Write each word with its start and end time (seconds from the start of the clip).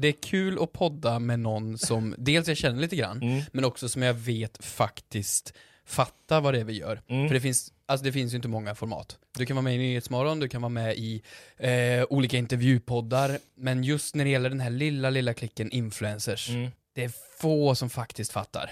Det 0.00 0.08
är 0.08 0.12
kul 0.12 0.58
att 0.62 0.72
podda 0.72 1.18
med 1.18 1.40
någon 1.40 1.78
som 1.78 2.14
dels 2.18 2.48
jag 2.48 2.56
känner 2.56 2.80
lite 2.80 2.96
grann, 2.96 3.22
Mm. 3.22 3.42
men 3.52 3.64
också 3.64 3.88
som 3.88 4.02
jag 4.02 4.14
vet 4.14 4.64
faktiskt 4.64 5.52
fattar 5.86 6.40
vad 6.40 6.54
det 6.54 6.60
är 6.60 6.64
vi 6.64 6.72
gör. 6.78 7.02
Mm. 7.08 7.28
För 7.28 7.34
det 7.34 7.40
finns, 7.40 7.72
alltså 7.86 8.04
det 8.04 8.12
finns 8.12 8.32
ju 8.32 8.36
inte 8.36 8.48
många 8.48 8.74
format. 8.74 9.18
Du 9.38 9.46
kan 9.46 9.56
vara 9.56 9.62
med 9.64 9.74
i 9.74 9.78
Nyhetsmorgon, 9.78 10.40
du 10.40 10.48
kan 10.48 10.62
vara 10.62 10.68
med 10.68 10.96
i 10.96 11.22
eh, 11.58 12.04
olika 12.10 12.36
intervjupoddar, 12.38 13.38
men 13.54 13.84
just 13.84 14.14
när 14.14 14.24
det 14.24 14.30
gäller 14.30 14.50
den 14.50 14.60
här 14.60 14.70
lilla, 14.70 15.10
lilla 15.10 15.34
klicken 15.34 15.70
influencers, 15.70 16.48
Mm. 16.48 16.70
det 16.94 17.04
är 17.04 17.12
få 17.40 17.74
som 17.74 17.90
faktiskt 17.90 18.32
fattar. 18.32 18.70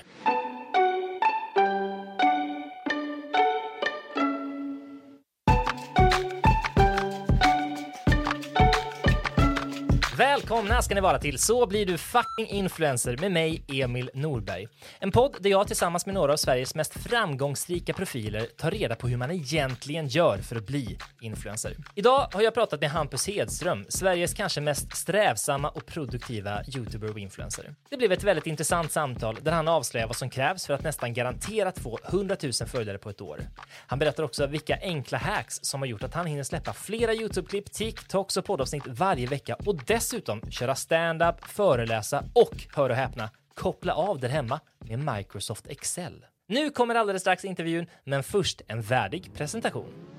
Välkomna 10.39 10.83
ska 10.83 10.95
ni 10.95 11.01
vara 11.01 11.19
till 11.19 11.39
Så 11.39 11.67
blir 11.67 11.87
du 11.87 11.99
fucking 11.99 12.47
influencer 12.47 13.17
med 13.17 13.33
mig, 13.33 13.63
Emil 13.69 14.11
Norberg. 14.15 14.69
En 14.99 15.11
podd 15.11 15.37
där 15.41 15.51
jag 15.51 15.67
tillsammans 15.67 16.07
med 16.07 16.15
några 16.15 16.33
av 16.33 16.37
Sveriges 16.37 16.75
mest 16.75 16.93
framgångsrika 16.93 17.93
profiler 17.93 18.47
tar 18.57 18.71
reda 18.71 18.95
på 18.95 19.09
hur 19.09 19.17
man 19.17 19.31
egentligen 19.31 20.09
gör 20.09 20.39
för 20.39 20.57
att 20.57 20.67
bli 20.67 20.99
influencer. 21.21 21.77
Idag 21.95 22.29
har 22.33 22.43
jag 22.43 22.55
pratat 22.55 22.81
med 22.81 22.91
Hampus 22.91 23.27
Hedström, 23.27 23.87
Sveriges 23.89 24.35
kanske 24.35 24.61
mest 24.61 24.97
strävsamma 24.97 25.69
och 25.69 25.87
produktiva 25.87 26.63
youtuber 26.77 27.11
och 27.11 27.19
influencer. 27.19 27.75
Det 27.91 27.97
blev 27.97 28.13
ett 28.13 28.25
väldigt 28.25 28.47
intressant 28.47 28.93
samtal 28.93 29.39
där 29.43 29.53
han 29.53 29.69
avslöjar 29.69 30.07
vad 30.07 30.17
som 30.17 30.31
krävs 30.31 30.67
för 30.67 30.75
att 30.75 30.85
nästan 30.85 31.15
garanterat 31.15 31.79
få 31.79 31.99
100 32.09 32.37
000 32.43 32.53
följare 32.53 32.99
på 32.99 33.11
ett 33.11 33.21
år. 33.21 33.41
Han 33.87 33.99
berättar 33.99 34.23
också 34.23 34.47
vilka 34.47 34.79
enkla 34.83 35.19
hacks 35.19 35.59
som 35.63 35.81
har 35.81 35.87
gjort 35.87 36.03
att 36.03 36.15
han 36.15 36.27
hinner 36.27 36.43
släppa 36.43 36.73
flera 36.73 37.15
YouTube-klipp, 37.15 37.73
TikToks 37.73 38.37
och 38.37 38.45
poddavsnitt 38.45 38.87
varje 38.87 39.27
vecka 39.27 39.57
och 39.67 39.77
dessutom 39.87 40.28
köra 40.51 40.75
stand-up, 40.75 41.45
föreläsa 41.45 42.25
och, 42.33 42.67
hör 42.75 42.91
och 42.91 42.97
häpna, 42.97 43.31
koppla 43.55 43.95
av 43.95 44.21
där 44.21 44.29
hemma 44.29 44.61
med 44.79 45.17
Microsoft 45.17 45.67
Excel. 45.67 46.25
Nu 46.49 46.71
kommer 46.71 46.95
alldeles 46.95 47.23
strax 47.23 47.45
intervjun, 47.45 47.87
men 48.05 48.23
först 48.23 48.63
en 48.69 48.83
värdig 48.83 49.35
presentation. 49.35 50.18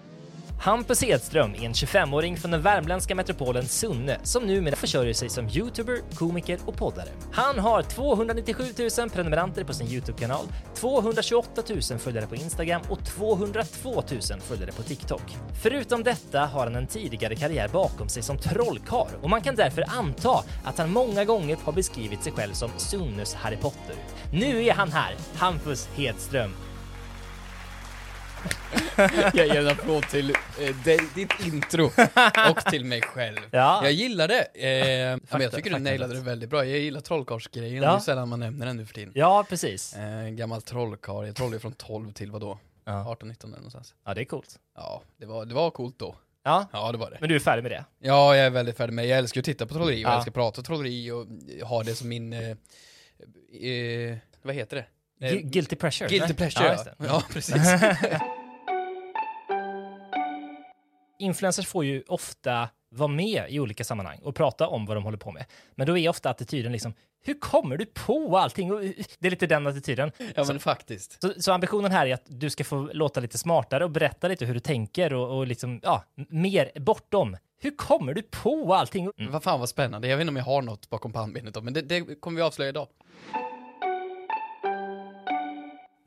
Hampus 0.62 1.04
Hedström 1.04 1.56
är 1.56 1.66
en 1.66 1.74
25-åring 1.74 2.38
från 2.38 2.52
den 2.52 2.62
värmländska 2.62 3.16
metropolen 3.16 3.68
Sunne 3.68 4.20
som 4.24 4.44
numera 4.44 4.76
försörjer 4.76 5.14
sig 5.14 5.30
som 5.30 5.50
youtuber, 5.50 5.98
komiker 6.16 6.60
och 6.66 6.76
poddare. 6.76 7.10
Han 7.32 7.60
har 7.60 7.82
297 7.82 8.64
000 9.00 9.10
prenumeranter 9.10 9.64
på 9.64 9.74
sin 9.74 9.88
YouTube-kanal, 9.88 10.46
228 10.76 11.64
000 11.70 12.00
följare 12.00 12.28
på 12.28 12.36
Instagram 12.36 12.82
och 12.90 13.06
202 13.06 13.94
000 13.94 14.22
följare 14.42 14.72
på 14.72 14.84
TikTok. 14.84 15.38
Förutom 15.62 16.04
detta 16.04 16.46
har 16.46 16.64
han 16.64 16.76
en 16.76 16.88
tidigare 16.88 17.36
karriär 17.36 17.68
bakom 17.68 18.10
sig 18.10 18.24
som 18.24 18.38
trollkarl 18.38 19.16
och 19.22 19.30
man 19.30 19.42
kan 19.42 19.56
därför 19.56 19.84
anta 19.88 20.44
att 20.64 20.78
han 20.78 20.92
många 20.92 21.26
gånger 21.26 21.58
har 21.64 21.74
beskrivit 21.74 22.24
sig 22.24 22.34
själv 22.34 22.54
som 22.54 22.70
Sunnes 22.78 23.34
Harry 23.34 23.58
Potter. 23.58 23.96
Nu 24.34 24.66
är 24.66 24.74
han 24.74 24.92
här, 24.92 25.16
Hampus 25.36 25.90
Hedström. 25.96 26.52
Jag 29.34 29.48
ger 29.48 29.56
en 29.60 29.68
applåd 29.68 30.04
till 30.08 30.30
eh, 30.30 30.76
dig, 30.84 31.00
ditt 31.16 31.32
intro 31.46 31.86
och 32.52 32.66
till 32.72 32.86
mig 32.86 33.02
själv. 33.02 33.38
Ja. 33.52 33.80
Jag 33.84 33.92
gillar 33.92 34.28
det. 34.28 34.42
Eh, 34.42 35.18
men 35.32 35.42
jag 35.42 35.52
tycker 35.52 35.70
du 35.70 35.80
nailade 35.80 36.14
det 36.14 36.22
väldigt 36.22 36.50
bra. 36.50 36.66
Jag 36.66 36.80
gillar 36.80 37.02
trollkarlsgrejen, 37.02 37.84
Ja. 37.84 37.90
det 37.92 37.96
är 37.96 38.00
sällan 38.00 38.30
man 38.30 38.40
nämner 38.40 38.66
den 38.66 38.78
nu 38.78 38.86
för 38.86 38.94
tiden. 38.94 39.12
Ja, 39.16 39.46
precis. 39.50 39.96
Eh, 39.96 40.30
gammal 40.30 40.62
trollkarl, 40.62 41.26
jag 41.26 41.36
trollade 41.36 41.60
från 41.60 41.74
12 41.74 42.12
till 42.12 42.32
vad 42.32 42.42
då? 42.42 42.60
Ja. 42.86 42.92
18-19 43.22 43.44
eller 43.44 43.56
någonstans. 43.56 43.94
Ja, 44.06 44.14
det 44.14 44.22
är 44.22 44.26
coolt. 44.26 44.60
Ja, 44.76 45.02
det 45.18 45.26
var, 45.26 45.46
det 45.46 45.54
var 45.56 45.72
coolt 45.72 46.00
då. 46.00 46.16
Ja, 46.44 46.66
Ja, 46.74 46.92
det 46.92 46.98
var 46.98 47.12
det. 47.12 47.18
men 47.20 47.30
du 47.30 47.36
är 47.36 47.40
färdig 47.40 47.62
med 47.64 47.72
det? 47.72 47.86
Ja, 48.00 48.36
jag 48.36 48.46
är 48.46 48.50
väldigt 48.50 48.78
färdig 48.78 48.94
med 48.94 49.08
Jag 49.08 49.18
älskar 49.18 49.42
att 49.42 49.46
titta 49.46 49.66
på 49.66 49.74
trolleri, 49.74 49.96
och 49.96 50.00
Ja. 50.00 50.10
jag 50.10 50.16
älskar 50.18 50.32
att 50.32 50.36
prata 50.36 50.62
trolleri 50.62 51.12
och 51.12 51.28
ha 51.68 51.84
det 51.84 51.96
som 51.96 52.10
min... 52.10 52.34
Eh, 52.34 52.50
eh, 53.70 54.18
vad 54.42 54.56
heter 54.56 54.76
det? 54.78 54.86
Eh, 55.22 55.32
Gu- 55.32 55.42
Guilty 55.42 55.76
pleasure? 55.76 56.10
Guilty 56.10 56.28
nej? 56.28 56.36
pleasure, 56.38 56.94
ja. 56.98 57.06
ja. 57.06 57.24
precis. 57.34 57.56
Influencers 61.20 61.68
får 61.68 61.86
ju 61.86 62.04
ofta 62.08 62.70
vara 62.90 63.08
med 63.08 63.46
i 63.50 63.60
olika 63.60 63.84
sammanhang 63.84 64.20
och 64.24 64.36
prata 64.36 64.68
om 64.68 64.86
vad 64.86 64.98
de 64.98 65.04
håller 65.04 65.18
på 65.18 65.32
med. 65.32 65.46
Men 65.76 65.88
då 65.88 65.98
är 65.98 66.10
ofta 66.10 66.30
attityden 66.30 66.72
liksom, 66.72 66.94
hur 67.24 67.34
kommer 67.40 67.78
du 67.78 67.86
på 67.86 68.38
allting? 68.38 68.72
Och, 68.74 68.82
Det 69.20 69.28
är 69.28 69.30
lite 69.30 69.48
den 69.48 69.68
attityden. 69.68 70.12
ja, 70.36 70.44
men 70.48 70.60
faktiskt. 70.60 71.22
Så, 71.22 71.34
så 71.42 71.52
ambitionen 71.52 71.92
här 71.92 72.06
är 72.06 72.14
att 72.14 72.24
du 72.28 72.50
ska 72.50 72.64
få 72.64 72.90
låta 72.94 73.20
lite 73.20 73.38
smartare 73.38 73.84
och 73.84 73.92
berätta 73.92 74.28
lite 74.28 74.46
hur 74.46 74.54
du 74.54 74.60
tänker 74.60 75.14
och, 75.14 75.38
och 75.38 75.48
liksom, 75.48 75.80
ja, 75.84 76.04
mer 76.30 76.72
bortom. 76.76 77.38
Hur 77.62 77.72
kommer 77.78 78.14
du 78.14 78.22
på 78.22 78.74
allting? 78.76 79.12
Mm. 79.18 79.32
Vad 79.32 79.44
fan 79.44 79.60
vad 79.60 79.70
spännande. 79.70 80.08
Jag 80.08 80.18
vet 80.18 80.22
inte 80.22 80.30
om 80.32 80.36
jag 80.38 80.44
har 80.44 80.62
något 80.62 80.90
bakom 80.90 81.14
pannbenet 81.14 81.54
då, 81.54 81.62
men 81.62 81.74
det, 81.74 81.82
det 81.82 82.16
kommer 82.22 82.36
vi 82.36 82.42
avslöja 82.42 82.70
idag. 82.70 82.88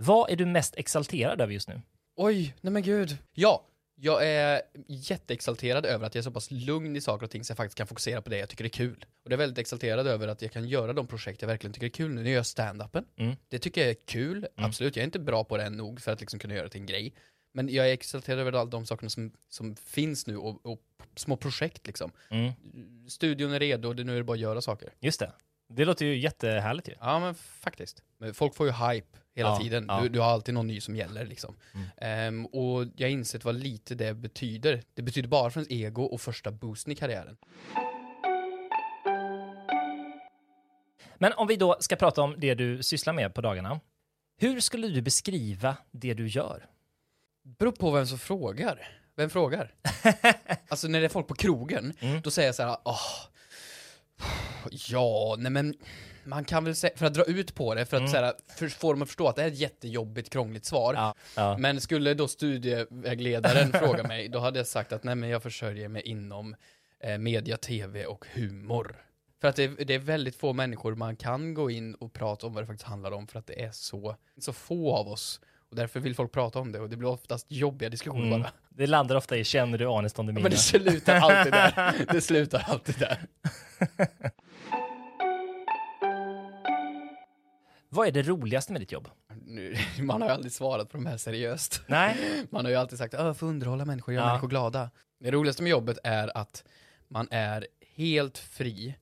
Vad 0.04 0.30
är 0.30 0.36
du 0.36 0.46
mest 0.46 0.76
exalterad 0.76 1.40
över 1.40 1.52
just 1.52 1.68
nu? 1.68 1.80
Oj, 2.16 2.54
nej 2.60 2.72
men 2.72 2.82
gud. 2.82 3.18
Ja, 3.32 3.66
jag 3.94 4.26
är 4.26 4.62
jätteexalterad 4.88 5.86
över 5.86 6.06
att 6.06 6.14
jag 6.14 6.20
är 6.20 6.24
så 6.24 6.30
pass 6.30 6.50
lugn 6.50 6.96
i 6.96 7.00
saker 7.00 7.24
och 7.24 7.30
ting 7.30 7.44
så 7.44 7.50
jag 7.50 7.56
faktiskt 7.56 7.78
kan 7.78 7.86
fokusera 7.86 8.22
på 8.22 8.30
det 8.30 8.38
jag 8.38 8.48
tycker 8.48 8.64
är 8.64 8.68
kul. 8.68 9.04
Och 9.24 9.30
det 9.30 9.34
är 9.34 9.38
väldigt 9.38 9.58
exalterad 9.58 10.06
över 10.06 10.28
att 10.28 10.42
jag 10.42 10.52
kan 10.52 10.68
göra 10.68 10.92
de 10.92 11.06
projekt 11.06 11.42
jag 11.42 11.48
verkligen 11.48 11.74
tycker 11.74 11.86
är 11.86 11.90
kul 11.90 12.10
nu 12.10 12.14
när 12.14 12.22
jag 12.22 12.34
gör 12.34 12.42
stand-upen. 12.42 13.04
Mm. 13.16 13.36
Det 13.48 13.58
tycker 13.58 13.80
jag 13.80 13.90
är 13.90 13.94
kul, 13.94 14.46
absolut. 14.56 14.96
Jag 14.96 15.02
är 15.02 15.04
inte 15.04 15.18
bra 15.18 15.44
på 15.44 15.56
det 15.56 15.64
än 15.64 15.76
nog 15.76 16.00
för 16.00 16.12
att 16.12 16.20
liksom 16.20 16.38
kunna 16.38 16.54
göra 16.54 16.64
det 16.64 16.70
till 16.70 16.80
en 16.80 16.86
grej. 16.86 17.14
Men 17.52 17.68
jag 17.68 17.88
är 17.88 17.92
exalterad 17.92 18.38
över 18.38 18.52
alla 18.52 18.70
de 18.70 18.86
sakerna 18.86 19.10
som, 19.10 19.32
som 19.48 19.76
finns 19.76 20.26
nu 20.26 20.36
och, 20.36 20.66
och 20.66 20.82
små 21.16 21.36
projekt 21.36 21.86
liksom. 21.86 22.12
Mm. 22.30 22.52
Studion 23.08 23.52
är 23.52 23.60
redo 23.60 23.88
och 23.88 23.96
det 23.96 24.04
nu 24.04 24.12
är 24.12 24.16
det 24.16 24.24
bara 24.24 24.34
att 24.34 24.40
göra 24.40 24.60
saker. 24.60 24.92
Just 25.00 25.20
det. 25.20 25.32
Det 25.68 25.84
låter 25.84 26.06
ju 26.06 26.18
jättehärligt 26.18 26.88
ju. 26.88 26.94
Ja 27.00 27.18
men 27.18 27.34
faktiskt. 27.34 28.02
Men 28.18 28.34
folk 28.34 28.54
får 28.54 28.66
ju 28.66 28.72
hype 28.72 29.18
hela 29.34 29.48
Ja, 29.48 29.56
tiden. 29.58 29.84
ja. 29.88 30.00
Du, 30.00 30.08
du 30.08 30.20
har 30.20 30.30
alltid 30.30 30.54
någon 30.54 30.66
ny 30.66 30.80
som 30.80 30.96
gäller 30.96 31.26
liksom. 31.26 31.56
Ehm, 31.96 32.46
och 32.46 32.84
jag 32.96 33.06
har 33.08 33.12
insett 33.12 33.44
vad 33.44 33.54
lite 33.54 33.94
det 33.94 34.14
betyder. 34.14 34.82
Det 34.94 35.02
betyder 35.02 35.28
bara 35.28 35.50
för 35.50 35.60
ens 35.60 35.70
ego 35.70 36.02
och 36.02 36.20
första 36.20 36.50
boosten 36.50 36.92
i 36.92 36.96
karriären. 36.96 37.36
Men 41.18 41.32
om 41.36 41.46
vi 41.48 41.56
då 41.56 41.76
ska 41.80 41.96
prata 41.96 42.22
om 42.22 42.34
det 42.38 42.54
du 42.54 42.82
sysslar 42.82 43.12
med 43.12 43.34
på 43.34 43.40
dagarna. 43.40 43.80
Hur 44.38 44.60
skulle 44.60 44.88
du 44.88 45.02
beskriva 45.02 45.76
det 45.90 46.14
du 46.14 46.28
gör? 46.28 46.66
Beror 47.42 47.72
på 47.72 47.90
vem 47.90 48.06
som 48.06 48.18
frågar. 48.18 48.98
Vem 49.16 49.30
frågar? 49.30 49.74
alltså 50.68 50.88
när 50.88 51.00
det 51.00 51.06
är 51.06 51.08
folk 51.08 51.26
på 51.26 51.34
krogen, 51.34 51.92
Mm. 52.00 52.20
då 52.20 52.30
säger 52.30 52.48
jag 52.48 52.54
så 52.54 52.62
här, 52.62 52.76
åh, 52.84 53.00
ja, 54.70 55.34
nej 55.38 55.52
men 55.52 55.74
man 56.24 56.44
kan 56.44 56.64
väl 56.64 56.76
säga, 56.76 56.92
för 56.96 57.06
att 57.06 57.14
dra 57.14 57.24
ut 57.24 57.54
på 57.54 57.74
det, 57.74 57.84
för 57.86 57.96
att 57.96 58.10
så 58.10 58.16
här, 58.16 58.32
för, 58.56 58.68
få 58.68 58.92
dem 58.92 59.02
att 59.02 59.08
förstå 59.08 59.28
att 59.28 59.36
det 59.36 59.42
är 59.42 59.48
ett 59.48 59.58
jättejobbigt, 59.58 60.30
krångligt 60.30 60.64
svar. 60.64 60.94
Ja, 60.94 61.14
ja. 61.36 61.58
Men 61.58 61.80
skulle 61.80 62.14
då 62.14 62.28
studievägledaren 62.28 63.72
fråga 63.72 64.02
mig, 64.02 64.28
då 64.28 64.38
hade 64.38 64.58
jag 64.58 64.66
sagt 64.66 64.92
att 64.92 65.04
nej 65.04 65.14
men 65.14 65.28
jag 65.28 65.42
försörjer 65.42 65.88
mig 65.88 66.02
inom 66.02 66.56
eh, 67.00 67.18
media, 67.18 67.56
tv 67.56 68.04
och 68.06 68.24
humor. 68.34 68.96
För 69.40 69.48
att 69.48 69.56
det, 69.56 69.66
det 69.68 69.94
är 69.94 69.98
väldigt 69.98 70.36
få 70.36 70.52
människor 70.52 70.94
man 70.94 71.16
kan 71.16 71.54
gå 71.54 71.70
in 71.70 71.94
och 71.94 72.12
prata 72.12 72.46
om 72.46 72.54
vad 72.54 72.62
det 72.62 72.66
faktiskt 72.66 72.88
handlar 72.88 73.12
om, 73.12 73.26
för 73.26 73.38
att 73.38 73.46
det 73.46 73.62
är 73.62 73.70
så, 73.72 74.16
så 74.38 74.52
få 74.52 74.94
av 74.96 75.08
oss. 75.08 75.40
Och 75.70 75.76
därför 75.76 76.00
vill 76.00 76.14
folk 76.14 76.32
prata 76.32 76.58
om 76.58 76.72
det, 76.72 76.80
och 76.80 76.88
det 76.90 76.96
blir 76.96 77.08
oftast 77.08 77.46
jobbiga 77.48 77.88
diskussioner 77.88 78.26
Mm. 78.26 78.40
bara. 78.42 78.52
Det 78.68 78.86
landar 78.86 79.16
ofta 79.16 79.36
i 79.36 79.44
känner 79.44 79.78
du 79.78 79.86
Anis 79.86 80.12
Don 80.12 80.26
Men 80.26 80.34
Demina? 80.34 80.48
det 80.50 80.56
slutar 80.56 81.14
alltid 81.16 81.52
där. 81.52 81.94
Det 82.12 82.20
slutar 82.20 82.64
alltid 82.68 82.94
där. 82.98 83.26
Vad 87.94 88.08
är 88.08 88.12
det 88.12 88.22
roligaste 88.22 88.72
med 88.72 88.80
ditt 88.82 88.92
jobb? 88.92 89.08
Nu, 89.44 89.76
man 90.02 90.22
har 90.22 90.28
ju 90.28 90.34
aldrig 90.34 90.52
svarat 90.52 90.88
på 90.90 90.96
de 90.96 91.06
här 91.06 91.16
seriöst. 91.16 91.80
Nej. 91.86 92.16
Man 92.50 92.64
har 92.64 92.70
ju 92.72 92.76
alltid 92.78 92.98
sagt 92.98 93.14
att 93.14 93.26
jag 93.26 93.36
får 93.36 93.46
underhålla 93.46 93.84
människor, 93.84 94.14
göra 94.14 94.24
Ja. 94.24 94.28
människor 94.28 94.48
glada. 94.48 94.90
Det 95.20 95.30
roligaste 95.30 95.62
med 95.62 95.70
jobbet 95.70 95.98
är 96.04 96.36
att 96.36 96.64
man 97.08 97.28
är 97.30 97.66
helt 97.96 98.38
fri 98.38 98.94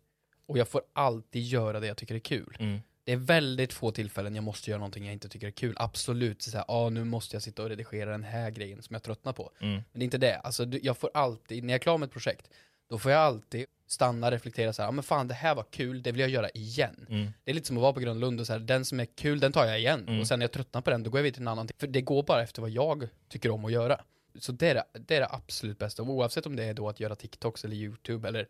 och 0.47 0.59
jag 0.59 0.69
får 0.69 0.83
alltid 0.93 1.43
göra 1.43 1.81
det 1.81 1.87
jag 1.87 1.97
tycker 1.97 2.15
är 2.15 2.19
kul. 2.19 2.57
Mm. 2.61 2.81
Det 3.05 3.13
är 3.13 3.17
väldigt 3.17 3.73
få 3.73 3.91
tillfällen 3.91 4.35
jag 4.35 4.45
måste 4.45 4.71
göra 4.71 4.79
någonting 4.79 5.05
jag 5.05 5.13
inte 5.13 5.29
tycker 5.29 5.47
är 5.47 5.51
kul. 5.51 5.75
Absolut, 5.79 6.43
så 6.43 6.57
här, 6.57 6.65
ah, 6.69 6.89
nu 6.89 7.05
måste 7.05 7.37
jag 7.37 7.43
sitta 7.43 7.63
och 7.63 7.69
redigera 7.69 8.11
den 8.11 8.25
här 8.25 8.51
grejen 8.51 8.83
som 8.83 8.95
jag 8.95 9.03
tröttnar 9.03 9.33
på. 9.33 9.51
Mm. 9.61 9.75
Men 9.75 9.85
det 9.93 10.01
är 10.01 10.05
inte 10.05 10.19
det. 10.19 10.37
Alltså, 10.39 10.65
jag 10.83 10.97
får 10.97 11.11
alltid, 11.15 11.65
när 11.65 11.73
jag 11.73 11.79
är 11.79 11.83
klar 11.83 11.99
med 11.99 12.07
ett 12.07 12.13
projekt, 12.13 12.51
då 12.89 12.99
får 12.99 13.13
jag 13.13 13.21
alltid 13.21 13.67
stanna, 13.91 14.31
reflektera 14.31 14.73
så 14.73 14.83
här, 14.83 14.87
ja 14.89 14.93
men 14.93 15.03
fan 15.03 15.29
det 15.29 15.35
här 15.35 15.55
var 15.55 15.65
kul, 15.71 16.03
det 16.03 16.13
vill 16.13 16.21
jag 16.21 16.31
göra 16.31 16.51
igen. 16.51 17.07
Mm. 17.09 17.33
Det 17.45 17.51
är 17.51 17.55
lite 17.55 17.67
som 17.67 17.77
att 17.77 17.83
vara 17.83 17.93
på 17.93 18.01
Gröna 18.01 18.21
Lund 18.21 18.41
och 18.41 18.47
så 18.47 18.53
här, 18.53 18.61
den 18.61 18.85
som 18.85 19.01
är 19.01 19.05
kul, 19.05 19.41
den 19.41 19.53
tar 19.53 19.67
jag 19.67 19.79
igen. 19.79 20.05
Mm. 20.09 20.21
Och 20.21 20.27
sen 20.29 20.39
när 20.39 20.45
jag 20.45 20.53
tröttnar 20.53 20.81
på 20.81 20.91
den, 20.91 21.03
då 21.03 21.11
går 21.11 21.19
jag 21.19 21.23
vidare 21.23 21.35
till 21.35 21.43
en 21.43 21.49
annan. 21.49 21.69
För 21.79 21.87
det 21.87 22.01
går 22.01 22.23
bara 22.23 22.43
efter 22.43 22.63
vad 22.63 22.71
jag 22.71 23.09
tycker 23.29 23.51
om 23.51 23.65
att 23.65 23.73
göra. 23.73 24.01
Så 24.39 24.53
det 24.53 24.69
är 24.69 24.75
det, 24.75 24.85
det, 24.93 25.17
är 25.17 25.21
det 25.21 25.29
absolut 25.31 25.79
bästa, 25.79 26.03
oavsett 26.03 26.47
om 26.47 26.57
det 26.57 26.65
är 26.65 26.75
då 26.75 26.89
att 26.89 27.01
göra 27.01 27.15
TikToks 27.17 27.65
eller 27.65 27.77
YouTube 27.77 28.29
eller 28.29 28.49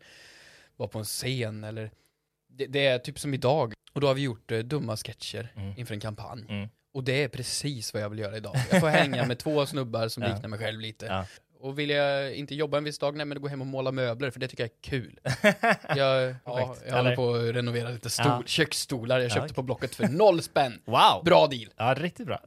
vara 0.77 0.89
på 0.89 0.99
en 0.99 1.05
scen 1.05 1.63
eller 1.63 1.91
det, 2.47 2.65
det 2.65 2.85
är 2.85 2.99
typ 2.99 3.19
som 3.19 3.33
idag, 3.33 3.73
och 3.93 4.01
då 4.01 4.07
har 4.07 4.13
vi 4.13 4.21
gjort 4.21 4.51
eh, 4.51 4.59
dumma 4.59 4.97
sketcher 4.97 5.53
Mm. 5.55 5.73
inför 5.77 5.93
en 5.93 5.99
kampanj. 5.99 6.45
Mm. 6.49 6.69
Och 6.93 7.03
det 7.03 7.23
är 7.23 7.27
precis 7.27 7.93
vad 7.93 8.03
jag 8.03 8.09
vill 8.09 8.19
göra 8.19 8.37
idag. 8.37 8.55
Jag 8.71 8.79
får 8.79 8.87
hänga 8.87 9.25
med 9.25 9.39
två 9.43 9.65
snubbar 9.65 10.07
som 10.07 10.23
Ja. 10.23 10.29
liknar 10.33 10.49
mig 10.49 10.59
själv 10.59 10.79
lite. 10.79 11.05
Ja. 11.05 11.25
Och 11.61 11.79
vill 11.79 11.89
jag 11.89 12.35
inte 12.35 12.55
jobba 12.55 12.77
en 12.77 12.83
viss 12.83 12.99
dag, 12.99 13.15
nej 13.15 13.25
men 13.25 13.35
då 13.35 13.41
gå 13.41 13.47
hem 13.47 13.61
och 13.61 13.67
måla 13.67 13.91
möbler, 13.91 14.31
för 14.31 14.39
det 14.39 14.47
tycker 14.47 14.63
jag 14.63 14.69
är 14.71 14.81
kul. 14.89 15.19
Jag, 15.95 16.35
ja, 16.45 16.75
jag 16.87 16.95
håller 16.97 17.15
på 17.15 17.33
att 17.33 17.55
renovera 17.55 17.89
lite 17.89 18.09
stol, 18.09 18.25
Ja. 18.27 18.43
köksstolar, 18.45 19.15
jag 19.19 19.25
Ja, 19.25 19.29
köpte 19.29 19.43
okej. 19.45 19.55
på 19.55 19.61
Blocket 19.63 19.95
för 19.95 20.07
noll 20.07 20.41
spänn. 20.41 20.81
Wow! 20.85 21.23
Bra 21.23 21.47
deal. 21.47 21.69
Ja, 21.77 21.93
riktigt 21.97 22.25
bra. 22.27 22.39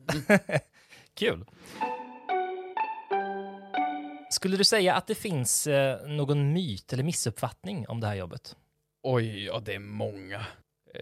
Kul. 1.15 1.45
Skulle 4.31 4.57
du 4.57 4.65
säga 4.65 4.95
att 4.95 5.07
det 5.07 5.15
finns 5.15 5.67
eh, 5.67 6.07
någon 6.07 6.53
myt 6.53 6.93
eller 6.93 7.03
missuppfattning 7.03 7.89
om 7.89 8.01
det 8.01 8.07
här 8.07 8.15
jobbet? 8.15 8.57
Oj, 9.03 9.45
ja 9.45 9.61
det 9.65 9.75
är 9.75 9.79
många. 9.79 10.47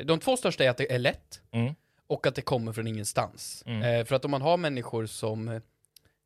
De 0.04 0.18
två 0.20 0.36
största 0.36 0.64
är 0.64 0.70
att 0.70 0.76
det 0.76 0.92
är 0.92 0.98
lätt 0.98 1.40
Mm. 1.52 1.74
och 2.06 2.26
att 2.26 2.34
det 2.34 2.42
kommer 2.42 2.72
från 2.72 2.86
ingenstans. 2.86 3.62
Mm. 3.66 3.82
Eh, 3.82 4.04
för 4.04 4.14
att 4.16 4.24
om 4.24 4.30
man 4.30 4.42
har 4.42 4.56
människor 4.56 5.06
som, 5.06 5.60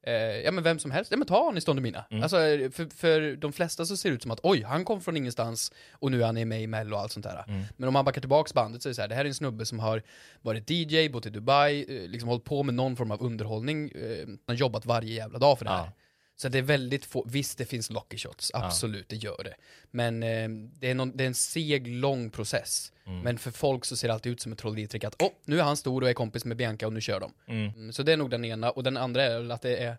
eh, 0.06 0.14
ja 0.14 0.50
men 0.50 0.64
vem 0.64 0.78
som 0.78 0.90
helst, 0.90 1.10
ja 1.10 1.16
men 1.16 1.26
ta 1.26 1.48
Anis 1.48 1.64
Don 1.64 1.76
Demina. 1.76 2.04
Mm. 2.10 2.22
Alltså 2.22 2.36
för, 2.72 2.96
för 2.96 3.36
de 3.36 3.52
flesta 3.52 3.84
så 3.86 3.96
ser 3.96 4.10
det 4.10 4.14
ut 4.14 4.22
som 4.22 4.30
att 4.30 4.40
oj, 4.42 4.62
han 4.62 4.84
kom 4.84 5.00
från 5.00 5.16
ingenstans 5.16 5.72
och 5.92 6.10
nu 6.10 6.22
är 6.22 6.26
han 6.26 6.48
med 6.48 6.62
i 6.62 6.66
Mello 6.66 6.96
och 6.96 7.02
allt 7.02 7.12
sånt 7.12 7.24
där. 7.24 7.44
Mm. 7.48 7.62
Men 7.76 7.88
om 7.88 7.92
man 7.92 8.04
backar 8.04 8.20
tillbaks 8.20 8.54
bandet 8.54 8.82
så 8.82 8.88
är 8.88 8.90
det 8.90 8.94
så 8.94 9.00
här, 9.00 9.08
det 9.08 9.14
här 9.14 9.24
är 9.24 9.28
en 9.28 9.34
snubbe 9.34 9.66
som 9.66 9.78
har 9.78 10.02
varit 10.42 10.70
DJ, 10.70 11.08
bott 11.08 11.26
i 11.26 11.30
Dubai, 11.30 11.84
eh, 11.88 12.08
liksom 12.08 12.28
hållit 12.28 12.44
på 12.44 12.62
med 12.62 12.74
någon 12.74 12.96
form 12.96 13.10
av 13.10 13.22
underhållning, 13.22 13.90
eh, 13.90 14.26
han 14.26 14.38
har 14.46 14.54
jobbat 14.54 14.86
varje 14.86 15.14
jävla 15.14 15.38
dag 15.38 15.58
för 15.58 15.64
det 15.64 15.70
här. 15.70 15.84
Ja. 15.84 15.92
Så 16.38 16.48
det 16.48 16.58
är 16.58 16.62
väldigt 16.62 17.04
få, 17.04 17.24
visst 17.28 17.58
det 17.58 17.64
finns 17.64 17.90
lucky 17.90 18.18
shots, 18.18 18.50
absolut 18.54 19.08
det 19.08 19.16
gör 19.16 19.44
det. 19.44 19.54
Men 19.90 20.22
eh, 20.22 20.48
det, 20.80 20.90
är 20.90 20.94
någon, 20.94 21.16
det 21.16 21.24
är 21.24 21.28
en 21.28 21.34
seg, 21.34 21.88
lång 21.88 22.30
process. 22.30 22.92
Mm. 23.06 23.20
Men 23.20 23.38
för 23.38 23.50
folk 23.50 23.84
så 23.84 23.96
ser 23.96 24.08
det 24.08 24.14
alltid 24.14 24.32
ut 24.32 24.40
som 24.40 24.52
ett 24.52 24.58
trolleritrick 24.58 25.04
att 25.04 25.22
åh, 25.22 25.30
nu 25.44 25.58
är 25.58 25.62
han 25.62 25.76
stor 25.76 26.02
och 26.02 26.08
är 26.08 26.14
kompis 26.14 26.44
med 26.44 26.56
Bianca 26.56 26.86
och 26.86 26.92
nu 26.92 27.00
kör 27.00 27.20
de. 27.20 27.32
Mm. 27.46 27.68
Mm, 27.74 27.92
Så 27.92 28.02
det 28.02 28.12
är 28.12 28.16
nog 28.16 28.30
den 28.30 28.44
ena, 28.44 28.70
och 28.70 28.82
den 28.82 28.96
andra 28.96 29.22
är 29.22 29.50
att 29.50 29.62
det 29.62 29.76
är 29.76 29.96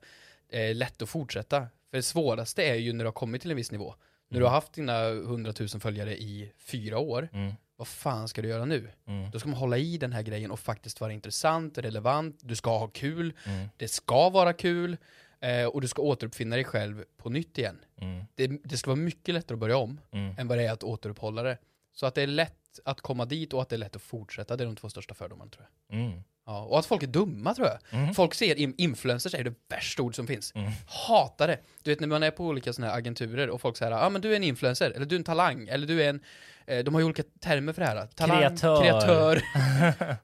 eh, 0.50 0.76
lätt 0.76 1.02
att 1.02 1.10
fortsätta. 1.10 1.60
För 1.90 1.98
det 1.98 2.04
svåraste 2.04 2.64
är 2.64 2.76
ju 2.76 2.94
när 2.94 3.04
du 3.04 3.08
har 3.08 3.14
kommit 3.14 3.42
till 3.42 3.52
en 3.52 3.58
viss 3.58 3.72
nivå. 3.72 3.96
När 4.30 4.40
du 4.40 4.46
har 4.46 4.52
haft 4.52 4.74
dina 4.74 5.08
100 5.08 5.54
000 5.60 5.70
följare 5.70 6.18
i 6.18 6.52
fyra 6.58 6.98
år, 7.00 7.30
Mm. 7.34 7.54
vad 7.76 7.88
fan 7.88 8.28
ska 8.28 8.42
du 8.42 8.48
göra 8.48 8.66
nu? 8.66 8.90
Mm. 9.08 9.32
Då 9.32 9.40
ska 9.40 9.50
man 9.50 9.58
hålla 9.58 9.78
i 9.78 9.98
den 9.98 10.14
här 10.14 10.22
grejen 10.22 10.52
och 10.52 10.60
faktiskt 10.60 11.02
vara 11.02 11.14
intressant, 11.14 11.78
relevant, 11.78 12.40
du 12.42 12.56
ska 12.56 12.78
ha 12.78 12.88
kul, 12.88 13.34
Mm. 13.46 13.68
det 13.78 13.88
ska 13.88 14.30
vara 14.30 14.54
kul, 14.54 14.98
eh, 15.42 15.66
och 15.66 15.82
du 15.82 15.88
ska 15.88 16.02
återuppfinna 16.02 16.56
dig 16.56 16.66
själv 16.66 17.04
på 17.18 17.30
nytt 17.30 17.58
igen. 17.58 17.80
Mm. 18.02 18.24
Det, 18.36 18.48
det 18.64 18.78
ska 18.78 18.90
vara 18.90 19.00
mycket 19.00 19.34
lättare 19.36 19.56
att 19.56 19.60
börja 19.60 19.78
om 19.78 20.00
Mm. 20.12 20.36
än 20.38 20.48
vad 20.48 20.58
det 20.58 20.64
är 20.66 20.72
att 20.72 20.84
återuppehålla 20.84 21.44
det. 21.44 21.58
Så 21.94 22.06
att 22.06 22.16
det 22.16 22.22
är 22.22 22.28
lätt 22.28 22.80
att 22.86 23.02
komma 23.02 23.26
dit 23.26 23.54
och 23.54 23.62
att 23.62 23.70
det 23.70 23.76
är 23.76 23.78
lätt 23.78 23.96
att 23.96 24.02
fortsätta, 24.02 24.58
det 24.58 24.64
är 24.64 24.66
de 24.66 24.76
två 24.76 24.90
största 24.90 25.14
fördomarna 25.14 25.52
tror 25.52 25.66
jag. 25.90 26.00
Mm. 26.00 26.22
Ja, 26.46 26.64
och 26.64 26.80
att 26.80 26.86
folk 26.86 27.04
är 27.04 27.08
dumma 27.08 27.54
tror 27.54 27.68
jag. 27.68 27.78
Mm. 28.02 28.14
Folk 28.14 28.34
ser 28.34 28.56
in- 28.56 28.74
influencers 28.78 29.36
är 29.36 29.44
det 29.44 29.54
värsta 29.70 30.04
ord 30.04 30.16
som 30.16 30.28
finns. 30.28 30.52
Mm. 30.56 30.72
Hatar 30.88 31.48
det. 31.48 31.60
Du 31.84 31.92
vet 31.92 32.00
när 32.00 32.08
man 32.08 32.24
är 32.24 32.32
på 32.32 32.46
olika 32.46 32.74
sådana 32.74 32.92
här 32.92 33.00
agenturer 33.00 33.50
och 33.50 33.62
folk 33.62 33.78
säger 33.78 33.92
ja 33.92 34.06
ah, 34.06 34.10
men 34.10 34.22
du 34.22 34.32
är 34.32 34.36
en 34.36 34.44
influencer, 34.44 34.92
eller 34.92 35.06
du 35.06 35.16
är 35.16 35.20
en 35.20 35.24
talang, 35.24 35.68
eller 35.68 35.88
du 35.88 36.04
är 36.04 36.10
en, 36.10 36.20
eh, 36.66 36.84
de 36.84 36.94
har 36.94 37.02
ju 37.02 37.06
olika 37.06 37.24
termer 37.40 37.74
för 37.74 37.82
det 37.82 37.88
här. 37.88 38.08
Talang, 38.08 38.40
Kreatör. 38.40 38.82
kreatör 38.82 39.42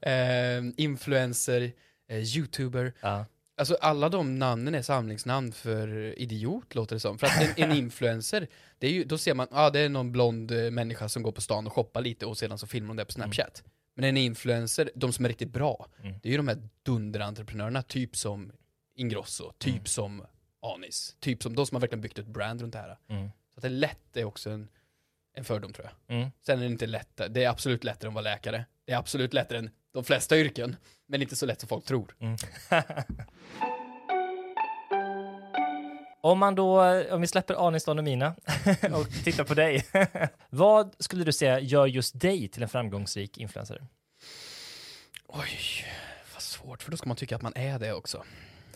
eh, 0.00 0.72
influencer, 0.76 1.72
eh, 2.08 2.18
youtuber. 2.36 2.92
Ja. 3.00 3.24
Alltså 3.56 3.74
alla 3.80 4.08
de 4.08 4.38
namnen 4.38 4.74
är 4.74 4.82
samlingsnamn 4.82 5.52
för 5.52 6.18
idiot 6.18 6.74
låter 6.74 6.96
det 6.96 7.00
som. 7.00 7.18
För 7.18 7.26
att 7.26 7.58
en, 7.58 7.70
en 7.70 7.76
influencer, 7.78 8.48
det 8.78 8.86
är 8.86 8.90
ju, 8.90 9.04
då 9.04 9.18
ser 9.18 9.34
man, 9.34 9.46
ja 9.50 9.56
ah, 9.66 9.70
det 9.70 9.80
är 9.80 9.88
någon 9.88 10.12
blond 10.12 10.50
eh, 10.50 10.70
människa 10.70 11.08
som 11.08 11.22
går 11.22 11.32
på 11.32 11.40
stan 11.40 11.66
och 11.66 11.72
shoppar 11.72 12.00
lite 12.00 12.26
och 12.26 12.38
sedan 12.38 12.58
så 12.58 12.66
filmar 12.66 12.88
hon 12.88 12.96
det 12.96 13.04
på 13.04 13.12
Snapchat. 13.12 13.62
Men 13.96 14.04
en 14.04 14.16
influencer, 14.16 14.90
de 14.94 15.12
som 15.12 15.24
är 15.24 15.28
riktigt 15.28 15.50
bra, 15.52 15.86
Mm. 16.02 16.14
det 16.22 16.28
är 16.28 16.30
ju 16.30 16.36
de 16.36 16.48
här 16.48 16.68
dunderentreprenörerna, 16.82 17.82
typ 17.82 18.16
som 18.16 18.52
Ingrosso, 18.96 19.52
typ 19.58 19.72
Mm. 19.74 19.84
som 19.86 20.26
Anis, 20.62 21.16
typ 21.20 21.42
som 21.42 21.54
de 21.56 21.66
som 21.66 21.74
har 21.74 21.80
verkligen 21.80 22.00
byggt 22.00 22.18
ett 22.18 22.26
brand 22.26 22.60
runt 22.60 22.72
det 22.72 22.78
här. 22.78 22.98
Mm. 23.08 23.28
Så 23.54 23.58
att 23.58 23.62
det 23.62 23.68
är 23.68 23.70
lätt 23.70 24.16
är 24.16 24.24
också 24.24 24.50
en, 24.50 24.68
en 25.34 25.44
fördom 25.44 25.72
tror 25.72 25.90
jag. 26.06 26.16
Mm. 26.16 26.30
Sen 26.46 26.58
är 26.58 26.62
det 26.64 26.70
inte 26.72 26.86
lätt, 26.86 27.20
det 27.30 27.44
är 27.44 27.48
absolut 27.48 27.84
lättare 27.84 28.06
än 28.06 28.10
att 28.10 28.14
vara 28.14 28.34
läkare. 28.34 28.64
Det 28.84 28.92
är 28.92 28.96
absolut 28.96 29.34
lättare 29.34 29.58
än 29.58 29.70
de 29.94 30.04
flesta 30.04 30.36
yrken, 30.38 30.76
men 31.06 31.22
inte 31.22 31.36
så 31.36 31.46
lätt 31.46 31.60
som 31.60 31.68
folk 31.68 31.84
tror. 31.84 32.14
Mm. 32.20 32.36
Om 36.20 36.38
man 36.38 36.54
då, 36.54 36.82
om 37.10 37.20
vi 37.20 37.26
släpper 37.26 37.66
Anis 37.68 37.84
Don 37.84 37.98
och 37.98 38.04
Mina 38.04 38.28
och 38.94 39.10
tittar 39.24 39.44
på 39.44 39.54
dig. 39.54 39.84
Vad 40.50 40.94
skulle 40.98 41.24
du 41.24 41.32
säga 41.32 41.60
gör 41.60 41.86
just 41.86 42.20
dig 42.20 42.48
till 42.48 42.62
en 42.62 42.68
framgångsrik 42.68 43.38
influencer? 43.38 43.86
Oj, 45.26 45.84
vad 46.34 46.42
svårt, 46.42 46.82
för 46.82 46.90
då 46.90 46.96
ska 46.96 47.06
man 47.08 47.16
tycka 47.16 47.36
att 47.36 47.42
man 47.42 47.52
är 47.56 47.78
det 47.78 47.92
också. 47.92 48.24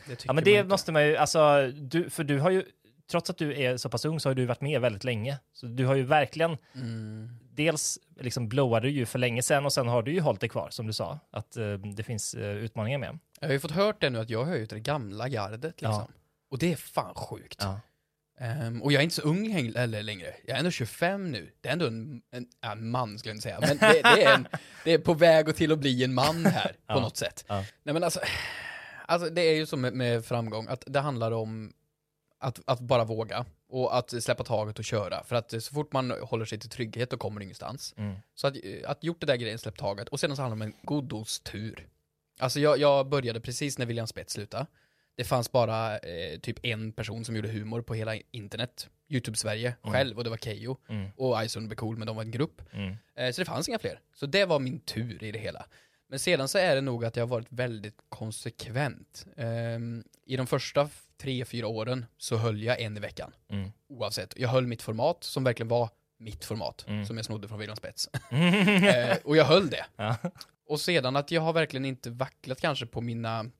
Det 0.06 0.12
Ja, 0.12 0.16
men 0.26 0.34
man 0.34 0.44
det 0.44 0.50
inte. 0.50 0.64
måste 0.68 0.92
man 0.92 1.06
ju, 1.06 1.16
alltså, 1.16 1.66
du, 1.74 2.10
för 2.10 2.24
du 2.24 2.38
har 2.40 2.50
ju, 2.50 2.64
trots 3.10 3.30
att 3.30 3.38
du 3.38 3.62
är 3.62 3.76
så 3.76 3.88
pass 3.88 4.04
ung 4.04 4.20
så 4.20 4.28
har 4.28 4.34
du 4.34 4.46
varit 4.46 4.60
med 4.60 4.80
väldigt 4.80 5.04
länge. 5.04 5.38
Så 5.52 5.66
du 5.66 5.86
har 5.86 5.94
ju 5.94 6.02
verkligen, 6.02 6.56
Mm. 6.74 7.30
Dels 7.58 7.98
liksom 8.20 8.48
blowade 8.48 8.86
du 8.86 8.92
ju 8.92 9.06
för 9.06 9.18
länge 9.18 9.42
sedan 9.42 9.64
och 9.64 9.72
sen 9.72 9.88
har 9.88 10.02
du 10.02 10.12
ju 10.12 10.20
hållit 10.20 10.40
dig 10.40 10.48
kvar, 10.48 10.68
som 10.70 10.86
du 10.86 10.92
sa, 10.92 11.18
att 11.30 11.56
eh, 11.56 11.72
det 11.72 12.02
finns 12.02 12.34
eh, 12.34 12.56
utmaningar 12.56 12.98
med. 12.98 13.18
Jag 13.40 13.48
har 13.48 13.52
ju 13.52 13.60
fått 13.60 13.70
hört 13.70 14.00
det 14.00 14.10
nu 14.10 14.18
att 14.18 14.30
jag 14.30 14.44
hör 14.44 14.56
ju 14.56 14.66
till 14.66 14.76
det 14.76 14.82
gamla 14.82 15.28
gardet 15.28 15.62
liksom. 15.80 15.90
Ja. 15.90 16.08
Och 16.50 16.58
det 16.58 16.72
är 16.72 16.76
fan 16.76 17.14
sjukt. 17.14 17.58
Ja. 17.60 17.80
Ehm, 18.40 18.82
och 18.82 18.92
jag 18.92 19.00
är 19.00 19.04
inte 19.04 19.14
så 19.14 19.22
ung 19.22 19.52
eller 19.76 20.02
längre. 20.02 20.34
Jag 20.46 20.54
är 20.54 20.58
ändå 20.58 20.70
25 20.70 21.30
nu. 21.30 21.50
Det 21.60 21.68
är 21.68 21.72
ändå 21.72 21.86
en, 21.86 22.22
en, 22.30 22.46
en 22.60 22.90
man 22.90 23.18
skulle 23.18 23.30
jag 23.30 23.36
inte 23.36 23.42
säga. 23.42 23.60
Men 23.60 23.78
det, 23.78 24.02
det, 24.02 24.24
är 24.24 24.34
en, 24.34 24.48
det 24.84 24.92
är 24.92 24.98
på 24.98 25.14
väg 25.14 25.48
att 25.48 25.56
till 25.56 25.72
att 25.72 25.78
bli 25.78 26.04
en 26.04 26.14
man 26.14 26.46
här 26.46 26.68
på 26.68 26.76
Ja. 26.86 27.00
något 27.00 27.16
sätt. 27.16 27.44
Nej 27.48 27.64
men 27.82 28.04
alltså, 28.04 28.20
alltså 29.06 29.30
det 29.30 29.40
är 29.42 29.54
ju 29.54 29.66
så 29.66 29.76
med, 29.76 29.92
med 29.92 30.24
framgång 30.24 30.66
att 30.68 30.84
det 30.86 31.00
handlar 31.00 31.32
om 31.32 31.72
att, 32.40 32.60
att 32.66 32.80
bara 32.80 33.04
våga 33.04 33.44
och 33.68 33.96
att 33.98 34.22
släppa 34.22 34.44
taget 34.44 34.78
och 34.78 34.84
köra. 34.84 35.24
För 35.24 35.36
att 35.36 35.50
så 35.50 35.74
fort 35.74 35.92
man 35.92 36.10
håller 36.10 36.44
sig 36.44 36.58
till 36.58 36.70
trygghet 36.70 37.10
då 37.10 37.16
kommer 37.16 37.40
det 37.40 37.44
ingenstans. 37.44 37.94
Mm. 37.96 38.16
Så 38.34 38.46
att, 38.46 38.54
att 38.86 39.04
gjort 39.04 39.20
det 39.20 39.26
där 39.26 39.36
grejen, 39.36 39.58
släppt 39.58 39.78
taget 39.78 40.08
och 40.08 40.20
sedan 40.20 40.36
så 40.36 40.42
handlar 40.42 40.56
det 40.56 40.64
om 40.64 40.72
en 40.72 40.86
god 40.86 41.04
dos 41.04 41.40
tur. 41.40 41.88
Alltså 42.38 42.60
jag, 42.60 42.78
jag 42.78 43.08
började 43.08 43.40
precis 43.40 43.78
när 43.78 43.86
William 43.86 44.06
Spets 44.06 44.32
slutade. 44.32 44.66
Det 45.16 45.24
fanns 45.24 45.52
bara 45.52 45.98
eh, 45.98 46.38
typ 46.38 46.64
en 46.66 46.92
person 46.92 47.24
som 47.24 47.36
gjorde 47.36 47.48
humor 47.48 47.82
på 47.82 47.94
hela 47.94 48.16
internet. 48.30 48.88
YouTube-Sverige 49.08 49.74
själv 49.82 50.18
och 50.18 50.24
det 50.24 50.30
var 50.30 50.36
Kejo. 50.36 50.76
Mm. 50.88 51.10
Och 51.16 51.44
Ison 51.44 51.76
Cool 51.76 51.96
men 51.96 52.06
de 52.06 52.16
var 52.16 52.22
en 52.22 52.30
grupp. 52.30 52.62
Mm. 52.72 52.96
Eh, 53.14 53.32
så 53.32 53.40
det 53.40 53.44
fanns 53.44 53.68
inga 53.68 53.78
fler. 53.78 54.00
Så 54.14 54.26
det 54.26 54.44
var 54.44 54.58
min 54.58 54.80
tur 54.80 55.24
i 55.24 55.32
det 55.32 55.38
hela. 55.38 55.66
Men 56.08 56.18
sedan 56.18 56.48
så 56.48 56.58
är 56.58 56.74
det 56.74 56.80
nog 56.80 57.04
att 57.04 57.16
jag 57.16 57.22
har 57.22 57.28
varit 57.28 57.52
väldigt 57.52 57.98
konsekvent. 58.08 59.26
Ehm, 59.36 60.04
I 60.24 60.36
de 60.36 60.46
första 60.46 60.88
tre, 61.20 61.44
fyra 61.44 61.66
åren 61.66 62.06
så 62.18 62.36
höll 62.36 62.62
jag 62.62 62.80
en 62.80 62.96
i 62.96 63.00
veckan. 63.00 63.32
Mm. 63.50 63.70
Oavsett. 63.88 64.34
Jag 64.36 64.48
höll 64.48 64.66
mitt 64.66 64.82
format 64.82 65.24
som 65.24 65.44
verkligen 65.44 65.68
var 65.68 65.90
mitt 66.18 66.44
format. 66.44 66.84
Mm. 66.88 67.06
Som 67.06 67.16
jag 67.16 67.26
snodde 67.26 67.48
från 67.48 67.58
William 67.58 67.76
Spets. 67.76 68.08
eh, 68.30 69.16
och 69.24 69.36
jag 69.36 69.44
höll 69.44 69.70
det. 69.70 69.86
Ja. 69.96 70.16
Och 70.68 70.80
sedan 70.80 71.16
att 71.16 71.30
jag 71.30 71.40
har 71.40 71.52
verkligen 71.52 71.84
inte 71.84 72.10
vacklat 72.10 72.60
kanske 72.60 72.86
på 72.86 73.00
mina 73.00 73.50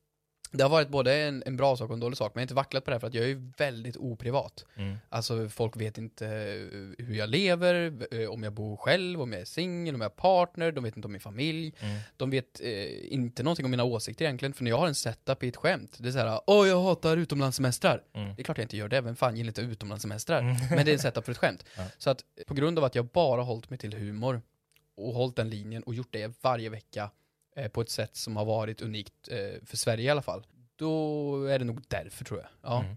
det 0.50 0.62
har 0.62 0.70
varit 0.70 0.88
både 0.88 1.14
en, 1.14 1.42
en 1.46 1.56
bra 1.56 1.76
sak 1.76 1.88
och 1.88 1.94
en 1.94 2.00
dålig 2.00 2.18
sak, 2.18 2.34
men 2.34 2.40
jag 2.40 2.42
har 2.42 2.44
inte 2.44 2.54
vacklat 2.54 2.84
på 2.84 2.90
det 2.90 2.94
här 2.94 3.00
för 3.00 3.06
att 3.06 3.14
jag 3.14 3.24
är 3.24 3.28
ju 3.28 3.52
väldigt 3.56 3.96
oprivat. 3.96 4.64
Mm. 4.76 4.96
Alltså 5.08 5.48
folk 5.48 5.76
vet 5.76 5.98
inte 5.98 6.26
eh, 6.26 7.04
hur 7.04 7.14
jag 7.14 7.28
lever, 7.28 7.92
eh, 8.10 8.28
om 8.28 8.42
jag 8.42 8.52
bor 8.52 8.76
själv, 8.76 9.22
om 9.22 9.32
jag 9.32 9.40
är 9.40 9.44
singel, 9.44 9.94
om 9.94 10.00
jag 10.00 10.08
har 10.08 10.46
partner, 10.46 10.72
de 10.72 10.84
vet 10.84 10.96
inte 10.96 11.06
om 11.06 11.12
min 11.12 11.20
familj. 11.20 11.74
Mm. 11.80 11.98
De 12.16 12.30
vet 12.30 12.60
eh, 12.60 13.14
inte 13.14 13.42
någonting 13.42 13.64
om 13.64 13.70
mina 13.70 13.84
åsikter 13.84 14.24
egentligen, 14.24 14.52
för 14.52 14.64
när 14.64 14.70
jag 14.70 14.78
har 14.78 14.86
en 14.86 14.94
setup 14.94 15.42
i 15.42 15.48
ett 15.48 15.56
skämt, 15.56 15.96
det 15.98 16.08
är 16.08 16.12
såhär 16.12 16.40
Åh, 16.46 16.68
jag 16.68 16.82
hatar 16.82 17.16
utomlandssemestrar. 17.16 18.02
Mm. 18.12 18.34
Det 18.34 18.42
är 18.42 18.44
klart 18.44 18.58
jag 18.58 18.64
inte 18.64 18.76
gör 18.76 18.88
det, 18.88 19.00
vem 19.00 19.16
fan 19.16 19.36
gillar 19.36 19.48
inte 19.48 19.60
utomlandssemestrar? 19.60 20.42
Men 20.76 20.84
det 20.84 20.90
är 20.90 20.92
en 20.92 20.98
setup 20.98 21.24
för 21.24 21.32
ett 21.32 21.38
skämt. 21.38 21.64
Ja. 21.76 21.84
Så 21.98 22.10
att 22.10 22.24
på 22.46 22.54
grund 22.54 22.78
av 22.78 22.84
att 22.84 22.94
jag 22.94 23.06
bara 23.06 23.42
hållit 23.42 23.70
mig 23.70 23.78
till 23.78 23.94
humor 23.94 24.42
och 24.96 25.14
hållit 25.14 25.36
den 25.36 25.50
linjen 25.50 25.82
och 25.82 25.94
gjort 25.94 26.12
det 26.12 26.32
varje 26.42 26.68
vecka 26.68 27.10
eh, 27.58 27.68
på 27.68 27.80
ett 27.80 27.90
sätt 27.90 28.16
som 28.16 28.36
har 28.36 28.44
varit 28.44 28.80
unikt 28.82 29.28
eh, 29.30 29.36
för 29.66 29.76
Sverige 29.76 30.04
i 30.04 30.10
alla 30.10 30.22
fall, 30.22 30.46
då 30.76 31.44
är 31.44 31.58
det 31.58 31.64
nog 31.64 31.82
därför 31.88 32.24
tror 32.24 32.40
jag. 32.40 32.48
Ja. 32.62 32.80
Mm. 32.80 32.96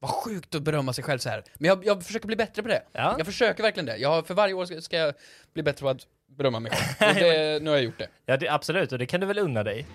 Vad 0.00 0.10
sjukt 0.10 0.54
att 0.54 0.62
berömma 0.62 0.92
sig 0.92 1.04
själv 1.04 1.18
så 1.18 1.28
här. 1.28 1.44
Men 1.54 1.68
jag, 1.68 1.86
jag 1.86 2.04
försöker 2.04 2.26
bli 2.26 2.36
bättre 2.36 2.62
på 2.62 2.68
det. 2.68 2.82
Ja. 2.92 3.14
Jag 3.18 3.26
försöker 3.26 3.62
verkligen 3.62 3.86
det. 3.86 3.96
Jag, 3.96 4.26
för 4.26 4.34
varje 4.34 4.54
år 4.54 4.64
ska, 4.64 4.80
ska 4.80 4.96
jag 4.96 5.14
bli 5.52 5.62
bättre 5.62 5.82
på 5.82 5.88
att 5.88 6.06
berömma 6.26 6.60
mig 6.60 6.72
själv. 6.72 7.16
Och 7.16 7.22
det, 7.22 7.58
nu 7.62 7.70
har 7.70 7.76
jag 7.76 7.84
gjort 7.84 7.98
det. 7.98 8.08
Ja, 8.26 8.36
det, 8.36 8.48
absolut, 8.48 8.92
och 8.92 8.98
det 8.98 9.06
kan 9.06 9.20
du 9.20 9.26
väl 9.26 9.38
unna 9.38 9.62
dig. 9.62 9.86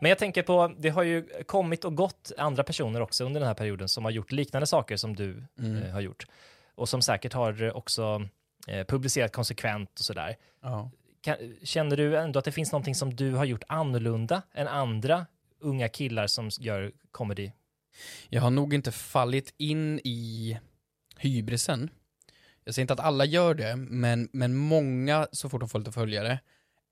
Men 0.00 0.08
jag 0.08 0.18
tänker 0.18 0.42
på, 0.42 0.74
det 0.78 0.88
har 0.88 1.02
ju 1.02 1.44
kommit 1.46 1.84
och 1.84 1.96
gått 1.96 2.32
andra 2.38 2.64
personer 2.64 3.00
också 3.00 3.24
under 3.24 3.40
den 3.40 3.46
här 3.46 3.54
perioden 3.54 3.88
som 3.88 4.04
har 4.04 4.10
gjort 4.10 4.32
liknande 4.32 4.66
saker 4.66 4.96
som 4.96 5.16
du 5.16 5.44
Mm. 5.58 5.82
eh, 5.82 5.90
har 5.92 6.00
gjort. 6.00 6.26
Och 6.74 6.88
som 6.88 7.02
säkert 7.02 7.32
har 7.32 7.76
också 7.76 8.28
eh, 8.66 8.86
publicerat 8.86 9.32
konsekvent 9.32 9.90
och 9.98 10.04
sådär. 10.04 10.36
Ja. 10.62 10.90
Kan, 11.22 11.56
känner 11.62 11.96
du 11.96 12.16
ändå 12.16 12.38
att 12.38 12.44
det 12.44 12.52
finns 12.52 12.72
någonting 12.72 12.94
som 12.94 13.16
du 13.16 13.32
har 13.32 13.44
gjort 13.44 13.64
annorlunda 13.68 14.42
än 14.54 14.68
andra 14.68 15.26
unga 15.60 15.88
killar 15.88 16.26
som 16.26 16.50
gör 16.58 16.92
comedy? 17.10 17.50
Jag 18.28 18.42
har 18.42 18.50
nog 18.50 18.74
inte 18.74 18.92
fallit 18.92 19.54
in 19.56 20.00
i 20.04 20.58
hybrisen. 21.16 21.90
Jag 22.64 22.74
säger 22.74 22.84
inte 22.84 22.92
att 22.92 23.00
alla 23.00 23.24
gör 23.24 23.54
det, 23.54 23.76
men, 23.76 24.28
men 24.32 24.56
många, 24.56 25.26
så 25.32 25.48
fort 25.48 25.60
de 25.60 25.68
får 25.68 25.78
lite 25.78 25.92
följare, 25.92 26.38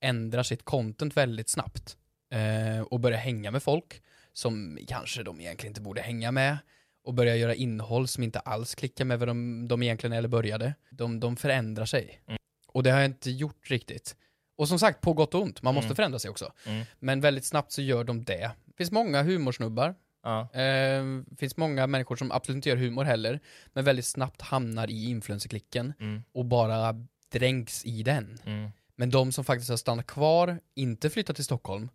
ändrar 0.01 0.43
sitt 0.43 0.65
content 0.65 1.17
väldigt 1.17 1.49
snabbt. 1.49 1.97
Eh, 2.33 2.83
och 2.83 3.01
börjar 3.01 3.19
hänga 3.19 3.51
med 3.51 3.63
folk 3.63 4.03
som 4.33 4.79
kanske 4.89 5.23
de 5.23 5.41
egentligen 5.41 5.71
inte 5.71 5.81
borde 5.81 6.01
hänga 6.01 6.33
med. 6.33 6.59
Och 7.05 7.15
börjar 7.15 7.35
göra 7.35 7.55
innehåll 7.55 8.09
som 8.09 8.23
inte 8.23 8.39
alls 8.39 8.75
klickar 8.75 9.05
med 9.05 9.19
vad 9.19 9.29
de, 9.29 9.69
de 9.69 9.83
egentligen 9.83 10.13
eller 10.13 10.29
började. 10.29 10.75
De, 10.91 11.21
de 11.21 11.37
förändrar 11.37 11.85
sig. 11.85 12.23
Mm. 12.27 12.40
Och 12.73 12.83
det 12.83 12.91
har 12.91 12.99
jag 12.99 13.07
inte 13.11 13.31
gjort 13.31 13.71
riktigt. 13.71 14.17
Och 14.57 14.69
som 14.69 14.79
sagt, 14.79 15.01
på 15.01 15.13
gott 15.13 15.35
och 15.35 15.43
ont, 15.43 15.63
man 15.63 15.75
måste 15.75 15.87
Mm. 15.87 15.97
förändra 15.97 16.19
sig 16.19 16.31
också. 16.31 16.53
Mm. 16.67 16.85
Men 16.99 17.21
väldigt 17.21 17.45
snabbt 17.45 17.73
så 17.73 17.83
gör 17.83 18.05
de 18.05 18.25
det. 18.25 18.51
Det 18.65 18.77
finns 18.77 18.91
många 18.91 19.23
humorsnubbar 19.23 19.95
Ja. 20.23 20.49
Eh, 20.61 21.03
finns 21.39 21.57
många 21.57 21.87
människor 21.87 22.17
som 22.17 22.33
absolut 22.33 22.57
inte 22.57 22.69
gör 22.69 22.77
humor 22.77 23.05
heller, 23.05 23.41
men 23.73 23.85
väldigt 23.85 24.05
snabbt 24.07 24.41
hamnar 24.43 24.91
i 24.91 25.05
influencerklicken 25.11 25.93
Mm. 26.01 26.23
och 26.33 26.45
bara 26.45 27.07
dränks 27.33 27.85
i 27.85 28.03
den. 28.03 28.39
Mm. 28.45 28.71
Men 28.97 29.11
de 29.11 29.33
som 29.33 29.45
faktiskt 29.45 29.71
har 29.71 29.77
stannat 29.77 30.07
kvar, 30.07 30.61
inte 30.75 31.11
flyttat 31.11 31.37
till 31.37 31.45
Stockholm, 31.45 31.89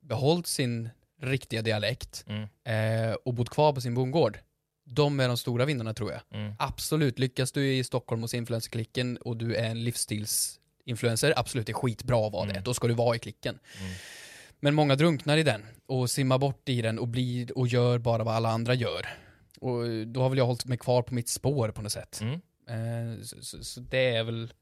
behållit 0.00 0.46
sin 0.46 0.88
riktiga 1.20 1.62
dialekt 1.62 2.24
Mm. 2.28 2.48
eh, 3.10 3.14
och 3.24 3.34
bott 3.34 3.50
kvar 3.50 3.72
på 3.72 3.80
sin 3.80 3.94
bondgård, 3.94 4.38
de 4.84 5.20
är 5.20 5.28
de 5.28 5.36
stora 5.36 5.64
vinnarna 5.64 5.94
tror 5.94 6.12
jag. 6.12 6.20
Mm. 6.40 6.52
Absolut, 6.58 7.18
lyckas 7.18 7.52
du 7.52 7.74
i 7.74 7.84
Stockholm 7.84 8.22
hos 8.22 8.34
influencerklicken 8.34 9.16
och 9.16 9.36
du 9.36 9.54
är 9.56 9.64
en 9.64 9.84
livsstilsinfluencer, 9.84 11.34
absolut 11.36 11.66
det 11.66 11.72
är 11.72 11.74
skitbra 11.74 12.26
att 12.26 12.32
vara 12.32 12.44
det, 12.46 12.50
Mm. 12.52 12.64
då 12.64 12.74
ska 12.74 12.86
du 12.88 12.94
vara 12.94 13.16
i 13.16 13.18
klicken. 13.18 13.58
Mm. 13.80 13.92
Men 14.60 14.74
många 14.74 14.96
drunknar 14.96 15.36
i 15.36 15.42
den 15.42 15.62
och 15.86 16.10
simmar 16.10 16.38
bort 16.38 16.68
i 16.68 16.82
den 16.82 16.98
och 16.98 17.08
blir 17.08 17.58
och 17.58 17.68
gör 17.68 17.98
bara 17.98 18.24
vad 18.24 18.34
alla 18.34 18.48
andra 18.50 18.74
gör. 18.74 19.06
Och 19.60 20.06
då 20.06 20.22
har 20.22 20.28
väl 20.28 20.38
jag 20.38 20.46
hållit 20.46 20.64
mig 20.64 20.78
kvar 20.78 21.02
på 21.02 21.14
mitt 21.14 21.28
spår 21.28 21.68
på 21.68 21.82
något 21.82 21.92
sätt. 21.92 22.20
Mm. 22.20 22.40
Eh, 22.68 23.22
så, 23.22 23.42
så, 23.42 23.64
så 23.64 23.80
det 23.80 24.06
är 24.16 24.24
väl 24.24 24.52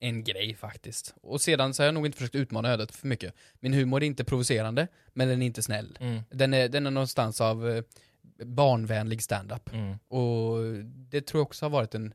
en 0.00 0.24
grej 0.24 0.54
faktiskt. 0.54 1.14
Och 1.22 1.40
sedan 1.40 1.74
så 1.74 1.82
har 1.82 1.86
jag 1.86 1.94
nog 1.94 2.06
inte 2.06 2.18
försökt 2.18 2.34
utmana 2.34 2.68
ödet 2.72 2.92
för 2.94 3.06
mycket. 3.06 3.34
Min 3.60 3.72
humor 3.72 4.02
är 4.02 4.06
inte 4.06 4.24
provocerande, 4.24 4.88
men 5.12 5.28
den 5.28 5.42
är 5.42 5.46
inte 5.46 5.62
snäll. 5.62 5.98
Mm. 6.00 6.20
Den 6.30 6.54
är, 6.54 6.68
den 6.68 6.86
är 6.86 6.90
någonstans 6.90 7.40
av 7.40 7.70
eh, 7.70 7.82
barnvänlig 8.44 9.22
standup. 9.22 9.72
Mm. 9.72 9.98
Och 10.08 10.58
det 10.84 11.20
tror 11.20 11.40
jag 11.40 11.46
också 11.46 11.64
har 11.64 11.70
varit 11.70 11.94
en, 11.94 12.14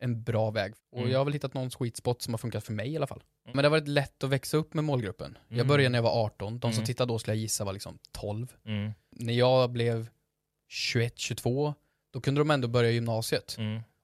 en 0.00 0.22
bra 0.22 0.50
väg. 0.50 0.74
Och 0.92 0.98
Mm. 0.98 1.10
jag 1.10 1.18
har 1.18 1.24
väl 1.24 1.34
hittat 1.34 1.54
någon 1.54 1.70
sweet 1.70 1.96
spot 1.96 2.22
som 2.22 2.32
har 2.34 2.38
funkat 2.38 2.64
för 2.64 2.72
mig 2.72 2.88
i 2.92 2.96
alla 2.96 3.06
fall. 3.06 3.22
Mm. 3.44 3.56
Men 3.56 3.62
det 3.62 3.68
har 3.68 3.70
varit 3.70 3.88
lätt 3.88 4.24
att 4.24 4.30
växa 4.30 4.56
upp 4.56 4.74
med 4.74 4.84
målgruppen. 4.84 5.38
Jag 5.48 5.54
Mm. 5.56 5.68
började 5.68 5.88
när 5.88 5.98
jag 5.98 6.02
var 6.02 6.24
18, 6.24 6.58
de 6.58 6.72
som 6.72 6.78
Mm. 6.78 6.86
tittade 6.86 7.12
då 7.12 7.18
skulle 7.18 7.34
jag 7.34 7.40
gissa 7.40 7.64
var 7.64 7.72
liksom 7.72 7.98
12. 8.12 8.52
Mm. 8.66 8.92
När 9.10 9.34
jag 9.34 9.70
blev 9.70 10.08
21, 10.68 11.18
22, 11.18 11.74
då 12.12 12.20
kunde 12.20 12.40
de 12.40 12.50
ändå 12.50 12.68
börja 12.68 12.90
gymnasiet. 12.90 13.56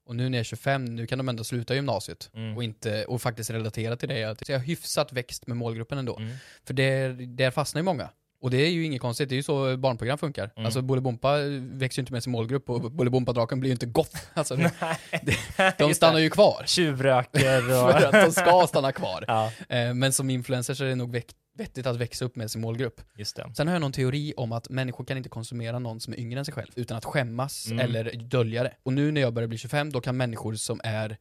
Och 0.05 0.15
nu 0.15 0.29
när 0.29 0.37
jag 0.37 0.39
är 0.39 0.43
25, 0.43 0.85
nu 0.85 1.07
kan 1.07 1.17
de 1.17 1.29
ändå 1.29 1.43
sluta 1.43 1.75
gymnasiet. 1.75 2.29
Mm. 2.33 2.57
Och, 2.57 2.63
inte, 2.63 3.05
och 3.05 3.21
faktiskt 3.21 3.49
relatera 3.49 3.95
till 3.95 4.09
det. 4.09 4.45
Så 4.45 4.51
jag 4.51 4.59
har 4.59 4.65
hyfsat 4.65 5.13
växt 5.13 5.47
med 5.47 5.57
målgruppen 5.57 5.97
ändå. 5.97 6.17
Mm. 6.17 6.35
För 6.63 6.73
där, 6.73 7.09
där 7.13 7.51
fastnar 7.51 7.79
ju 7.79 7.83
många. 7.83 8.09
Och 8.43 8.51
det 8.51 8.57
är 8.57 8.69
ju 8.69 8.85
inget 8.85 9.01
konstigt, 9.01 9.29
det 9.29 9.35
är 9.35 9.37
ju 9.37 9.43
så 9.43 9.77
barnprogram 9.77 10.17
funkar. 10.17 10.51
Mm. 10.55 10.65
Alltså 10.65 10.81
Bolibompa 10.81 11.37
växer 11.61 11.99
ju 11.99 12.01
inte 12.01 12.13
med 12.13 12.23
sin 12.23 12.31
målgrupp 12.31 12.69
och 12.69 12.91
Bolibompa-draken 12.91 13.59
blir 13.59 13.69
ju 13.69 13.73
inte 13.73 13.85
gott. 13.85 14.15
Alltså, 14.33 14.55
de, 14.55 14.69
de 15.77 15.87
Just 15.87 15.97
stannar 15.97 16.13
det. 16.15 16.21
ju 16.21 16.29
kvar. 16.29 16.63
Tjuvröker 16.65 17.57
och... 17.85 17.91
För 17.91 18.05
att 18.07 18.25
de 18.25 18.31
ska 18.31 18.65
stanna 18.67 18.91
kvar. 18.91 19.25
ja, 19.27 19.51
Eh, 19.69 19.93
Men 19.93 20.13
som 20.13 20.29
influencer 20.29 20.73
så 20.73 20.83
är 20.83 20.87
det 20.87 20.95
nog 20.95 21.21
vettigt 21.57 21.87
att 21.87 21.95
växa 21.97 22.25
upp 22.25 22.35
med 22.35 22.51
sin 22.51 22.61
målgrupp. 22.61 23.01
just 23.17 23.35
det. 23.35 23.51
Sen 23.57 23.67
har 23.67 23.75
jag 23.75 23.81
någon 23.81 23.91
teori 23.91 24.33
om 24.37 24.51
att 24.51 24.69
människor 24.69 25.05
kan 25.05 25.17
inte 25.17 25.29
konsumera 25.29 25.79
någon 25.79 25.99
som 25.99 26.13
är 26.13 26.19
yngre 26.19 26.39
än 26.39 26.45
sig 26.45 26.53
själv 26.53 26.71
utan 26.75 26.97
att 26.97 27.05
skämmas 27.05 27.67
Mm. 27.67 27.79
eller 27.79 28.11
dölja 28.17 28.63
det. 28.63 28.73
Och 28.83 28.93
nu 28.93 29.11
när 29.11 29.21
jag 29.21 29.33
börjar 29.33 29.47
bli 29.47 29.57
25, 29.57 29.91
då 29.91 30.01
kan 30.01 30.17
människor 30.17 30.53
som 30.55 30.81
är 30.83 31.17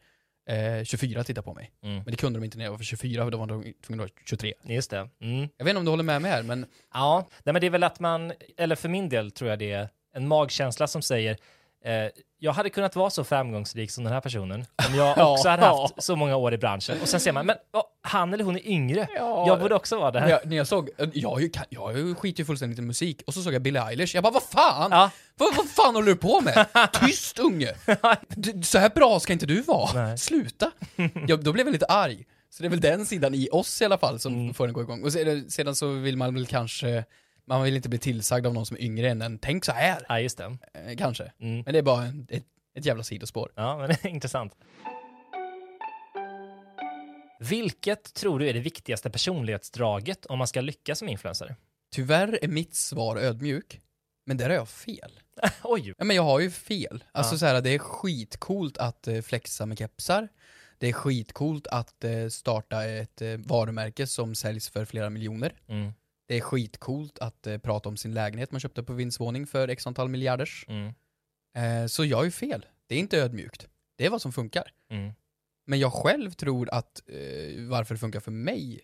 eh, 0.49 0.85
24 0.85 1.25
titta 1.25 1.43
på 1.43 1.55
mig. 1.55 1.71
Mm. 1.83 1.95
Men 1.97 2.05
det 2.05 2.17
kunde 2.17 2.39
de 2.39 2.45
inte 2.45 2.59
när 2.59 2.65
jag 2.65 2.73
var 2.73 2.79
24, 2.79 3.25
för 3.25 3.31
då 3.31 3.39
var 3.39 3.47
de 3.47 3.63
tvungna 3.87 4.05
att 4.05 4.11
vara 4.11 4.21
23. 4.25 4.55
Just 4.65 4.91
det. 4.91 5.09
Mm. 5.21 5.49
Jag 5.57 5.65
vet 5.65 5.71
inte 5.71 5.79
om 5.79 5.85
du 5.85 5.91
håller 5.91 6.05
med 6.05 6.23
mig 6.23 6.31
här, 6.31 6.43
men 6.43 6.67
Ja, 6.95 7.29
nej, 7.45 7.53
men 7.53 7.61
det 7.61 7.67
är 7.67 7.71
väl 7.71 7.83
att 7.85 8.01
man, 8.01 8.33
eller 8.57 8.77
för 8.77 8.89
min 8.89 9.09
del 9.09 9.31
tror 9.31 9.51
jag 9.51 9.59
det 9.59 9.73
är 9.73 9.89
en 10.15 10.29
magkänsla 10.29 10.87
som 10.87 11.03
säger 11.03 11.37
jag 12.39 12.53
hade 12.53 12.71
kunnat 12.71 12.97
vara 12.97 13.11
så 13.11 13.25
framgångsrik 13.25 13.91
som 13.91 14.05
den 14.05 14.13
här 14.13 14.21
personen 14.21 14.65
om 14.89 14.95
jag 14.95 15.15
Ja. 15.19 15.33
också 15.33 15.49
hade 15.49 15.63
haft 15.65 16.03
så 16.03 16.17
många 16.17 16.37
år 16.37 16.55
i 16.55 16.59
branschen. 16.59 16.99
Och 17.03 17.09
sen 17.09 17.21
ser 17.21 17.33
man, 17.33 17.47
men 17.47 17.57
oh, 17.73 17.83
han 18.03 18.35
eller 18.35 18.45
hon 18.45 18.57
är 18.57 18.67
yngre. 18.69 19.09
Ja. 19.17 19.47
jag 19.47 19.61
borde 19.61 19.75
också 19.75 19.99
vara 19.99 20.11
det. 20.11 20.21
när 20.21 20.29
jag, 20.31 20.41
när 20.47 20.57
jag 20.57 20.67
såg, 20.67 20.91
jag, 21.13 21.41
ju- 21.43 21.49
kan- 21.51 21.65
jag 21.69 22.19
skiter 22.19 22.41
ju 22.41 22.45
fullständigt 22.45 22.79
i 22.79 22.83
musik, 22.83 23.23
och 23.27 23.35
så 23.35 23.43
såg 23.43 23.55
jag 23.55 23.63
Billie 23.63 23.79
Eilish, 23.81 24.15
jag 24.15 24.23
bara 24.25 24.33
vad 24.33 24.43
fan? 24.43 24.91
Ja. 24.91 25.11
Vad, 25.37 25.57
vad 25.57 25.69
fan 25.69 25.95
håller 25.95 26.07
du 26.09 26.17
på 26.17 26.41
med? 26.41 26.67
Tyst 26.93 27.39
unge! 27.39 27.75
Du, 28.29 28.63
så 28.63 28.79
här 28.79 28.89
bra 28.91 29.21
ska 29.21 29.33
inte 29.33 29.47
du 29.47 29.63
vara. 29.63 29.93
Nej. 30.07 30.19
Sluta! 30.19 30.71
Jag, 31.29 31.45
då 31.45 31.53
blev 31.53 31.67
jag 31.67 31.73
lite 31.73 31.87
arg. 31.87 32.25
Så 32.51 32.63
det 32.63 32.67
är 32.67 32.71
väl 32.71 32.81
den 32.81 33.07
sidan 33.07 33.35
i 33.35 33.49
oss 33.53 33.83
i 33.83 33.85
alla 33.85 33.99
fall 33.99 34.19
som 34.19 34.35
Mm. 34.35 34.55
får 34.55 34.67
den 34.67 34.75
gå 34.75 34.83
igång. 34.83 35.03
Och 35.05 35.13
sedan, 35.13 35.51
sedan 35.51 35.75
så 35.75 35.89
vill 35.89 36.17
man 36.17 36.35
väl 36.35 36.47
kanske, 36.47 37.05
man 37.55 37.63
vill 37.65 37.77
inte 37.77 37.89
bli 37.89 37.99
tillsagd 37.99 38.47
av 38.47 38.55
någon 38.55 38.67
som 38.67 38.77
är 38.77 38.81
yngre 38.81 39.11
än 39.11 39.23
en, 39.23 39.39
tänk 39.39 39.65
så 39.65 39.73
här. 39.73 40.03
Ja, 40.09 40.21
just 40.21 40.39
det. 40.39 40.57
Eh, 40.75 40.97
kanske. 40.97 41.33
Mm. 41.41 41.55
Men 41.63 41.73
det 41.73 41.79
är 41.79 41.83
bara 41.83 42.05
en, 42.05 42.27
ett, 42.31 42.45
ett 42.79 42.87
jävla 42.87 43.03
sidospår. 43.03 43.53
Ja, 43.55 43.79
men 43.79 43.89
det 43.89 44.05
är 44.05 44.09
intressant. 44.11 44.55
Vilket 47.41 48.15
tror 48.15 48.39
du 48.39 48.49
är 48.49 48.53
det 48.55 48.61
viktigaste 48.61 49.11
personlighetsdraget 49.11 50.27
om 50.27 50.39
man 50.39 50.47
ska 50.47 50.61
lyckas 50.61 50.99
som 50.99 51.09
influencer? 51.09 51.57
Tyvärr 51.95 52.39
är 52.43 52.49
mitt 52.49 52.75
svar 52.75 53.17
ödmjuk, 53.17 53.81
men 54.27 54.37
där 54.37 54.49
har 54.49 54.57
jag 54.57 54.69
fel. 54.69 55.21
Oj! 55.63 55.95
Ja, 55.99 56.05
men 56.05 56.17
jag 56.17 56.23
har 56.23 56.41
ju 56.41 56.51
fel. 56.51 57.05
Alltså 57.13 57.35
Ja. 57.35 57.39
så 57.39 57.47
här, 57.47 57.61
det 57.61 57.71
är 57.71 57.79
skitcoolt 57.79 58.79
att 58.79 59.09
eh, 59.09 59.21
flexa 59.21 59.67
med 59.67 59.79
kepsar. 59.79 60.29
Det 60.79 60.89
är 60.89 60.93
skitcoolt 60.93 61.67
att 61.67 62.05
eh, 62.05 62.29
starta 62.29 62.85
ett 62.85 63.23
varumärke 63.39 64.07
som 64.07 64.35
säljs 64.35 64.69
för 64.69 64.85
flera 64.85 65.11
miljoner. 65.11 65.55
Mm, 65.69 65.93
Det 66.33 66.37
är 66.37 66.41
skitcoolt 66.41 67.19
att 67.19 67.47
eh, 67.47 67.59
prata 67.59 67.89
om 67.89 67.97
sin 67.97 68.15
lägenhet 68.15 68.51
man 68.53 68.61
köpte 68.61 68.83
på 68.83 68.93
vindsvåning 68.93 69.47
för 69.47 69.69
x 69.69 69.87
antal 69.87 70.09
miljarders. 70.09 70.65
mm, 70.69 70.93
Eh, 71.57 71.87
så 71.87 72.05
jag 72.05 72.27
är 72.27 72.31
fel. 72.31 72.67
Det 72.87 72.95
är 72.95 72.99
inte 72.99 73.19
ödmjukt. 73.19 73.69
Det 73.97 74.07
är 74.07 74.11
vad 74.11 74.23
som 74.23 74.33
funkar. 74.33 74.73
mm, 74.91 75.13
Men 75.67 75.79
jag 75.79 75.93
själv 75.93 76.31
tror 76.31 76.69
att 76.75 77.03
eh, 77.09 77.63
varför 77.69 77.95
det 77.95 77.99
funkar 77.99 78.21
för 78.21 78.31
mig 78.31 78.81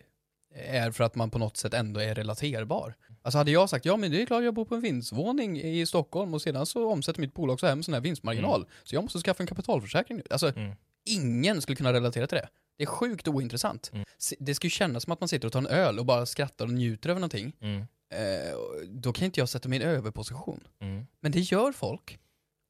är 0.55 0.91
för 0.91 1.03
att 1.03 1.15
man 1.15 1.29
på 1.31 1.37
något 1.37 1.57
sätt 1.57 1.73
ändå 1.73 1.99
är 1.99 2.15
relaterbar. 2.15 2.95
Alltså 3.21 3.37
hade 3.37 3.51
jag 3.51 3.69
sagt 3.69 3.85
ja 3.85 3.97
men 3.97 4.11
det 4.11 4.21
är 4.21 4.25
klart 4.25 4.43
jag 4.43 4.53
bor 4.53 4.65
på 4.65 4.75
en 4.75 4.81
vindsvåning 4.81 5.61
i 5.61 5.85
Stockholm 5.85 6.33
och 6.33 6.41
sedan 6.41 6.65
så 6.65 6.91
omsätter 6.91 7.21
mitt 7.21 7.33
bolag 7.33 7.59
så 7.59 7.67
här 7.67 7.75
med 7.75 7.85
sån 7.85 7.93
här 7.93 8.01
vinstmarginal. 8.01 8.65
Så 8.83 8.95
jag 8.95 9.03
måste 9.03 9.19
skaffa 9.19 9.43
en 9.43 9.47
kapitalförsäkring 9.47 10.17
nu. 10.17 10.23
Alltså 10.29 10.47
Mm. 10.55 10.75
ingen 11.05 11.61
skulle 11.61 11.75
kunna 11.75 11.93
relatera 11.93 12.27
till 12.27 12.37
det. 12.37 12.49
Det 12.79 12.83
är 12.83 12.87
sjukt 12.87 13.27
ointressant. 13.27 13.89
Mm. 13.93 14.05
Det 14.39 14.55
ska 14.55 14.65
ju 14.67 14.71
kännas 14.71 15.03
som 15.03 15.13
att 15.13 15.19
man 15.21 15.27
sitter 15.27 15.45
och 15.47 15.51
tar 15.53 15.59
en 15.59 15.67
öl 15.67 15.99
och 15.99 16.05
bara 16.05 16.25
skrattar 16.25 16.65
och 16.65 16.71
njuter 16.73 17.09
över 17.09 17.19
någonting. 17.19 17.53
mm, 17.61 17.85
Eh, 18.11 18.57
då 18.87 19.13
kan 19.13 19.25
inte 19.25 19.39
jag 19.39 19.49
sätta 19.49 19.69
mig 19.69 19.79
i 19.79 19.83
en 19.83 19.89
överposition. 19.89 20.63
mm. 20.81 21.05
Men 21.21 21.31
det 21.31 21.39
gör 21.39 21.71
folk. 21.71 22.19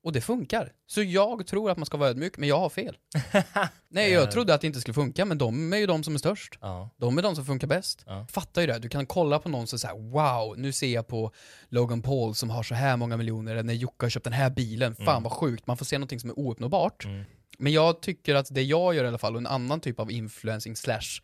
Och 0.03 0.11
det 0.11 0.21
funkar. 0.21 0.73
Så 0.87 1.03
jag 1.03 1.47
tror 1.47 1.71
att 1.71 1.77
man 1.77 1.85
ska 1.85 1.97
vara 1.97 2.09
ödmjuk, 2.09 2.37
men 2.37 2.49
jag 2.49 2.59
har 2.59 2.69
fel. 2.69 2.97
Nej, 3.89 4.11
jag 4.11 4.23
Eh. 4.23 4.29
trodde 4.29 4.53
att 4.53 4.61
det 4.61 4.67
inte 4.67 4.81
skulle 4.81 4.93
funka, 4.93 5.25
men 5.25 5.37
de 5.37 5.73
är 5.73 5.77
ju 5.77 5.85
de 5.85 6.03
som 6.03 6.13
är 6.15 6.17
störst. 6.19 6.57
Ja. 6.61 6.89
De 6.97 7.17
är 7.17 7.21
de 7.21 7.35
som 7.35 7.45
funkar 7.45 7.67
bäst. 7.67 8.03
Ja. 8.05 8.25
Fattar 8.29 8.61
ju 8.61 8.67
det. 8.67 8.79
Du 8.79 8.89
kan 8.89 9.05
kolla 9.05 9.39
på 9.39 9.49
någon 9.49 9.67
som 9.67 9.79
säger 9.79 9.95
wow, 10.11 10.57
nu 10.57 10.71
ser 10.71 10.93
jag 10.93 11.07
på 11.07 11.31
Logan 11.69 12.01
Paul 12.01 12.35
som 12.35 12.49
har 12.49 12.63
så 12.63 12.75
här 12.75 12.97
många 12.97 13.17
miljoner, 13.17 13.51
eller 13.51 13.63
när 13.63 13.73
Jocke 13.73 14.05
har 14.05 14.09
köpt 14.09 14.23
den 14.23 14.33
här 14.33 14.49
bilen, 14.49 14.95
fan 14.95 15.07
Mm. 15.07 15.23
vad 15.23 15.31
sjukt. 15.33 15.67
Man 15.67 15.77
får 15.77 15.85
se 15.85 15.97
någonting 15.97 16.19
som 16.19 16.29
är 16.29 16.39
ouppnåbart. 16.39 17.05
Mm. 17.05 17.23
Men 17.59 17.73
jag 17.73 18.01
tycker 18.01 18.35
att 18.35 18.47
det 18.55 18.61
jag 18.63 18.95
gör 18.95 19.03
i 19.03 19.07
alla 19.07 19.17
fall, 19.17 19.33
och 19.35 19.41
en 19.41 19.47
annan 19.47 19.79
typ 19.79 19.99
av 19.99 20.11
influencing 20.11 20.75
slash 20.75 21.21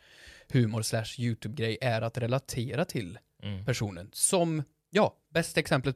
humor 0.50 0.82
slash 0.82 1.06
YouTube-grej, 1.18 1.78
är 1.82 2.02
att 2.02 2.18
relatera 2.18 2.86
till 2.86 3.18
Mm. 3.44 3.66
personen. 3.66 4.10
Som, 4.14 4.64
ja, 4.90 5.16
bästa 5.34 5.60
exemplet, 5.60 5.96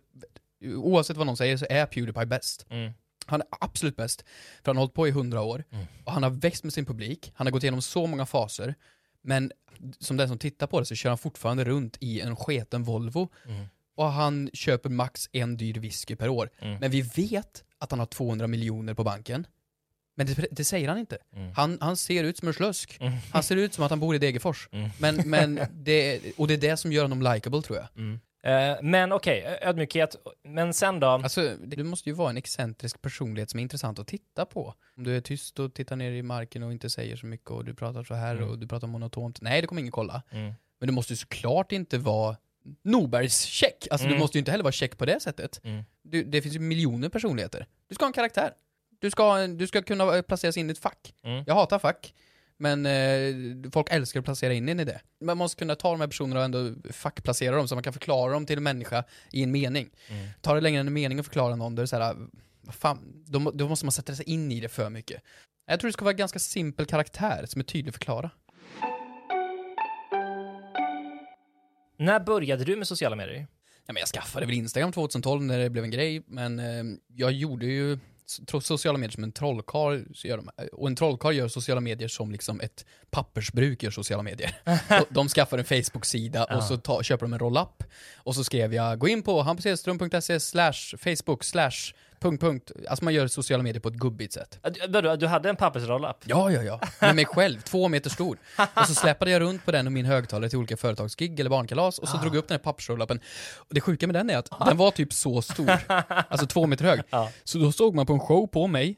oavsett 0.66 1.18
vad 1.18 1.26
någon 1.28 1.38
säger 1.38 1.58
så 1.58 1.66
är 1.70 1.86
Pewdiepie 1.86 2.26
bäst. 2.26 2.66
Mm. 2.70 2.92
Han 3.26 3.42
är 3.42 3.48
absolut 3.52 3.96
bäst, 3.96 4.22
för 4.64 4.66
han 4.72 4.78
har 4.78 4.82
hållit 4.82 4.94
på 4.94 5.08
i 5.08 5.12
hundra 5.12 5.42
år. 5.42 5.64
Mm. 5.72 5.86
Och 6.06 6.12
han 6.12 6.24
har 6.24 6.30
växt 6.30 6.64
med 6.64 6.74
sin 6.74 6.86
publik, 6.86 7.32
han 7.36 7.48
har 7.48 7.52
gått 7.52 7.64
igenom 7.64 7.82
så 7.82 8.08
många 8.08 8.26
faser. 8.26 8.76
Men 9.22 9.52
som 10.00 10.18
den 10.18 10.28
som 10.28 10.38
tittar 10.38 10.68
på 10.68 10.80
det 10.80 10.86
så 10.86 10.96
kör 10.96 11.10
han 11.10 11.18
fortfarande 11.18 11.64
runt 11.64 11.98
i 12.00 12.22
en 12.22 12.36
sketen 12.36 12.84
Volvo. 12.84 13.30
Mm. 13.48 13.66
Och 13.96 14.12
han 14.12 14.50
köper 14.54 14.90
max 14.90 15.30
en 15.32 15.58
dyr 15.58 15.74
whisky 15.80 16.16
per 16.16 16.30
år. 16.30 16.50
Mm. 16.60 16.80
Men 16.80 16.92
vi 16.92 17.02
vet 17.02 17.64
att 17.78 17.92
han 17.92 18.00
har 18.00 18.06
200 18.06 18.48
miljoner 18.48 18.94
på 18.94 19.04
banken. 19.04 19.48
Men 20.20 20.28
det, 20.28 20.48
det 20.52 20.64
säger 20.64 20.88
han 20.90 20.98
inte. 20.98 21.18
Mm. 21.36 21.52
Han, 21.56 21.78
han 21.82 21.98
ser 21.98 22.24
ut 22.24 22.38
som 22.38 22.48
en 22.48 22.54
slösk. 22.54 22.98
Mm. 23.02 23.14
Han 23.32 23.44
ser 23.44 23.56
ut 23.56 23.74
som 23.74 23.84
att 23.84 23.90
han 23.90 24.00
bor 24.00 24.16
i 24.16 24.18
Degerfors. 24.18 24.70
Mm. 24.72 24.90
Men, 25.00 25.16
men 25.30 25.60
det, 25.72 26.22
och 26.38 26.48
det 26.48 26.54
är 26.54 26.58
det 26.58 26.78
som 26.78 26.92
gör 26.92 27.02
honom 27.02 27.22
likable 27.34 27.62
tror 27.62 27.78
jag. 27.78 27.88
Eh, 28.44 28.78
men 28.82 29.12
okej, 29.12 29.58
ödmjukhet. 29.62 30.16
Men 30.44 30.74
sen 30.74 31.00
då? 31.00 31.08
Alltså, 31.08 31.56
du 31.66 31.84
måste 31.84 32.10
ju 32.10 32.16
vara 32.16 32.30
en 32.30 32.38
excentrisk 32.38 33.02
personlighet 33.02 33.50
som 33.50 33.60
är 33.60 33.62
intressant 33.64 34.00
att 34.00 34.08
titta 34.08 34.46
på. 34.46 34.74
Om 34.98 35.04
du 35.04 35.18
är 35.18 35.22
tyst 35.22 35.60
och 35.60 35.74
tittar 35.74 35.96
ner 35.96 36.12
i 36.12 36.22
marken 36.24 36.64
och 36.64 36.72
inte 36.72 36.90
säger 36.90 37.16
så 37.16 37.26
mycket 37.26 37.50
och 37.52 37.66
du 37.66 37.74
pratar 37.74 38.04
så 38.04 38.14
här 38.14 38.36
Mm. 38.36 38.50
och 38.50 38.60
du 38.60 38.68
pratar 38.68 38.88
monotont. 38.88 39.42
Nej, 39.42 39.62
det 39.62 39.68
kommer 39.68 39.82
ingen 39.82 39.92
kolla. 39.92 40.22
Mm. 40.32 40.54
Men 40.80 40.88
du 40.88 40.94
måste 40.94 41.14
ju 41.14 41.18
såklart 41.18 41.72
inte 41.72 41.98
vara 41.98 42.36
Norbergs 42.84 43.44
check. 43.46 43.88
Alltså 43.92 44.06
Mm. 44.08 44.18
du 44.18 44.22
måste 44.24 44.38
ju 44.38 44.40
inte 44.40 44.52
heller 44.52 44.64
vara 44.64 44.72
check 44.72 44.98
på 44.98 45.06
det 45.06 45.20
sättet. 45.20 45.62
Mm. 45.64 45.84
Du, 46.04 46.24
det 46.24 46.42
finns 46.42 46.56
ju 46.56 46.60
miljoner 46.60 47.10
personligheter. 47.10 47.66
Du 47.90 47.96
ska 47.96 48.04
ha 48.06 48.08
en 48.10 48.14
karaktär. 48.14 48.52
Du 49.00 49.12
ska, 49.12 49.48
du 49.48 49.68
ska 49.68 49.82
kunna 49.82 50.24
placeras 50.24 50.58
in 50.58 50.70
i 50.70 50.72
ett 50.72 50.80
fack. 50.80 51.14
Mm. 51.24 51.44
Jag 51.48 51.56
hatar 51.56 51.80
fack. 51.80 52.14
Men 52.62 52.86
eh, 52.86 53.72
folk 53.72 53.88
älskar 53.92 54.20
att 54.20 54.26
placera 54.26 54.54
in 54.54 54.70
en 54.70 54.80
i 54.80 54.84
det. 54.84 55.02
Man 55.22 55.38
måste 55.38 55.60
kunna 55.60 55.76
ta 55.76 55.92
de 55.92 56.00
här 56.00 56.08
personerna 56.08 56.40
och 56.40 56.46
ändå 56.46 56.74
fackplacera 56.92 57.56
dem 57.56 57.68
så 57.68 57.76
man 57.76 57.84
kan 57.84 57.94
förklara 57.94 58.34
dem 58.34 58.46
till 58.46 58.58
en 58.58 58.64
människa 58.64 59.04
i 59.32 59.44
en 59.44 59.52
mening. 59.52 59.90
Mm. 60.08 60.28
Tar 60.42 60.56
det 60.56 60.62
längre 60.62 60.80
än 60.80 60.88
en 60.88 60.94
mening 60.94 61.20
att 61.20 61.26
förklara 61.26 61.56
någon, 61.56 61.76
då 61.76 61.80
är 61.80 61.84
det 61.84 61.88
såhär, 61.88 62.16
vad 62.62 62.76
fan, 62.76 63.24
då, 63.26 63.52
då 63.52 63.68
måste 63.68 63.86
man 63.86 63.92
sätta 63.92 64.16
sig 64.16 64.30
in 64.30 64.52
i 64.52 64.60
det 64.60 64.70
för 64.70 64.90
mycket. 64.90 65.22
Jag 65.68 65.80
tror 65.80 65.88
det 65.88 65.94
ska 65.94 66.06
vara 66.06 66.14
en 66.14 66.18
ganska 66.18 66.40
simpel 66.40 66.86
karaktär 66.86 67.46
som 67.46 67.62
är 67.62 67.66
tydlig 67.66 67.90
att 67.90 67.96
förklara. 67.96 68.32
När 71.98 72.20
började 72.20 72.64
du 72.64 72.76
med 72.76 72.88
sociala 72.88 73.16
medier? 73.16 73.48
Ja, 73.86 73.94
men 73.94 74.00
jag 74.00 74.08
skaffade 74.08 74.46
väl 74.46 74.56
Instagram 74.56 74.92
2012 74.92 75.44
när 75.44 75.60
det 75.60 75.70
blev 75.70 75.84
en 75.84 75.92
grej, 75.92 76.24
men 76.28 76.60
eh, 76.60 76.84
jag 77.16 77.32
gjorde 77.32 77.66
ju 77.66 78.00
sociala 78.62 78.98
medier 78.98 79.12
som 79.12 79.24
en 79.24 79.32
trollkarl 79.32 80.04
gör 80.14 80.38
de, 80.38 80.50
och 80.72 80.88
en 80.88 80.96
trollkarl 80.96 81.34
gör 81.34 81.48
sociala 81.48 81.82
medier 81.82 82.08
som 82.08 82.32
liksom 82.32 82.62
ett 82.62 82.86
pappersbruk 83.10 83.84
gör 83.84 83.92
sociala 83.92 84.24
medier. 84.24 84.56
de, 84.90 85.06
de 85.10 85.30
skaffar 85.30 85.58
en 85.58 85.66
Facebook-sida 85.66 86.44
och 86.44 86.64
så 86.64 86.78
ta, 86.78 87.04
köper 87.04 87.26
de 87.26 87.34
en 87.34 87.40
roll-up 87.40 87.84
och 88.16 88.36
så 88.36 88.44
skrev 88.44 88.74
jag 88.74 89.00
gå 89.00 89.08
in 89.08 89.24
på 89.24 89.42
hampussedström.se 89.42 90.40
slash 90.40 90.98
Facebook 90.98 91.44
slash 91.44 91.94
punkt 92.20 92.42
punkt. 92.42 92.72
Alltså 92.90 93.04
man 93.06 93.14
gör 93.14 93.28
sociala 93.28 93.64
medier 93.64 93.80
på 93.82 93.90
ett 93.90 93.96
gubbigt 93.96 94.34
sätt. 94.34 94.60
Ah, 94.62 94.70
Du, 94.70 95.16
du 95.18 95.28
hade 95.28 95.50
en 95.50 95.56
pappersroll-up? 95.56 96.16
Ja, 96.26 96.52
ja, 96.52 96.62
ja. 96.64 96.80
Med 97.02 97.16
mig 97.16 97.26
själv, 97.26 97.62
två 97.62 97.88
meter 97.88 98.10
stor. 98.10 98.38
Och 98.74 98.86
så 98.88 98.96
släpade 98.96 99.32
jag 99.32 99.40
runt 99.42 99.66
på 99.66 99.72
den 99.72 99.86
och 99.86 99.92
min 99.94 100.06
högtalare 100.06 100.50
till 100.50 100.60
olika 100.60 100.78
företagsgig 100.78 101.40
eller 101.40 101.50
barnkalas 101.50 102.00
och 102.00 102.08
så 102.08 102.18
drog 102.18 102.36
jag 102.36 102.40
upp 102.40 102.48
den 102.48 102.56
här 102.56 102.64
pappersrullapen. 102.64 103.20
Och 103.56 103.74
det 103.74 103.82
sjuka 103.82 104.08
med 104.08 104.16
den 104.16 104.30
är 104.30 104.38
att 104.38 104.50
den 104.66 104.78
var 104.78 104.92
typ 104.92 105.14
så 105.14 105.42
stor, 105.42 105.72
alltså 105.88 106.48
två 106.48 106.68
meter 106.68 106.86
hög. 106.86 107.02
Ja. 107.10 107.32
Så 107.44 107.58
då 107.58 107.72
såg 107.72 107.96
man 107.96 108.06
på 108.06 108.14
en 108.14 108.20
show 108.20 108.48
på 108.48 108.68
mig, 108.68 108.96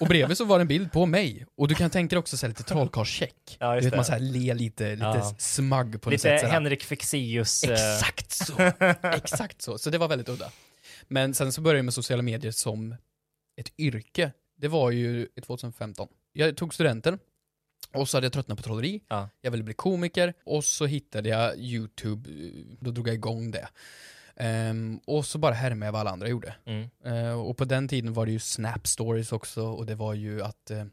och 0.00 0.06
bredvid 0.06 0.36
så 0.36 0.44
var 0.44 0.58
det 0.58 0.62
en 0.62 0.68
bild 0.68 0.92
på 0.92 1.06
mig. 1.06 1.46
Och 1.56 1.68
du 1.68 1.74
kan 1.74 1.90
tänka 1.90 2.16
dig 2.16 2.18
också 2.18 2.36
så 2.36 2.46
lite 2.48 2.62
trollkarlscheck. 2.62 3.56
Ja, 3.58 3.74
du 3.74 3.80
vet 3.80 3.90
det. 3.90 3.96
man 3.96 4.04
så 4.04 4.12
här 4.12 4.18
ler 4.20 4.54
lite, 4.54 4.90
lite 4.90 5.04
Ja. 5.04 5.34
smagg 5.38 6.00
på 6.02 6.10
något 6.10 6.12
Lite 6.12 6.22
sätt. 6.22 6.40
så 6.40 6.46
här. 6.46 6.52
Henrik 6.52 6.84
Fexeus... 6.84 7.64
eh, 7.64 7.70
Exakt 7.72 8.32
så! 8.32 8.52
Exakt 9.02 9.62
så. 9.62 9.78
Så 9.78 9.90
det 9.90 9.98
var 9.98 10.08
väldigt 10.08 10.28
udda. 10.28 10.50
Men 11.08 11.34
sen 11.34 11.52
så 11.52 11.60
började 11.60 11.78
jag 11.78 11.84
med 11.84 11.94
sociala 11.94 12.22
medier 12.22 12.52
som 12.52 12.94
ett 13.56 13.72
yrke. 13.78 14.32
Det 14.56 14.68
var 14.68 14.90
ju 14.90 15.28
i 15.36 15.40
2015. 15.40 16.08
Jag 16.32 16.56
tog 16.56 16.74
studenten 16.74 17.18
och 17.92 18.08
så 18.08 18.16
hade 18.16 18.24
jag 18.24 18.32
tröttnat 18.32 18.58
på 18.58 18.64
trolleri. 18.64 19.00
Ja. 19.08 19.28
Jag 19.40 19.50
ville 19.50 19.62
bli 19.62 19.74
komiker 19.74 20.34
och 20.44 20.64
så 20.64 20.86
hittade 20.86 21.28
jag 21.28 21.58
YouTube. 21.58 22.30
Då 22.80 22.90
drog 22.90 23.08
jag 23.08 23.14
igång 23.14 23.50
det. 23.50 23.68
Ehm, 24.36 25.00
och 25.04 25.26
så 25.26 25.38
bara 25.38 25.54
härmade 25.54 25.86
jag 25.86 25.92
vad 25.92 26.00
alla 26.00 26.10
andra 26.10 26.28
gjorde. 26.28 26.54
Mm. 26.64 26.88
Eh, 27.04 27.40
och 27.40 27.56
på 27.56 27.64
den 27.64 27.88
tiden 27.88 28.12
var 28.12 28.26
det 28.26 28.32
ju 28.32 28.38
Snap 28.38 28.86
Stories 28.86 29.32
också 29.32 29.62
och 29.62 29.86
det 29.86 29.94
var 29.94 30.14
ju 30.14 30.42
att 30.42 30.70
eh, 30.70 30.84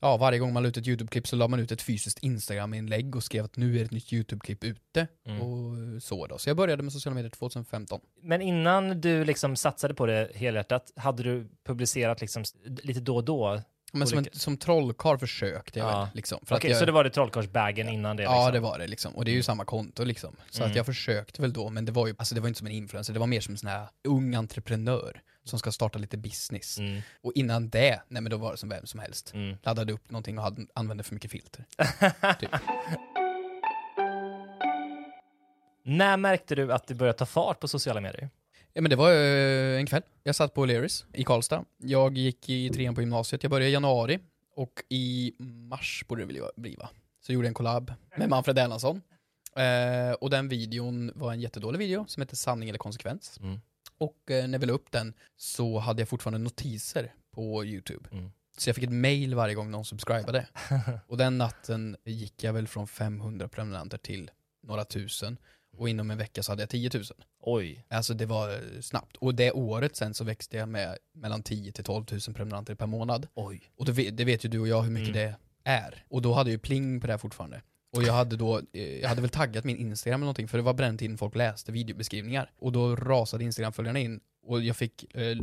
Ja, 0.00 0.16
varje 0.16 0.38
gång 0.38 0.52
man 0.52 0.62
la 0.62 0.68
ut 0.68 0.76
ett 0.76 0.86
YouTube-klipp 0.86 1.26
så 1.28 1.36
la 1.36 1.48
man 1.48 1.60
ut 1.60 1.72
ett 1.72 1.82
fysiskt 1.82 2.18
Instagram-inlägg 2.18 3.16
och 3.16 3.24
skrev 3.24 3.44
att 3.44 3.56
nu 3.56 3.78
är 3.80 3.84
ett 3.84 3.90
nytt 3.90 4.12
YouTube-klipp 4.12 4.64
ute. 4.64 5.06
Mm. 5.26 5.42
Och 5.42 6.02
så 6.02 6.26
då. 6.26 6.38
Så 6.38 6.50
jag 6.50 6.56
började 6.56 6.82
med 6.82 6.92
sociala 6.92 7.14
medier 7.14 7.30
2015. 7.30 8.00
Men 8.22 8.42
innan 8.42 9.00
du 9.00 9.24
liksom 9.24 9.56
satsade 9.56 9.94
på 9.94 10.06
det 10.06 10.30
helhjärtat, 10.34 10.92
hade 10.96 11.22
du 11.22 11.48
publicerat 11.66 12.20
liksom 12.20 12.44
lite 12.64 13.00
då 13.00 13.16
och 13.16 13.24
då? 13.24 13.62
Men 13.92 14.06
som, 14.08 14.18
en, 14.18 14.26
som 14.32 14.56
trollkarl 14.56 15.18
försökte 15.18 15.78
jag 15.78 15.88
Ja. 15.88 16.00
väl, 16.00 16.08
liksom. 16.14 16.38
För 16.46 16.54
att 16.56 16.64
jag, 16.64 16.76
så 16.76 16.84
det 16.84 16.92
var 16.92 17.04
det 17.04 17.10
trollkarlsbagen 17.10 17.88
innan 17.88 18.16
det? 18.16 18.22
Ja, 18.22 18.30
liksom. 18.38 18.52
det 18.52 18.60
var 18.60 18.78
det 18.78 18.86
liksom. 18.86 19.16
Och 19.16 19.24
det 19.24 19.30
är 19.30 19.34
ju 19.34 19.42
samma 19.42 19.64
konto 19.64 20.04
liksom. 20.04 20.36
Så 20.50 20.58
Mm. 20.62 20.70
att 20.70 20.76
jag 20.76 20.86
försökte 20.86 21.42
väl 21.42 21.52
då, 21.52 21.70
men 21.70 21.84
det 21.84 21.92
var 21.92 22.06
ju, 22.06 22.14
alltså 22.18 22.34
det 22.34 22.40
var 22.40 22.48
inte 22.48 22.58
som 22.58 22.66
en 22.66 22.72
influencer, 22.72 23.12
det 23.12 23.18
var 23.20 23.26
mer 23.26 23.40
som 23.40 23.54
en 23.54 23.58
sån 23.58 23.70
här 23.70 23.86
ung 24.04 24.34
entreprenör 24.34 25.20
som 25.44 25.58
ska 25.58 25.72
starta 25.72 25.98
lite 25.98 26.16
business. 26.16 26.78
Mm, 26.78 27.00
Och 27.20 27.32
innan 27.34 27.68
det, 27.70 28.02
nej 28.08 28.22
men 28.22 28.30
då 28.30 28.36
var 28.36 28.50
det 28.50 28.56
som 28.56 28.68
vem 28.68 28.86
som 28.86 29.00
helst. 29.00 29.34
mm. 29.34 29.56
Laddade 29.62 29.92
upp 29.92 30.10
någonting 30.10 30.38
och 30.38 30.44
hade, 30.44 30.66
använde 30.74 31.02
för 31.04 31.14
mycket 31.14 31.30
filter. 31.30 31.64
typ. 32.40 32.50
När 35.84 36.16
märkte 36.16 36.54
du 36.54 36.72
att 36.72 36.86
det 36.86 36.94
började 36.94 37.18
ta 37.18 37.26
fart 37.26 37.60
på 37.60 37.68
sociala 37.68 38.00
medier? 38.00 38.30
Ja 38.72 38.80
men 38.82 38.90
det 38.90 38.96
var 38.96 39.10
eh, 39.12 39.78
en 39.78 39.86
kväll. 39.86 40.02
Jag 40.22 40.34
satt 40.34 40.54
på 40.54 40.66
O'Learys 40.66 41.04
i 41.12 41.24
Karlstad. 41.24 41.64
Jag 41.78 42.18
gick 42.18 42.48
i 42.48 42.70
trean 42.70 42.94
på 42.94 43.00
gymnasiet. 43.00 43.42
Jag 43.42 43.50
började 43.50 43.68
i 43.68 43.72
januari 43.72 44.18
och 44.56 44.72
i 44.88 45.32
mars 45.68 46.04
borde 46.08 46.22
det 46.26 46.32
väl 46.32 46.42
bli 46.56 46.74
va? 46.76 46.88
Så 47.26 47.32
gjorde 47.32 47.46
jag 47.46 47.50
en 47.50 47.54
collab 47.54 47.92
med 48.16 48.28
Manfred 48.28 48.58
Erlandsson. 48.58 49.02
Eh, 49.56 50.12
och 50.12 50.30
den 50.30 50.48
videon 50.48 51.12
var 51.14 51.32
en 51.32 51.40
jättedålig 51.40 51.78
video 51.78 52.04
som 52.08 52.20
hette 52.20 52.36
Sanning 52.36 52.68
eller 52.68 52.78
konsekvens. 52.78 53.38
Mm. 53.42 53.60
Och 54.00 54.30
eh, 54.30 54.48
när 54.48 54.58
vi 54.58 54.66
la 54.66 54.72
upp 54.72 54.92
den 54.92 55.14
så 55.36 55.78
hade 55.78 56.00
jag 56.02 56.08
fortfarande 56.08 56.38
notiser 56.38 57.14
på 57.30 57.64
YouTube. 57.64 58.08
Mm. 58.12 58.30
Så 58.58 58.68
jag 58.68 58.76
fick 58.76 58.84
ett 58.84 58.92
mail 58.92 59.34
varje 59.34 59.54
gång 59.54 59.70
någon 59.70 59.84
subscribade. 59.84 60.46
och 61.06 61.16
den 61.16 61.38
natten 61.38 61.96
gick 62.04 62.44
jag 62.44 62.52
väl 62.52 62.68
från 62.68 62.86
500 62.86 63.48
prenumeranter 63.48 63.98
till 63.98 64.30
några 64.62 64.84
tusen. 64.84 65.38
Och 65.76 65.88
inom 65.88 66.10
en 66.10 66.18
vecka 66.18 66.42
så 66.42 66.52
hade 66.52 66.62
jag 66.62 66.70
10 66.70 66.90
000. 66.94 67.04
Oj. 67.40 67.86
Alltså 67.88 68.14
det 68.14 68.26
var 68.26 68.52
eh, 68.52 68.80
snabbt. 68.80 69.16
Och 69.16 69.34
det 69.34 69.52
året 69.52 69.96
sen 69.96 70.14
så 70.14 70.24
växte 70.24 70.56
jag 70.56 70.68
med 70.68 70.98
mellan 71.12 71.42
10 71.42 71.72
till 71.72 71.84
12 71.84 72.04
000 72.10 72.20
prenumeranter 72.20 72.74
per 72.74 72.86
månad. 72.86 73.28
Oj. 73.34 73.72
Och 73.76 73.84
det 73.84 73.92
vet, 73.92 74.16
det 74.16 74.24
vet 74.24 74.44
ju 74.44 74.48
du 74.48 74.60
och 74.60 74.68
jag 74.68 74.82
hur 74.82 74.90
mycket 74.90 75.14
det 75.14 75.34
är. 75.64 76.04
Och 76.08 76.22
då 76.22 76.32
hade 76.32 76.50
jag 76.50 76.54
ju 76.54 76.58
pling 76.58 77.00
på 77.00 77.06
det 77.06 77.12
här 77.12 77.18
fortfarande. 77.18 77.62
Och 77.92 78.02
jag 78.02 78.12
hade 78.12 78.36
då, 78.36 78.60
eh, 78.72 79.00
jag 79.00 79.08
hade 79.08 79.20
väl 79.20 79.30
taggat 79.30 79.64
min 79.64 79.76
Instagram 79.76 80.20
eller 80.20 80.24
någonting 80.24 80.48
för 80.48 80.58
det 80.58 80.64
var 80.64 80.74
på 80.74 80.82
den 80.82 80.98
tiden 80.98 81.18
folk 81.18 81.34
läste 81.36 81.72
videobeskrivningar. 81.72 82.50
Och 82.58 82.72
då 82.72 82.96
rasade 82.96 83.44
Instagram-följarna 83.44 83.98
in 83.98 84.20
och 84.46 84.62
jag 84.62 84.76
fick 84.76 85.14
eh, 85.14 85.28
eh, 85.28 85.36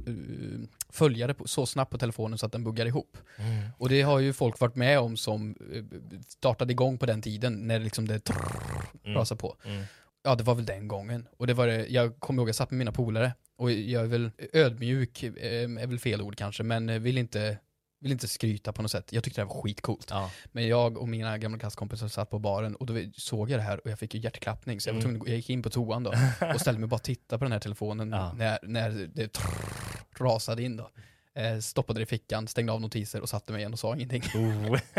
följare 0.90 1.34
på, 1.34 1.48
så 1.48 1.66
snabbt 1.66 1.92
på 1.92 1.98
telefonen 1.98 2.38
så 2.38 2.46
att 2.46 2.52
den 2.52 2.64
buggade 2.64 2.90
ihop. 2.90 3.18
Mm. 3.38 3.70
Och 3.78 3.90
det 3.90 4.02
har 4.02 4.20
ju 4.20 4.34
folk 4.34 4.60
varit 4.60 4.76
med 4.76 5.00
om 5.00 5.18
som 5.18 5.56
eh, 5.74 5.84
startade 6.28 6.72
igång 6.72 6.98
på 6.98 7.06
den 7.06 7.22
tiden 7.22 7.68
när 7.68 7.80
liksom 7.80 8.08
det 8.08 8.20
trrrr, 8.20 9.14
rasade 9.16 9.40
på. 9.40 9.56
Mm. 9.66 9.84
Ja, 10.24 10.36
det 10.36 10.44
var 10.44 10.56
väl 10.56 10.66
den 10.66 10.88
gången. 10.88 11.28
Och 11.38 11.48
det 11.48 11.54
var 11.54 11.68
det, 11.68 11.88
jag 11.88 12.20
kommer 12.20 12.42
ihåg, 12.42 12.50
jag 12.50 12.56
satt 12.56 12.72
med 12.72 12.78
mina 12.78 12.92
polare 12.92 13.34
och 13.58 13.72
jag 13.72 14.04
är 14.04 14.08
väl 14.08 14.32
ödmjuk, 14.54 15.24
är 15.24 15.88
väl 15.88 16.00
fel 16.00 16.22
ord 16.22 16.36
kanske, 16.36 16.64
men 16.64 17.04
vill 17.04 17.18
inte, 17.18 17.58
vill 18.00 18.12
inte 18.12 18.28
skryta 18.28 18.74
på 18.74 18.82
något 18.82 18.92
sätt. 18.92 19.14
Jag 19.14 19.24
tyckte 19.24 19.42
det 19.42 19.46
här 19.48 19.54
var 19.56 19.62
skitcoolt. 19.62 20.08
Ja. 20.10 20.32
Men 20.52 20.68
jag 20.68 20.98
och 20.98 21.08
mina 21.10 21.38
gamla 21.38 21.58
klasskompisar 21.60 22.08
satt 22.08 22.30
på 22.30 22.40
baren 22.40 22.76
och 22.76 22.86
då 22.86 23.00
såg 23.14 23.50
jag 23.50 23.60
det 23.60 23.64
här 23.64 23.80
och 23.86 23.92
jag 23.92 24.00
fick 24.00 24.14
ju 24.16 24.20
hjärtklappning. 24.22 24.82
Så 24.82 24.90
jag 24.90 24.94
var 24.94 25.02
Mm. 25.02 25.12
tvungen, 25.16 25.28
jag 25.32 25.36
gick 25.38 25.50
in 25.50 25.64
på 25.64 25.70
toan 25.70 26.04
då 26.04 26.10
och 26.54 26.62
ställde 26.62 26.80
mig 26.80 26.86
och 26.86 26.90
bara 26.90 27.00
titta 27.00 27.38
på 27.38 27.46
den 27.46 27.52
här 27.52 27.60
telefonen 27.60 28.12
Ja. 28.12 28.34
när, 28.38 28.60
när 28.64 29.10
det 29.14 29.28
trrrr, 29.34 30.20
rasade 30.20 30.64
in 30.64 30.78
då. 30.78 30.90
Eh, 31.36 31.60
stoppade 31.60 32.00
det 32.00 32.04
i 32.04 32.06
fickan, 32.06 32.48
stängde 32.48 32.72
av 32.72 32.82
notiser 32.82 33.22
och 33.22 33.30
satte 33.30 33.52
mig 33.52 33.60
igen 33.60 33.74
och 33.74 33.80
sa 33.80 33.96
ingenting. 33.96 34.24
Oh. 34.36 34.80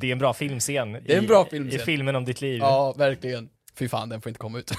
det 0.00 0.06
är 0.08 0.12
en 0.12 0.18
bra 0.18 0.34
filmscen. 0.34 0.92
Det 0.92 1.14
är 1.14 1.18
en 1.18 1.26
bra 1.26 1.44
filmscen. 1.50 1.80
I 1.80 1.84
filmen 1.84 2.16
om 2.16 2.24
ditt 2.24 2.40
liv. 2.40 2.58
Ja, 2.60 2.92
verkligen. 2.92 3.48
Fy 3.74 3.88
fan, 3.88 4.08
den 4.08 4.20
får 4.20 4.30
inte 4.30 4.38
komma 4.38 4.58
ut. 4.58 4.72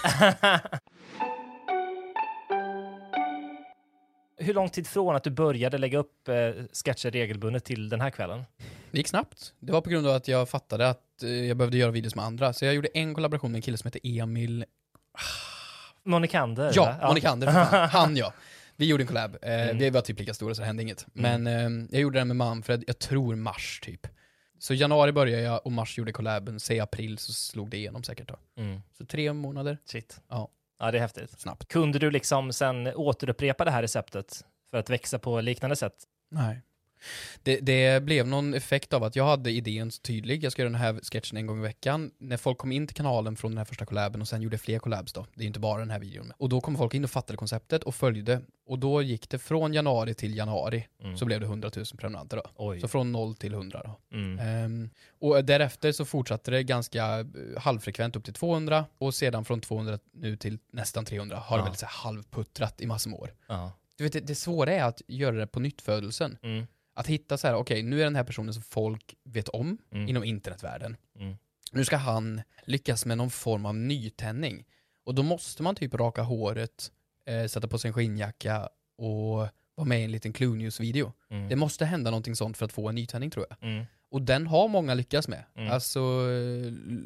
Hur 4.44 4.54
lång 4.54 4.70
tid 4.70 4.88
från 4.88 5.16
att 5.16 5.24
du 5.24 5.30
började 5.30 5.78
lägga 5.78 5.98
upp 5.98 6.28
eh, 6.28 6.36
sketcher 6.86 7.12
regelbundet 7.12 7.64
till 7.66 7.90
den 7.90 8.02
här 8.02 8.10
kvällen? 8.10 8.44
Det 8.92 8.98
gick 8.98 9.08
snabbt. 9.08 9.54
Det 9.60 9.72
var 9.72 9.82
på 9.82 9.90
grund 9.90 10.08
av 10.08 10.16
att 10.16 10.28
jag 10.28 10.50
fattade 10.50 10.90
att 10.90 11.24
eh, 11.24 11.30
jag 11.30 11.58
behövde 11.58 11.78
göra 11.78 11.92
videos 11.92 12.16
med 12.16 12.26
andra. 12.26 12.54
Så 12.54 12.66
jag 12.66 12.74
gjorde 12.76 12.88
en 12.94 13.14
kollaboration 13.16 13.52
med 13.52 13.58
en 13.58 13.62
kille 13.62 13.78
som 13.78 13.88
heter 13.88 14.02
Emil... 14.04 14.66
Monikander? 16.04 16.72
Ja, 16.76 16.98
va? 17.02 17.08
Monikander. 17.08 17.48
Han 17.88 18.18
ja. 18.18 18.34
Vi 18.76 18.86
gjorde 18.86 19.04
en 19.04 19.08
collab. 19.08 19.38
Eh, 19.42 19.54
Mm. 19.64 19.78
Vi 19.78 19.90
var 19.90 20.02
typ 20.02 20.20
lika 20.20 20.34
stora 20.34 20.56
så 20.56 20.62
det 20.62 20.66
hände 20.66 20.84
inget. 20.84 21.06
Men 21.14 21.48
eh, 21.48 21.88
jag 21.92 22.02
gjorde 22.02 22.20
den 22.20 22.28
med 22.28 22.38
Manfred, 22.38 22.84
jag 22.88 23.00
tror 23.00 23.36
mars 23.36 23.80
typ. 23.84 24.08
Så 24.60 24.74
januari 24.74 25.12
började 25.12 25.42
jag 25.44 25.66
och 25.66 25.72
mars 25.72 25.98
gjorde 25.98 26.12
collaben. 26.12 26.60
Säg 26.60 26.80
april 26.80 27.18
så 27.18 27.34
slog 27.34 27.70
det 27.70 27.78
igenom 27.78 28.04
säkert 28.04 28.28
då. 28.28 28.36
Mm. 28.62 28.82
Så 28.98 29.06
tre 29.06 29.34
månader, 29.34 29.78
Shit. 29.86 30.22
Ja. 30.30 30.50
Ja, 30.84 30.92
det 30.92 30.98
är 30.98 31.02
häftigt. 31.02 31.40
snabbt. 31.40 31.68
Kunde 31.68 32.00
du 32.00 32.12
liksom 32.12 32.54
sen 32.54 32.88
återupprepa 32.88 33.66
det 33.66 33.72
här 33.72 33.82
receptet 33.82 34.46
för 34.72 34.78
att 34.78 34.90
växa 34.90 35.20
på 35.20 35.42
liknande 35.42 35.76
sätt? 35.76 35.94
Nej. 36.32 36.62
Det, 37.44 37.60
det 37.60 38.04
blev 38.04 38.28
någon 38.28 38.54
effekt 38.54 38.94
av 38.94 39.04
att 39.04 39.16
jag 39.16 39.26
hade 39.26 39.52
idén 39.52 39.92
så 39.92 40.02
tydlig, 40.02 40.44
jag 40.44 40.52
ska 40.52 40.62
göra 40.62 40.70
den 40.72 40.82
här 40.82 41.00
sketchen 41.12 41.38
en 41.38 41.48
gång 41.48 41.60
i 41.60 41.62
veckan. 41.62 42.12
När 42.18 42.38
folk 42.38 42.58
kom 42.58 42.72
in 42.72 42.88
till 42.88 42.96
kanalen 42.96 43.36
från 43.36 43.52
den 43.52 43.58
här 43.58 43.66
första 43.66 43.86
collaben 43.86 44.22
och 44.22 44.28
sen 44.28 44.42
gjorde 44.42 44.58
fler 44.58 44.80
collabs 44.80 45.14
då, 45.14 45.26
det 45.34 45.40
är 45.42 45.44
ju 45.44 45.48
inte 45.48 45.60
bara 45.60 45.80
den 45.80 45.90
här 45.92 46.00
videon. 46.00 46.34
Och 46.38 46.50
då 46.50 46.62
kom 46.62 46.78
folk 46.78 46.94
in 46.94 47.04
och 47.04 47.12
fattade 47.12 47.38
konceptet 47.38 47.84
och 47.84 47.96
följde. 47.96 48.42
Och 48.66 48.80
då 48.80 49.02
gick 49.02 49.30
det 49.30 49.40
från 49.40 49.74
januari 49.74 50.14
till 50.14 50.36
januari, 50.38 50.88
Mm. 51.04 51.18
så 51.18 51.26
blev 51.26 51.40
det 51.40 51.46
100 51.46 51.72
000 51.76 51.86
prenumeranter 51.98 52.38
då. 52.38 52.44
Oj. 52.56 52.80
Så 52.82 52.88
från 52.88 53.12
0 53.12 53.36
till 53.36 53.54
100 53.54 53.82
då. 53.86 54.18
Mm. 54.18 54.40
Ehm, 54.40 54.90
och 55.20 55.46
därefter 55.46 55.92
så 55.92 56.06
fortsatte 56.06 56.52
det 56.52 56.64
ganska 56.64 57.20
eh, 57.20 57.26
halvfrekvent 57.58 58.16
upp 58.16 58.24
till 58.24 58.34
200 58.34 58.86
och 58.98 59.16
sedan 59.16 59.46
från 59.46 59.62
200 59.62 60.00
nu 60.14 60.36
till 60.38 60.58
nästan 60.72 61.06
300 61.06 61.38
har 61.38 61.58
det 61.58 61.62
Ja. 61.62 61.66
väl 61.66 61.76
så 61.76 61.86
här 61.86 61.94
halvputtrat 61.94 62.82
i 62.82 62.86
massor 62.88 63.10
med 63.10 63.20
år. 63.20 63.34
Ja. 63.48 63.72
Du 63.98 64.04
vet, 64.04 64.14
det, 64.14 64.20
det 64.20 64.36
svåra 64.36 64.72
är 64.72 64.84
att 64.84 65.02
göra 65.08 65.36
det 65.36 65.48
på 65.48 65.60
nyttfödelsen. 65.60 66.38
Mm. 66.44 66.68
Att 66.94 67.08
hitta 67.08 67.38
så 67.38 67.48
här, 67.48 67.56
okej, 67.56 67.84
nu 67.84 68.00
är 68.00 68.04
den 68.04 68.16
här 68.16 68.24
personen 68.24 68.54
som 68.54 68.64
folk 68.64 69.16
vet 69.24 69.50
om 69.50 69.78
Mm. 69.92 70.08
inom 70.10 70.24
internetvärlden. 70.24 70.98
Mm. 71.20 71.36
Nu 71.72 71.86
ska 71.86 71.98
han 71.98 72.42
lyckas 72.66 73.06
med 73.06 73.18
någon 73.18 73.30
form 73.32 73.66
av 73.66 73.76
nytändning. 73.76 74.66
Och 75.06 75.16
då 75.16 75.24
måste 75.24 75.64
man 75.64 75.76
typ 75.76 75.94
raka 75.94 76.22
håret, 76.22 76.92
eh, 77.26 77.46
sätta 77.48 77.68
på 77.68 77.78
sig 77.78 77.88
en 77.88 77.94
skinnjacka 77.94 78.70
och 78.98 79.48
vara 79.76 79.86
med 79.86 80.02
i 80.02 80.04
en 80.04 80.12
liten 80.12 80.34
Clue 80.34 80.56
News-video. 80.58 81.14
Mm. 81.30 81.50
Det 81.50 81.56
måste 81.56 81.86
hända 81.86 82.12
någonting 82.12 82.36
sånt 82.36 82.58
för 82.58 82.66
att 82.66 82.74
få 82.74 82.90
en 82.90 82.96
nytändning 82.96 83.32
tror 83.32 83.46
jag. 83.50 83.70
Mm. 83.70 83.86
Och 84.12 84.22
den 84.22 84.48
har 84.48 84.68
många 84.68 84.94
lyckats 84.94 85.28
med. 85.28 85.44
Mm. 85.56 85.72
Alltså, 85.72 86.00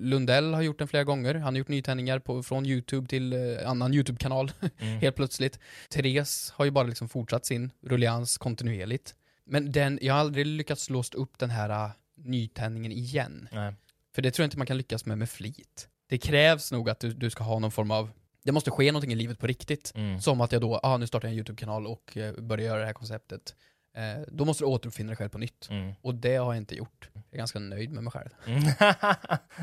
Lundell 0.02 0.54
har 0.54 0.62
gjort 0.62 0.78
den 0.80 0.88
flera 0.88 1.04
gånger. 1.04 1.36
Han 1.36 1.54
har 1.54 1.58
gjort 1.58 1.68
nytändningar 1.68 2.20
på, 2.20 2.44
från 2.44 2.66
YouTube 2.66 3.08
till 3.08 3.34
eh, 3.34 3.70
annan 3.70 3.94
YouTube-kanal 3.94 4.52
Mm. 4.80 4.98
helt 5.02 5.16
plötsligt. 5.16 5.60
Therese 5.90 6.52
har 6.56 6.66
ju 6.66 6.72
bara 6.72 6.88
liksom 6.88 7.10
fortsatt 7.10 7.46
sin 7.46 7.72
rullians 7.86 8.38
kontinuerligt. 8.38 9.16
Men 9.48 9.72
den, 9.72 10.00
jag 10.02 10.14
har 10.14 10.20
aldrig 10.22 10.46
lyckats 10.46 10.90
låst 10.90 11.14
upp 11.16 11.38
den 11.40 11.50
här 11.50 11.70
uh, 11.86 11.92
nytändningen 12.16 12.92
igen. 12.92 13.48
Nej. 13.52 13.74
För 14.16 14.22
det 14.22 14.32
tror 14.32 14.44
jag 14.44 14.48
inte 14.48 14.58
man 14.58 14.68
kan 14.68 14.78
lyckas 14.78 15.06
med 15.06 15.18
med 15.18 15.30
flit. 15.30 15.88
Det 16.10 16.18
krävs 16.18 16.72
nog 16.72 16.90
att 16.90 17.00
du, 17.00 17.14
du 17.14 17.30
ska 17.30 17.44
ha 17.44 17.60
någon 17.60 17.72
form 17.72 17.92
av, 17.92 18.10
det 18.44 18.52
måste 18.52 18.72
ske 18.72 18.92
någonting 18.92 19.12
i 19.12 19.16
livet 19.16 19.40
på 19.40 19.48
riktigt. 19.48 19.92
Mm. 19.96 20.22
Som 20.22 20.42
att 20.42 20.52
jag 20.52 20.62
då, 20.62 20.80
ah, 20.84 20.98
nu 20.98 21.08
startar 21.08 21.28
jag 21.28 21.32
en 21.32 21.38
YouTube-kanal 21.38 21.88
och 21.88 22.18
eh, 22.18 22.34
börjar 22.34 22.66
göra 22.66 22.80
det 22.80 22.86
här 22.86 22.94
konceptet. 22.94 23.56
Eh, 23.98 24.22
då 24.28 24.46
måste 24.46 24.64
du 24.64 24.68
återuppfinna 24.68 25.08
dig 25.08 25.18
själv 25.18 25.30
på 25.30 25.38
nytt. 25.38 25.68
Mm. 25.70 25.94
Och 26.02 26.16
det 26.16 26.36
har 26.36 26.54
jag 26.54 26.58
inte 26.58 26.76
gjort. 26.76 27.10
Jag 27.14 27.24
är 27.32 27.38
ganska 27.38 27.60
nöjd 27.60 27.92
med 27.92 28.04
mig 28.04 28.12
själv. 28.12 28.30
Mm. 28.46 28.64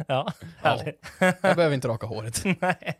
ja, 0.08 0.32
härligt. 0.56 1.06
Jag 1.18 1.56
behöver 1.56 1.72
inte 1.74 1.88
raka 1.88 2.06
håret. 2.06 2.42
Nej. 2.60 2.98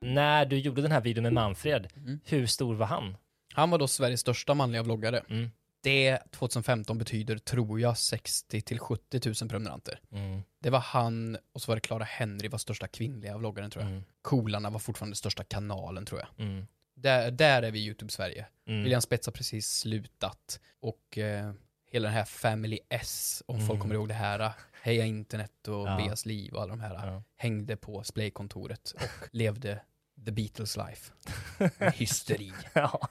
När 0.00 0.46
du 0.46 0.58
gjorde 0.58 0.82
den 0.82 0.92
här 0.92 1.00
videon 1.00 1.22
med 1.22 1.32
Manfred, 1.32 1.88
Mm. 1.96 2.20
hur 2.24 2.46
stor 2.46 2.74
var 2.74 2.86
han? 2.86 3.16
Han 3.52 3.70
var 3.70 3.78
då 3.78 3.88
Sveriges 3.88 4.20
största 4.20 4.54
manliga 4.54 4.82
vloggare. 4.82 5.22
Mm. 5.28 5.50
Det 5.82 6.18
2015 6.30 6.98
betyder, 6.98 7.38
tror 7.38 7.80
jag, 7.80 7.98
60 7.98 8.60
till 8.60 8.78
70 8.78 9.20
000 9.26 9.34
prenumeranter. 9.50 10.00
Mm. 10.12 10.42
Det 10.60 10.70
var 10.70 10.78
han, 10.80 11.38
och 11.52 11.62
så 11.62 11.70
var 11.70 11.76
det 11.76 11.80
Clara 11.80 12.04
Henry 12.04 12.48
var 12.48 12.58
största 12.58 12.88
kvinnliga 12.88 13.36
vloggaren 13.38 13.70
tror 13.70 13.84
jag. 13.84 13.90
Mm. 13.92 14.04
Coolarna 14.22 14.70
var 14.70 14.78
fortfarande 14.78 15.16
största 15.16 15.44
kanalen 15.44 16.04
tror 16.06 16.20
jag. 16.20 16.46
Mm. 16.46 16.66
Där, 16.94 17.30
där 17.30 17.62
är 17.62 17.70
vi 17.70 17.86
YouTube-Sverige. 17.86 18.46
Mm. 18.66 18.82
William 18.82 19.00
Spets 19.02 19.26
har 19.26 19.32
precis 19.32 19.70
slutat. 19.78 20.60
Och 20.80 21.18
eh, 21.18 21.52
hela 21.90 22.08
den 22.08 22.16
här 22.16 22.24
Family 22.24 22.78
S, 22.88 23.42
om 23.46 23.54
Mm. 23.56 23.66
folk 23.68 23.80
kommer 23.80 23.94
ihåg 23.94 24.08
det 24.08 24.14
här, 24.14 24.52
Heja 24.82 25.04
internet 25.04 25.68
och 25.68 25.88
Ja. 25.88 25.96
Beas 25.96 26.26
liv 26.26 26.54
och 26.54 26.62
alla 26.62 26.70
de 26.70 26.80
här, 26.80 27.06
Ja. 27.06 27.22
hängde 27.36 27.76
på 27.76 28.02
Splaykontoret 28.04 28.90
och 28.96 29.28
levde 29.32 29.80
the 30.24 30.32
Beatles 30.32 30.76
life. 30.76 31.12
Med 31.78 31.92
hysteri. 31.94 32.52
ja. 32.72 33.08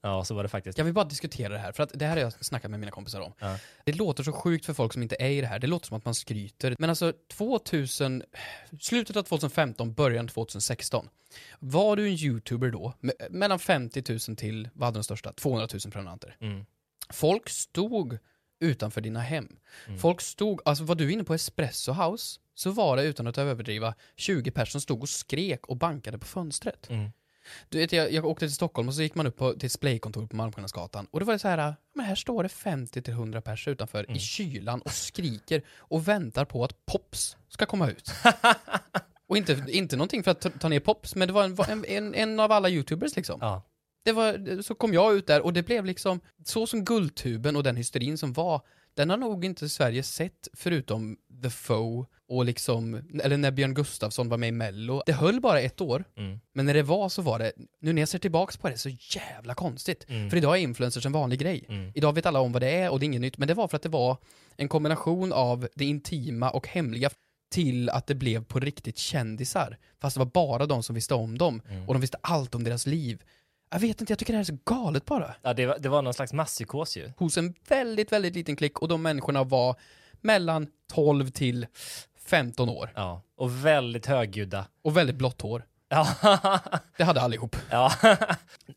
Ja, 0.00 0.24
så 0.24 0.34
var 0.34 0.42
det 0.42 0.48
faktiskt. 0.48 0.78
Jag 0.78 0.84
vill 0.84 0.94
bara 0.94 1.04
diskutera 1.04 1.52
det 1.52 1.58
här, 1.58 1.72
för 1.72 1.82
att 1.82 1.90
det 1.94 2.06
här 2.06 2.16
har 2.16 2.22
jag 2.22 2.32
snackat 2.44 2.70
med 2.70 2.80
mina 2.80 2.92
kompisar 2.92 3.20
om. 3.20 3.32
Ja. 3.38 3.58
Det 3.84 3.92
låter 3.92 4.22
så 4.22 4.32
sjukt 4.32 4.66
för 4.66 4.74
folk 4.74 4.92
som 4.92 5.02
inte 5.02 5.16
är 5.18 5.30
i 5.30 5.40
det 5.40 5.46
här, 5.46 5.58
det 5.58 5.66
låter 5.66 5.86
som 5.86 5.96
att 5.96 6.04
man 6.04 6.14
skryter. 6.14 6.76
Men 6.78 6.90
alltså 6.90 7.12
2000, 7.32 8.22
slutet 8.80 9.16
av 9.16 9.22
2015, 9.22 9.94
början 9.94 10.28
2016. 10.28 11.08
Var 11.58 11.96
du 11.96 12.06
en 12.06 12.12
youtuber 12.12 12.70
då, 12.70 12.94
me- 13.00 13.30
mellan 13.30 13.58
50 13.58 14.02
000 14.28 14.36
till, 14.36 14.68
vad 14.74 14.86
hade 14.86 14.96
den 14.96 15.04
största? 15.04 15.32
200 15.32 15.68
000 15.72 15.80
prenumeranter. 15.92 16.36
Mm. 16.40 16.64
Folk 17.10 17.48
stod 17.48 18.18
utanför 18.60 19.00
dina 19.00 19.20
hem. 19.20 19.56
Mm. 19.86 19.98
Folk 19.98 20.20
stod, 20.20 20.60
alltså 20.64 20.84
var 20.84 20.94
du 20.94 21.12
inne 21.12 21.24
på 21.24 21.34
Espresso 21.34 21.92
House, 21.92 22.40
så 22.54 22.70
var 22.70 22.96
det 22.96 23.02
utan 23.02 23.26
att 23.26 23.38
överdriva 23.38 23.94
20 24.16 24.50
personer 24.50 24.70
som 24.70 24.80
stod 24.80 25.02
och 25.02 25.08
skrek 25.08 25.66
och 25.66 25.76
bankade 25.76 26.18
på 26.18 26.26
fönstret. 26.26 26.90
Mm. 26.90 27.10
Du 27.68 27.78
vet, 27.78 27.92
jag, 27.92 28.12
jag 28.12 28.24
åkte 28.24 28.46
till 28.46 28.54
Stockholm 28.54 28.88
och 28.88 28.94
så 28.94 29.02
gick 29.02 29.14
man 29.14 29.26
upp 29.26 29.36
på, 29.36 29.52
till 29.52 29.66
ett 29.66 29.72
splaykontor 29.72 30.26
på 30.26 30.36
Malmskillnadsgatan 30.36 31.06
och 31.10 31.20
det 31.20 31.26
var 31.26 31.38
så 31.38 31.48
här, 31.48 31.74
men 31.94 32.06
här 32.06 32.14
står 32.14 32.42
det 32.42 32.48
50-100 32.48 33.40
personer 33.40 33.74
utanför 33.74 34.04
Mm. 34.04 34.16
i 34.16 34.20
kylan 34.20 34.80
och 34.80 34.92
skriker 34.92 35.62
och 35.78 36.08
väntar 36.08 36.44
på 36.44 36.64
att 36.64 36.86
Pops 36.86 37.36
ska 37.48 37.66
komma 37.66 37.90
ut. 37.90 38.10
och 39.28 39.36
inte, 39.36 39.64
inte 39.68 39.96
någonting 39.96 40.22
för 40.22 40.30
att 40.30 40.40
ta, 40.40 40.50
ta 40.50 40.68
ner 40.68 40.80
Pops, 40.80 41.14
men 41.14 41.28
det 41.28 41.34
var 41.34 41.70
en, 41.70 41.84
en, 41.84 42.14
en 42.14 42.40
av 42.40 42.52
alla 42.52 42.68
youtubers 42.68 43.16
liksom. 43.16 43.38
Ja. 43.40 43.62
Det 44.04 44.12
var, 44.12 44.62
så 44.62 44.74
kom 44.74 44.94
jag 44.94 45.14
ut 45.14 45.26
där 45.26 45.40
och 45.40 45.52
det 45.52 45.62
blev 45.62 45.84
liksom, 45.84 46.20
så 46.44 46.66
som 46.66 46.84
Guldtuben 46.84 47.56
och 47.56 47.62
den 47.62 47.76
hysterin 47.76 48.18
som 48.18 48.32
var, 48.32 48.60
den 48.94 49.10
har 49.10 49.16
nog 49.16 49.44
inte 49.44 49.68
Sverige 49.68 50.02
sett 50.02 50.48
förutom 50.52 51.16
The 51.42 51.50
Foe 51.50 52.06
och 52.28 52.44
liksom, 52.44 53.00
eller 53.22 53.36
när 53.36 53.50
Björn 53.50 53.74
Gustafsson 53.74 54.28
var 54.28 54.36
med 54.36 54.48
i 54.48 54.52
Mello. 54.52 55.02
Det 55.06 55.12
höll 55.12 55.40
bara 55.40 55.60
ett 55.60 55.80
år, 55.80 56.04
Mm. 56.16 56.40
men 56.52 56.66
när 56.66 56.74
det 56.74 56.82
var 56.82 57.08
så 57.08 57.22
var 57.22 57.38
det, 57.38 57.52
nu 57.80 57.92
när 57.92 58.02
jag 58.02 58.08
ser 58.08 58.18
tillbaks 58.18 58.56
på 58.56 58.68
det, 58.68 58.78
så 58.78 58.88
jävla 58.88 59.54
konstigt. 59.54 60.04
Mm. 60.08 60.30
För 60.30 60.36
idag 60.36 60.56
är 60.56 60.60
influencers 60.60 61.06
en 61.06 61.12
vanlig 61.12 61.38
grej. 61.38 61.64
Mm. 61.68 61.92
Idag 61.94 62.12
vet 62.12 62.26
alla 62.26 62.40
om 62.40 62.52
vad 62.52 62.62
det 62.62 62.70
är 62.70 62.90
och 62.90 63.00
det 63.00 63.04
är 63.04 63.06
inget 63.06 63.20
nytt, 63.20 63.38
men 63.38 63.48
det 63.48 63.54
var 63.54 63.68
för 63.68 63.76
att 63.76 63.82
det 63.82 63.88
var 63.88 64.16
en 64.56 64.68
kombination 64.68 65.32
av 65.32 65.68
det 65.74 65.84
intima 65.84 66.50
och 66.50 66.68
hemliga 66.68 67.10
till 67.50 67.90
att 67.90 68.06
det 68.06 68.14
blev 68.14 68.44
på 68.44 68.60
riktigt 68.60 68.98
kändisar. 68.98 69.78
Fast 70.00 70.14
det 70.16 70.18
var 70.18 70.26
bara 70.26 70.66
de 70.66 70.82
som 70.82 70.94
visste 70.94 71.14
om 71.14 71.38
dem, 71.38 71.62
Mm. 71.68 71.88
och 71.88 71.94
de 71.94 72.00
visste 72.00 72.18
allt 72.20 72.54
om 72.54 72.64
deras 72.64 72.86
liv. 72.86 73.22
Jag 73.74 73.80
vet 73.80 74.00
inte, 74.00 74.10
jag 74.12 74.18
tycker 74.18 74.32
det 74.32 74.36
här 74.36 74.44
är 74.44 74.56
så 74.56 74.58
galet 74.64 75.04
bara. 75.04 75.34
Ja, 75.42 75.54
det 75.54 75.66
var, 75.66 75.78
det 75.78 75.88
var 75.88 76.02
någon 76.02 76.14
slags 76.14 76.32
masspsykos 76.32 76.96
ju. 76.96 77.12
Hos 77.16 77.38
en 77.38 77.54
väldigt, 77.68 78.12
väldigt 78.12 78.34
liten 78.34 78.56
klick 78.56 78.78
och 78.78 78.88
de 78.88 79.02
människorna 79.02 79.44
var 79.44 79.76
mellan 80.20 80.66
12 80.92 81.30
till 81.30 81.66
15 82.18 82.68
år. 82.68 82.92
Ja, 82.94 83.22
och 83.36 83.64
väldigt 83.66 84.06
högljudda. 84.06 84.66
Och 84.82 84.96
väldigt 84.96 85.16
blått 85.16 85.40
hår. 85.40 85.64
Ja, 85.88 86.08
Det 86.96 87.04
hade 87.04 87.20
allihop. 87.20 87.56
ja. 87.70 87.92
man 88.02 88.16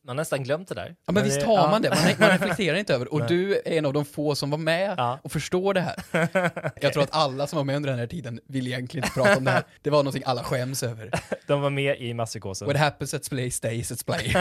har 0.08 0.14
nästan 0.14 0.44
glömt 0.44 0.68
det 0.68 0.76
där. 0.76 0.96
Ja 1.06 1.14
men 1.14 1.24
visst 1.24 1.40
det- 1.40 1.46
har 1.46 1.56
ja. 1.56 1.68
man 1.72 1.82
det, 1.82 1.90
man, 1.90 2.00
man 2.20 2.30
reflekterar 2.40 2.78
inte 2.78 2.94
över 2.94 3.14
Och 3.14 3.20
Nej. 3.20 3.28
du 3.30 3.56
är 3.56 3.68
en 3.68 3.86
av 3.86 3.94
de 3.94 4.06
få 4.06 4.36
som 4.36 4.50
var 4.50 4.58
med 4.58 4.94
Ja. 4.98 5.20
och 5.24 5.32
förstår 5.32 5.74
det 5.74 5.82
här. 5.82 5.96
Jag 6.82 6.94
tror 6.94 7.04
att 7.04 7.16
alla 7.16 7.48
som 7.48 7.58
var 7.58 7.64
med 7.64 7.76
under 7.76 7.90
den 7.90 8.00
här 8.00 8.08
tiden 8.08 8.40
vill 8.48 8.68
egentligen 8.68 9.06
inte 9.06 9.14
prata 9.14 9.38
om 9.38 9.44
det 9.44 9.52
här. 9.52 9.64
Det 9.82 9.90
var 9.90 9.98
någonting 10.00 10.24
alla 10.26 10.44
skäms 10.44 10.84
över. 10.84 11.10
De 11.48 11.62
var 11.62 11.70
med 11.70 12.02
i 12.02 12.14
masspsykosen. 12.14 12.68
What 12.68 12.78
happens 12.78 13.14
at 13.14 13.30
play 13.30 13.52
stays 13.52 13.92
at 13.92 14.06
play. 14.06 14.36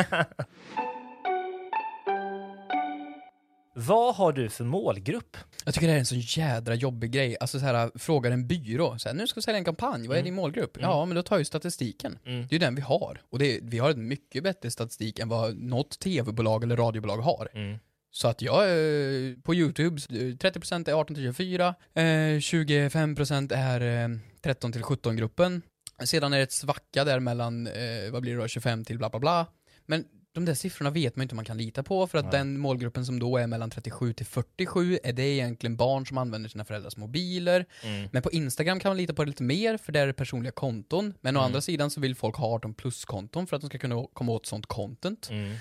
Vad 3.78 4.14
har 4.14 4.32
du 4.32 4.48
för 4.48 4.64
målgrupp? 4.64 5.36
Jag 5.64 5.74
tycker 5.74 5.86
det 5.86 5.90
här 5.92 5.96
är 5.96 6.00
en 6.00 6.06
så 6.06 6.40
jädra 6.40 6.74
jobbig 6.74 7.10
grej. 7.10 7.36
Alltså 7.40 7.60
så 7.60 7.64
här, 7.64 7.90
frågar 7.98 8.30
en 8.30 8.46
byrå, 8.46 8.98
så 8.98 9.08
här, 9.08 9.16
nu 9.16 9.26
ska 9.26 9.40
vi 9.40 9.42
sälja 9.42 9.58
en 9.58 9.64
kampanj, 9.64 10.08
vad 10.08 10.18
är 10.18 10.22
din 10.22 10.34
målgrupp? 10.34 10.78
Ja, 10.80 11.04
men 11.04 11.16
då 11.16 11.22
tar 11.22 11.38
ju 11.38 11.44
statistiken. 11.44 12.18
Mm. 12.26 12.40
Det 12.40 12.46
är 12.46 12.52
ju 12.52 12.58
den 12.58 12.74
vi 12.74 12.80
har. 12.80 13.20
Och 13.30 13.38
det, 13.38 13.60
vi 13.62 13.78
har 13.78 13.90
en 13.90 14.08
mycket 14.08 14.42
bättre 14.42 14.70
statistik 14.70 15.18
än 15.18 15.28
vad 15.28 15.56
något 15.56 15.98
tv-bolag 15.98 16.64
eller 16.64 16.76
radiobolag 16.76 17.16
har. 17.16 17.48
Mm. 17.54 17.78
Så 18.10 18.28
att 18.28 18.42
jag, 18.42 18.62
eh, 18.62 19.34
på 19.42 19.54
YouTube, 19.54 20.02
eh, 20.10 20.36
30% 20.36 20.88
är 20.88 20.92
18 20.92 21.14
till 21.14 21.24
24, 21.24 21.74
eh, 21.94 22.40
25% 22.40 23.52
är 23.52 24.04
eh, 24.04 24.18
13 24.42 24.72
till 24.72 24.82
17 24.82 25.16
gruppen. 25.16 25.62
Sedan 26.04 26.32
är 26.32 26.36
det 26.36 26.42
ett 26.42 26.52
svacka 26.52 27.04
där 27.04 27.20
mellan, 27.20 27.66
eh, 27.66 28.10
vad 28.12 28.22
blir 28.22 28.36
det 28.36 28.42
då, 28.42 28.48
25 28.48 28.84
till 28.84 28.98
bla 28.98 29.08
bla 29.08 29.20
bla. 29.20 29.46
Men 29.86 30.04
de 30.36 30.44
där 30.44 30.54
siffrorna 30.54 30.90
vet 30.90 31.16
man 31.16 31.22
inte 31.22 31.32
om 31.32 31.36
man 31.36 31.44
kan 31.44 31.56
lita 31.58 31.82
på 31.82 32.06
för 32.06 32.18
att 32.18 32.24
Nej. 32.24 32.32
den 32.32 32.58
målgruppen 32.58 33.06
som 33.06 33.18
då 33.18 33.36
är 33.38 33.46
mellan 33.46 33.70
37 33.70 34.12
till 34.12 34.26
47, 34.26 34.98
är 35.04 35.12
det 35.12 35.22
egentligen 35.22 35.76
barn 35.76 36.06
som 36.06 36.18
använder 36.18 36.48
sina 36.48 36.64
föräldrars 36.64 36.96
mobiler? 36.96 37.66
Mm. 37.82 38.08
Men 38.12 38.22
på 38.22 38.30
Instagram 38.30 38.80
kan 38.80 38.88
man 38.90 38.96
lita 38.96 39.14
på 39.14 39.24
det 39.24 39.28
lite 39.30 39.42
mer 39.42 39.76
för 39.76 39.92
där 39.92 40.02
är 40.02 40.06
det 40.06 40.12
personliga 40.12 40.52
konton. 40.52 41.14
Men 41.20 41.36
å 41.36 41.40
Mm. 41.40 41.46
andra 41.46 41.60
sidan 41.60 41.90
så 41.90 42.00
vill 42.00 42.14
folk 42.14 42.36
ha 42.36 42.54
18 42.54 42.74
plus-konton 42.74 43.46
för 43.46 43.56
att 43.56 43.62
de 43.62 43.68
ska 43.68 43.78
kunna 43.78 44.06
komma 44.12 44.32
åt 44.32 44.46
sånt 44.46 44.66
content. 44.66 45.28
Mm. 45.30 45.56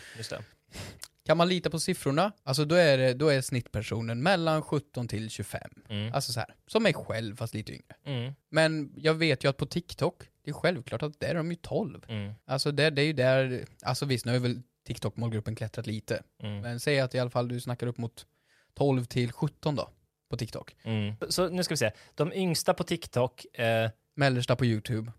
Kan 1.26 1.38
man 1.38 1.50
lita 1.50 1.70
på 1.70 1.80
siffrorna? 1.80 2.32
Alltså 2.44 2.66
då 2.66 2.76
är, 2.76 2.98
det, 2.98 3.14
då 3.14 3.28
är 3.28 3.42
snittpersonen 3.42 4.24
mellan 4.24 4.62
17 4.62 5.08
till 5.08 5.30
25. 5.30 5.62
Mm. 5.90 6.14
Alltså 6.14 6.32
så 6.34 6.40
här, 6.40 6.56
som 6.68 6.84
mig 6.84 6.94
själv 6.94 7.36
fast 7.36 7.54
lite 7.54 7.72
yngre. 7.72 7.96
Mm. 8.06 8.34
Men 8.50 8.92
jag 8.96 9.14
vet 9.14 9.44
ju 9.44 9.50
att 9.50 9.58
på 9.58 9.66
TikTok, 9.66 10.24
det 10.46 10.52
är 10.52 10.54
självklart 10.54 11.04
att 11.04 11.20
där 11.20 11.28
är 11.28 11.34
de 11.36 11.50
ju 11.52 11.56
12. 11.56 12.06
Mm. 12.08 12.34
Alltså 12.46 12.72
det, 12.72 12.90
det 12.90 13.02
är 13.02 13.06
ju 13.06 13.14
där, 13.14 13.66
alltså 13.82 14.06
visst 14.06 14.26
nu 14.26 14.32
har 14.32 14.40
väl 14.40 14.62
TikTok-målgruppen 14.88 15.56
klättrat 15.56 15.88
lite. 15.88 16.24
Mm. 16.44 16.62
Men 16.62 16.80
säg 16.80 17.00
att 17.00 17.16
i 17.16 17.20
alla 17.20 17.30
fall 17.30 17.48
du 17.48 17.62
snackar 17.62 17.88
upp 17.88 17.98
mot 17.98 18.26
12 18.74 19.06
till 19.06 19.32
17 19.32 19.76
då, 19.76 19.90
på 20.30 20.38
TikTok. 20.38 20.76
Mm. 20.84 21.16
Så 21.30 21.50
nu 21.50 21.64
ska 21.64 21.74
vi 21.74 21.78
se. 21.78 21.92
De 22.16 22.34
yngsta 22.34 22.74
på 22.74 22.84
TikTok, 22.84 23.46
eh, 23.60 23.90
Mellersta 24.16 24.56
på 24.56 24.66
YouTube. 24.66 25.12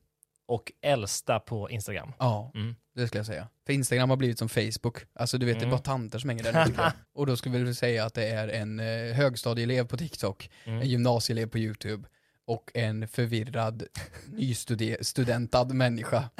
och 0.49 0.73
äldsta 0.83 1.41
på 1.41 1.71
Instagram. 1.71 2.13
Ja, 2.19 2.51
Mm. 2.55 2.77
det 2.95 3.07
skulle 3.07 3.19
jag 3.19 3.27
säga. 3.27 3.49
För 3.67 3.73
Instagram 3.73 4.11
har 4.11 4.17
blivit 4.17 4.39
som 4.39 4.49
Facebook. 4.49 4.99
Alltså 5.13 5.39
du 5.39 5.47
vet, 5.47 5.55
det 5.55 5.59
är 5.59 5.63
Mm. 5.63 5.71
bara 5.71 5.83
tanter 5.83 6.19
som 6.19 6.31
hänger 6.31 6.43
där 6.45 6.67
nu. 6.67 6.75
Och 7.15 7.27
då 7.27 7.37
skulle 7.37 7.59
vi 7.59 7.75
säga 7.75 8.05
att 8.05 8.15
det 8.15 8.29
är 8.29 8.49
en 8.49 8.81
eh, 8.81 9.15
högstadieelev 9.15 9.87
på 9.87 9.97
TikTok, 9.97 10.51
Mm. 10.65 10.81
en 10.81 10.89
gymnasieelev 10.89 11.47
på 11.47 11.59
YouTube 11.59 12.09
och 12.47 12.71
en 12.75 13.09
förvirrad, 13.09 13.83
nystudentad 14.27 15.65
människa 15.65 16.31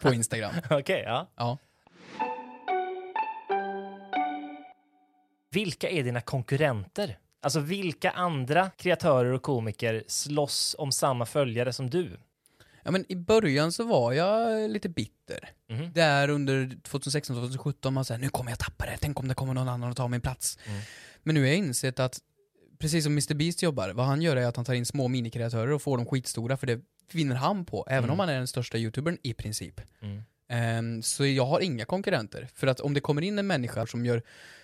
på 0.00 0.14
Instagram. 0.14 0.54
Okej, 0.70 1.02
ja. 1.06 1.26
Ja. 1.36 1.58
Vilka 5.50 5.88
är 5.88 6.04
dina 6.04 6.20
konkurrenter? 6.20 7.18
Alltså 7.40 7.60
vilka 7.60 8.10
andra 8.10 8.70
kreatörer 8.70 9.32
och 9.32 9.42
komiker 9.42 10.04
slåss 10.06 10.76
om 10.78 10.92
samma 10.92 11.26
följare 11.26 11.72
som 11.72 11.90
du? 11.90 12.18
ja, 12.88 12.92
men 12.92 13.12
i 13.12 13.16
början 13.16 13.72
så 13.72 13.84
var 13.84 14.12
jag 14.12 14.70
lite 14.70 14.88
bitter. 14.88 15.50
Mhm. 15.70 15.92
Där 15.92 16.28
under 16.28 16.66
2016-2017, 16.66 17.90
man 17.90 18.04
säger 18.04 18.20
nu 18.20 18.28
kommer 18.28 18.50
jag 18.50 18.58
tappa 18.58 18.86
det, 18.86 18.96
tänk 19.00 19.20
om 19.20 19.28
det 19.28 19.34
kommer 19.34 19.54
någon 19.54 19.68
annan 19.68 19.90
och 19.90 19.96
tar 19.96 20.08
min 20.08 20.20
plats. 20.20 20.58
Mm. 20.64 20.80
Men 21.22 21.34
nu 21.34 21.40
har 21.40 21.46
jag 21.46 21.56
insett 21.56 22.00
att, 22.00 22.18
precis 22.78 23.04
som 23.04 23.12
Mr 23.12 23.34
Beast 23.34 23.62
jobbar, 23.62 23.90
vad 23.90 24.06
han 24.06 24.22
gör 24.22 24.36
är 24.36 24.46
att 24.46 24.56
han 24.56 24.64
tar 24.64 24.74
in 24.74 24.86
små 24.86 25.08
minikreatörer 25.08 25.72
och 25.72 25.82
får 25.82 25.96
dem 25.96 26.06
skitstora, 26.06 26.56
för 26.56 26.66
det 26.66 26.80
vinner 27.12 27.36
han 27.36 27.64
på, 27.64 27.86
även 27.88 28.04
Mm. 28.04 28.10
om 28.12 28.18
han 28.18 28.28
är 28.28 28.34
den 28.38 28.46
största 28.46 28.78
youtubern 28.78 29.18
i 29.22 29.34
princip. 29.34 29.80
Mm. 30.02 30.22
Ehm, 30.48 31.02
så 31.02 31.26
jag 31.26 31.46
har 31.46 31.60
inga 31.60 31.84
konkurrenter, 31.84 32.48
för 32.54 32.66
att 32.66 32.80
om 32.80 32.94
det 32.94 33.00
kommer 33.00 33.22
in 33.22 33.38
en 33.38 33.46
människa 33.46 33.86
som 33.86 34.06
gör 34.06 34.22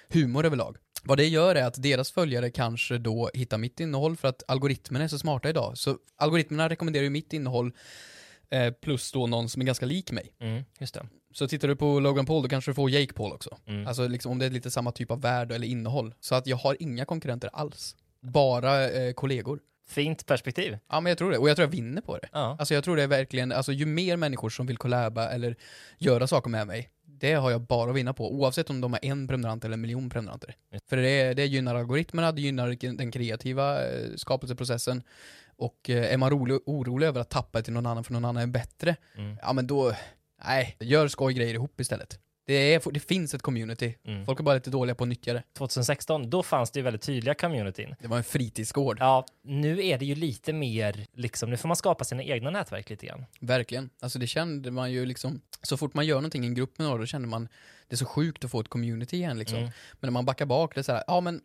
humor 0.08 0.44
överlag, 0.46 0.76
vad 1.02 1.18
det 1.18 1.24
gör 1.28 1.54
är 1.54 1.64
att 1.64 1.82
deras 1.82 2.10
följare 2.10 2.50
kanske 2.50 2.98
då 2.98 3.30
hittar 3.34 3.58
mitt 3.58 3.80
innehåll, 3.80 4.16
för 4.16 4.28
att 4.28 4.42
algoritmerna 4.48 5.04
är 5.04 5.08
så 5.08 5.18
smarta 5.18 5.48
idag. 5.48 5.78
Så 5.78 5.98
algoritmerna 6.16 6.68
rekommenderar 6.68 7.04
ju 7.04 7.10
mitt 7.10 7.32
innehåll, 7.32 7.72
eh, 8.50 8.70
plus 8.72 9.12
då 9.12 9.26
någon 9.26 9.48
som 9.48 9.62
är 9.62 9.66
ganska 9.66 9.86
lik 9.86 10.10
mig. 10.12 10.32
Mm, 10.40 10.64
just 10.78 10.94
det. 10.94 11.06
Så 11.34 11.48
tittar 11.48 11.68
du 11.68 11.76
på 11.76 12.00
Logan 12.00 12.26
Paul, 12.26 12.42
då 12.42 12.48
kanske 12.48 12.70
du 12.70 12.74
får 12.74 12.90
Jake 12.90 13.12
Paul 13.12 13.32
också. 13.32 13.58
Mm. 13.66 13.86
Alltså 13.86 14.08
liksom 14.08 14.32
om 14.32 14.38
det 14.38 14.46
är 14.46 14.50
lite 14.50 14.70
samma 14.70 14.92
typ 14.92 15.10
av 15.10 15.20
värld 15.20 15.52
eller 15.52 15.66
innehåll. 15.66 16.14
Så 16.20 16.34
att 16.34 16.46
jag 16.46 16.56
har 16.56 16.76
inga 16.80 17.04
konkurrenter 17.04 17.50
alls. 17.52 17.96
Bara 18.24 18.90
eh, 18.90 19.12
kollegor. 19.12 19.60
Fint 19.88 20.26
perspektiv. 20.26 20.78
Ja 20.90 21.00
men 21.00 21.10
jag 21.10 21.18
tror 21.18 21.30
det, 21.30 21.38
och 21.38 21.48
jag 21.48 21.56
tror 21.56 21.66
jag 21.66 21.70
vinner 21.72 22.02
på 22.02 22.16
det. 22.18 22.28
Ja. 22.32 22.56
Alltså 22.58 22.74
jag 22.74 22.84
tror 22.84 22.96
det 22.96 23.02
är 23.02 23.06
verkligen, 23.06 23.52
alltså 23.52 23.72
ju 23.72 23.86
mer 23.86 24.16
människor 24.16 24.48
som 24.50 24.66
vill 24.66 24.76
collaba 24.76 25.28
eller 25.28 25.56
göra 25.98 26.26
saker 26.26 26.50
med 26.50 26.66
mig, 26.66 26.90
det 27.06 27.32
har 27.34 27.50
jag 27.50 27.60
bara 27.60 27.90
att 27.90 27.96
vinna 27.96 28.12
på, 28.14 28.34
oavsett 28.34 28.70
om 28.70 28.80
de 28.80 28.94
är 28.94 29.04
en 29.04 29.28
prenumerant 29.28 29.64
eller 29.64 29.74
en 29.74 29.80
miljon 29.80 30.10
prenumeranter. 30.10 30.54
För 30.88 30.96
det, 30.96 31.34
det 31.34 31.46
gynnar 31.46 31.74
algoritmerna, 31.74 32.32
det 32.32 32.40
gynnar 32.40 32.96
den 32.96 33.10
kreativa 33.10 33.86
eh, 33.88 34.06
skapelseprocessen, 34.16 35.02
och 35.56 35.90
eh, 35.90 36.12
är 36.12 36.16
man 36.16 36.30
rolig, 36.30 36.58
orolig 36.66 37.06
över 37.06 37.20
att 37.20 37.30
tappa 37.30 37.62
till 37.62 37.72
någon 37.72 37.86
annan 37.86 38.04
för 38.04 38.12
någon 38.12 38.24
annan 38.24 38.42
är 38.42 38.46
bättre, 38.46 38.96
Mm. 39.16 39.36
ja 39.42 39.52
men 39.52 39.66
då, 39.66 39.92
nej, 40.44 40.76
gör 40.80 41.08
skojgrejer 41.08 41.54
ihop 41.54 41.80
istället. 41.80 42.18
Det, 42.46 42.54
är, 42.54 42.92
det 42.92 43.00
finns 43.00 43.34
ett 43.34 43.42
community, 43.42 43.94
Mm. 44.04 44.26
folk 44.26 44.40
är 44.40 44.44
bara 44.44 44.54
lite 44.54 44.70
dåliga 44.70 44.94
på 44.94 45.04
att 45.04 45.08
nyttja 45.08 45.32
det. 45.32 45.42
2016, 45.58 46.30
då 46.30 46.42
fanns 46.42 46.70
det 46.70 46.78
ju 46.78 46.84
väldigt 46.84 47.02
tydliga 47.02 47.34
communityn. 47.34 47.94
Det 48.00 48.08
var 48.08 48.16
en 48.16 48.24
fritidsgård, 48.24 48.96
Ja, 49.00 49.26
nu 49.42 49.84
är 49.86 49.98
det 49.98 50.04
ju 50.04 50.14
lite 50.14 50.52
mer, 50.52 51.06
liksom, 51.12 51.50
nu 51.50 51.56
får 51.56 51.68
man 51.68 51.76
skapa 51.76 52.04
sina 52.04 52.22
egna 52.22 52.50
nätverk 52.50 52.90
lite 52.90 53.06
grann. 53.06 53.24
verkligen. 53.40 53.90
Alltså 54.00 54.18
det 54.18 54.26
kände 54.26 54.70
man 54.70 54.92
ju 54.92 55.06
liksom, 55.06 55.40
så 55.62 55.76
fort 55.76 55.94
man 55.94 56.06
gör 56.06 56.16
någonting 56.16 56.44
i 56.44 56.46
en 56.46 56.54
grupp 56.54 56.78
med 56.78 56.86
några, 56.86 56.98
då 57.00 57.06
kände 57.06 57.28
man, 57.28 57.48
det 57.88 57.94
är 57.94 57.96
så 57.96 58.06
sjukt 58.06 58.44
att 58.44 58.50
få 58.50 58.60
ett 58.60 58.68
community 58.68 59.16
igen 59.16 59.38
liksom. 59.38 59.58
Mm. 59.58 59.70
Men 59.92 59.98
när 60.08 60.10
man 60.12 60.24
backar 60.24 60.46
bak, 60.46 60.74
det 60.74 60.80
är 60.80 60.82
så 60.82 60.92
här, 60.92 61.04
ja 61.06 61.20
men 61.20 61.40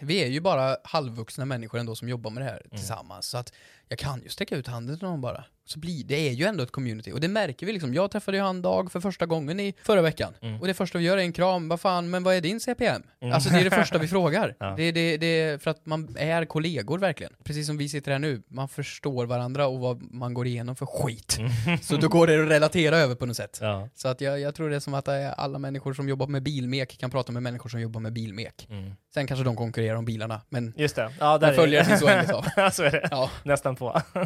vi 0.00 0.22
är 0.24 0.26
ju 0.28 0.40
bara 0.40 0.76
halvvuxna 0.84 1.44
människor 1.44 1.78
ändå 1.78 1.94
som 1.96 2.08
jobbar 2.08 2.30
med 2.30 2.42
det 2.42 2.50
här 2.50 2.66
tillsammans. 2.70 3.26
Så 3.26 3.38
att 3.38 3.52
jag 3.88 3.98
kan 3.98 4.22
ju 4.22 4.28
sträcka 4.28 4.56
ut 4.56 4.66
handen 4.66 4.98
till 4.98 5.08
någon 5.08 5.20
bara. 5.20 5.44
Så 5.70 5.78
blir, 5.78 6.04
det 6.04 6.28
är 6.28 6.32
ju 6.32 6.44
ändå 6.44 6.62
ett 6.62 6.70
community. 6.70 7.12
Och 7.12 7.20
det 7.20 7.28
märker 7.28 7.66
vi 7.66 7.72
liksom. 7.72 7.94
Jag 7.94 8.10
träffade 8.10 8.36
ju 8.36 8.42
han 8.42 8.62
Dag 8.62 8.92
för 8.92 9.00
första 9.00 9.26
gången 9.26 9.60
i 9.60 9.74
förra 9.82 10.02
veckan. 10.02 10.34
Mm. 10.42 10.60
Och 10.60 10.66
det 10.66 10.74
första 10.74 10.98
vi 10.98 11.04
gör 11.04 11.16
är 11.16 11.22
en 11.22 11.32
kram. 11.32 11.68
Vad 11.68 11.80
fan, 11.80 12.10
men 12.10 12.22
vad 12.22 12.34
är 12.34 12.40
din 12.40 12.60
CPM? 12.60 13.02
Alltså 13.32 13.50
det 13.50 13.60
är 13.60 13.64
det 13.64 13.70
första 13.70 13.98
vi 13.98 14.08
frågar. 14.16 14.56
Ja. 14.60 14.74
Det, 14.76 14.92
det, 14.92 15.16
det 15.16 15.62
för 15.62 15.70
att 15.70 15.86
man 15.86 16.16
är 16.18 16.44
kollegor 16.44 16.98
verkligen. 16.98 17.32
Precis 17.44 17.66
som 17.66 17.76
vi 17.78 17.88
sitter 17.88 18.12
här 18.12 18.18
nu. 18.18 18.42
Man 18.48 18.68
förstår 18.68 19.26
varandra 19.26 19.66
och 19.66 19.80
vad 19.80 20.12
man 20.12 20.34
går 20.34 20.46
igenom 20.46 20.76
för 20.76 20.86
skit. 20.86 21.38
Så 21.82 21.96
då 21.96 22.08
går 22.08 22.26
det 22.26 22.42
att 22.42 22.48
relatera 22.48 22.96
över 22.98 23.14
på 23.14 23.26
något 23.26 23.36
sätt. 23.36 23.58
Ja. 23.60 23.88
Så 23.94 24.08
att 24.08 24.20
jag, 24.20 24.40
jag 24.40 24.54
tror 24.54 24.70
det 24.70 24.76
är 24.76 24.80
som 24.80 24.94
att 24.94 25.08
alla 25.38 25.58
människor 25.58 25.92
som 25.94 26.08
jobbar 26.08 26.26
med 26.26 26.42
bilmek 26.42 26.98
kan 26.98 27.10
prata 27.10 27.32
med 27.32 27.42
människor 27.42 27.68
som 27.68 27.80
jobbar 27.80 28.00
med 28.00 28.12
bilmek. 28.12 28.66
Mm. 28.70 28.92
Sen 29.14 29.26
kanske 29.26 29.44
de 29.44 29.56
konkurrerar 29.56 29.96
om 29.96 30.04
bilarna, 30.04 30.40
men 30.48 30.74
Just 30.76 30.96
det. 30.96 31.12
Ja, 31.20 31.38
där 31.38 31.46
Men 31.46 31.56
följare 31.56 31.84
finns 31.84 32.02
oändligt 32.02 32.32
av. 32.32 32.70
Så 32.70 32.82
är 32.82 32.90
det. 32.90 33.08
ja. 33.10 33.30
Nästan 33.42 33.76
på. 33.76 34.02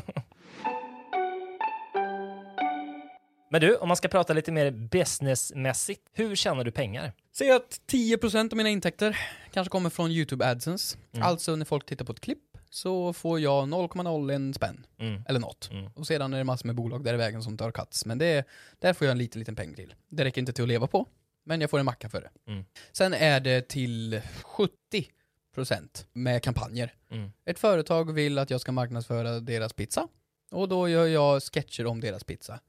Men 3.55 3.61
du, 3.61 3.77
om 3.77 3.89
man 3.89 3.97
ska 3.97 4.09
prata 4.09 4.33
lite 4.33 4.53
mer 4.53 4.71
businessmässigt, 4.71 6.03
hur 6.13 6.37
tjänar 6.37 6.65
du 6.65 6.71
pengar? 6.71 7.13
Säg 7.33 7.51
att 7.51 7.81
10% 7.93 8.53
av 8.53 8.57
mina 8.57 8.69
intäkter 8.69 9.19
kanske 9.53 9.71
kommer 9.71 9.91
från 9.91 10.11
YouTube 10.11 10.47
AdSense. 10.51 10.99
Mm. 11.13 11.27
Alltså 11.27 11.57
när 11.57 11.65
folk 11.65 11.87
tittar 11.87 12.05
på 12.05 12.13
ett 12.13 12.21
klipp 12.21 12.59
så 12.71 13.13
får 13.13 13.41
jag 13.41 13.69
0,01 13.69 14.53
spänn, 14.53 14.87
Mm. 14.99 15.23
eller 15.29 15.41
något. 15.41 15.71
Mm. 15.73 15.91
Och 15.95 16.07
sedan 16.07 16.35
är 16.35 16.39
det 16.39 16.45
massor 16.45 16.67
med 16.67 16.77
bolag 16.77 17.05
där 17.05 17.15
i 17.15 17.17
vägen 17.17 17.43
som 17.43 17.57
tar 17.57 17.71
cuts. 17.71 18.07
Men 18.07 18.19
det, 18.19 18.47
där 18.79 18.93
får 18.93 19.07
jag 19.07 19.13
en 19.13 19.19
liten, 19.19 19.39
liten 19.39 19.57
peng 19.57 19.75
till. 19.75 19.95
Det 20.09 20.25
räcker 20.25 20.41
inte 20.41 20.53
till 20.53 20.65
att 20.65 20.69
leva 20.69 20.87
på, 20.87 21.07
men 21.45 21.61
jag 21.61 21.71
får 21.71 21.79
en 21.79 21.85
macka 21.85 22.09
för 22.09 22.21
det. 22.21 22.53
Mm. 22.53 22.65
Sen 22.93 23.15
är 23.15 23.41
det 23.41 23.69
till 23.69 24.21
70% 24.45 26.07
med 26.13 26.43
kampanjer. 26.43 26.95
Mm. 27.11 27.33
Ett 27.45 27.59
företag 27.59 28.13
vill 28.13 28.39
att 28.39 28.51
jag 28.51 28.61
ska 28.61 28.73
marknadsföra 28.73 29.41
deras 29.41 29.73
pizza 29.73 30.09
och 30.51 30.69
då 30.69 30.89
gör 30.89 31.07
jag 31.07 31.43
sketcher 31.43 31.87
om 31.87 32.01
deras 32.01 32.25
pizza. 32.25 32.61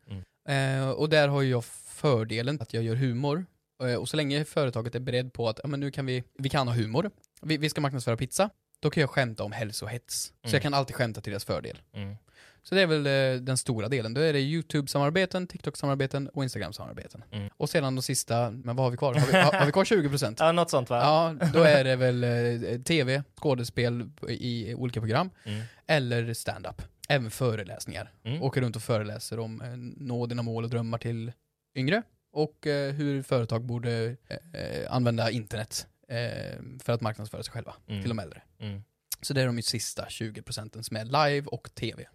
Eh, 0.49 0.89
och 0.89 1.09
där 1.09 1.27
har 1.27 1.43
jag 1.43 1.65
fördelen 1.65 2.57
att 2.61 2.73
jag 2.73 2.83
gör 2.83 2.95
humor. 2.95 3.45
Eh, 3.83 3.95
och 3.95 4.09
så 4.09 4.17
länge 4.17 4.45
företaget 4.45 4.95
är 4.95 4.99
beredd 4.99 5.33
på 5.33 5.49
att 5.49 5.59
ja, 5.63 5.67
men 5.67 5.79
nu 5.79 5.91
kan 5.91 6.05
vi, 6.05 6.23
vi 6.37 6.49
kan 6.49 6.67
ha 6.67 6.75
humor, 6.75 7.11
vi, 7.41 7.57
vi 7.57 7.69
ska 7.69 7.81
marknadsföra 7.81 8.17
pizza, 8.17 8.49
då 8.79 8.89
kan 8.89 9.01
jag 9.01 9.09
skämta 9.09 9.43
om 9.43 9.51
hälsohets. 9.51 10.33
Mm. 10.43 10.49
Så 10.49 10.55
jag 10.55 10.61
kan 10.63 10.73
alltid 10.73 10.95
skämta 10.95 11.21
till 11.21 11.31
deras 11.31 11.45
fördel. 11.45 11.81
Mm. 11.93 12.15
Så 12.63 12.75
det 12.75 12.81
är 12.81 12.87
väl 12.87 13.05
eh, 13.07 13.41
den 13.41 13.57
stora 13.57 13.89
delen. 13.89 14.13
Då 14.13 14.21
är 14.21 14.33
det 14.33 14.39
YouTube-samarbeten, 14.39 15.47
TikTok-samarbeten 15.47 16.27
och 16.29 16.43
Instagram-samarbeten. 16.43 17.23
Mm. 17.31 17.49
Och 17.57 17.69
sedan 17.69 17.95
de 17.95 18.01
sista, 18.01 18.51
men 18.51 18.75
vad 18.75 18.85
har 18.85 18.91
vi 18.91 18.97
kvar? 18.97 19.13
Har 19.13 19.27
vi, 19.27 19.37
har, 19.37 19.51
har 19.51 19.65
vi 19.65 19.71
kvar 19.71 19.83
20%? 19.83 20.35
Ja, 20.39 20.51
något 20.51 20.69
sånt 20.69 20.89
va? 20.89 20.99
Ja, 21.01 21.47
då 21.53 21.59
är 21.63 21.83
det 21.83 21.95
väl 21.95 22.23
eh, 22.23 22.81
tv, 22.81 23.23
skådespel 23.35 24.09
i 24.29 24.73
olika 24.73 24.99
program, 24.99 25.29
Mm. 25.43 25.61
eller 25.87 26.33
stand-up. 26.33 26.81
Även 27.09 27.31
föreläsningar. 27.31 28.11
Mm. 28.23 28.41
Åker 28.43 28.61
runt 28.61 28.75
och 28.75 28.81
föreläser 28.81 29.39
om 29.39 29.61
eh, 29.61 29.67
nå 30.05 30.25
dina 30.25 30.41
mål 30.41 30.63
och 30.63 30.69
drömmar 30.69 30.97
till 30.97 31.31
yngre. 31.77 32.01
Och 32.33 32.67
eh, 32.67 32.93
hur 32.93 33.21
företag 33.21 33.63
borde 33.65 34.15
eh, 34.27 34.61
eh, 34.61 34.93
använda 34.93 35.31
internet 35.31 35.87
eh, 36.09 36.59
för 36.83 36.93
att 36.93 37.01
marknadsföra 37.01 37.43
sig 37.43 37.51
själva 37.51 37.73
Mm. 37.87 38.01
till 38.01 38.09
de 38.09 38.19
äldre. 38.19 38.41
Mm. 38.59 38.83
Så 39.21 39.33
det 39.33 39.41
är 39.41 39.45
de 39.45 39.61
sista 39.61 40.05
20 40.09 40.41
procenten 40.41 40.83
som 40.83 40.97
är 40.97 41.05
live 41.05 41.47
och 41.47 41.69
tv. 41.75 42.05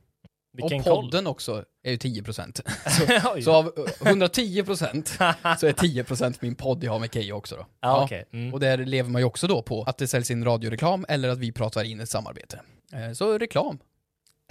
Vilken 0.52 0.78
och 0.78 0.84
koll. 0.84 1.02
podden 1.04 1.26
också 1.26 1.64
är 1.82 1.90
ju 1.90 1.96
10 1.96 2.22
procent. 2.22 2.60
Oj. 3.34 3.42
Så 3.42 3.52
av 3.54 3.72
eh, 4.00 4.06
110 4.08 4.62
procent 4.64 5.08
så 5.60 5.66
är 5.66 5.72
10 5.72 6.04
procent 6.04 6.42
min 6.42 6.54
podd 6.54 6.84
jag 6.84 6.92
har 6.92 6.98
med 6.98 7.12
Keyyo 7.14 7.32
också 7.34 7.56
då. 7.56 7.66
ja, 7.80 8.04
okej. 8.04 8.24
Mm. 8.32 8.54
Och 8.54 8.60
där 8.60 8.78
lever 8.78 9.10
man 9.10 9.20
ju 9.22 9.26
också 9.26 9.46
då 9.46 9.62
på 9.62 9.82
att 9.82 9.98
det 9.98 10.06
säljs 10.08 10.30
in 10.30 10.44
radioreklam 10.44 11.04
eller 11.08 11.28
att 11.28 11.38
vi 11.38 11.52
pratar 11.52 11.84
in 11.84 12.00
ett 12.00 12.08
samarbete. 12.08 12.60
Eh, 12.92 13.12
Så 13.12 13.38
reklam, 13.38 13.78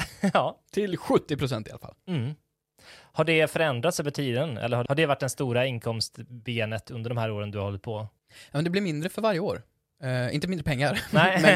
ja. 0.33 0.59
till 0.71 0.97
70% 0.97 1.67
i 1.67 1.71
alla 1.71 1.79
fall. 1.79 1.95
Mm. 2.07 2.33
Har 3.11 3.23
det 3.25 3.51
förändrats 3.51 3.99
över 3.99 4.11
tiden? 4.11 4.57
Eller 4.57 4.77
har- 4.77 4.95
det 4.95 5.05
varit 5.05 5.19
den 5.19 5.29
stora 5.29 5.65
inkomstbenet 5.65 6.91
under 6.91 7.09
de 7.09 7.17
här 7.17 7.31
åren 7.31 7.51
du 7.51 7.57
har 7.57 7.65
hållit 7.65 7.81
på? 7.81 8.07
Ja, 8.29 8.37
men 8.51 8.63
det 8.63 8.69
blir 8.69 8.81
mindre 8.81 9.09
för 9.09 9.21
varje 9.21 9.39
år. 9.39 9.61
Eh, 10.03 10.35
inte 10.35 10.47
mindre 10.47 10.63
pengar, 10.63 11.01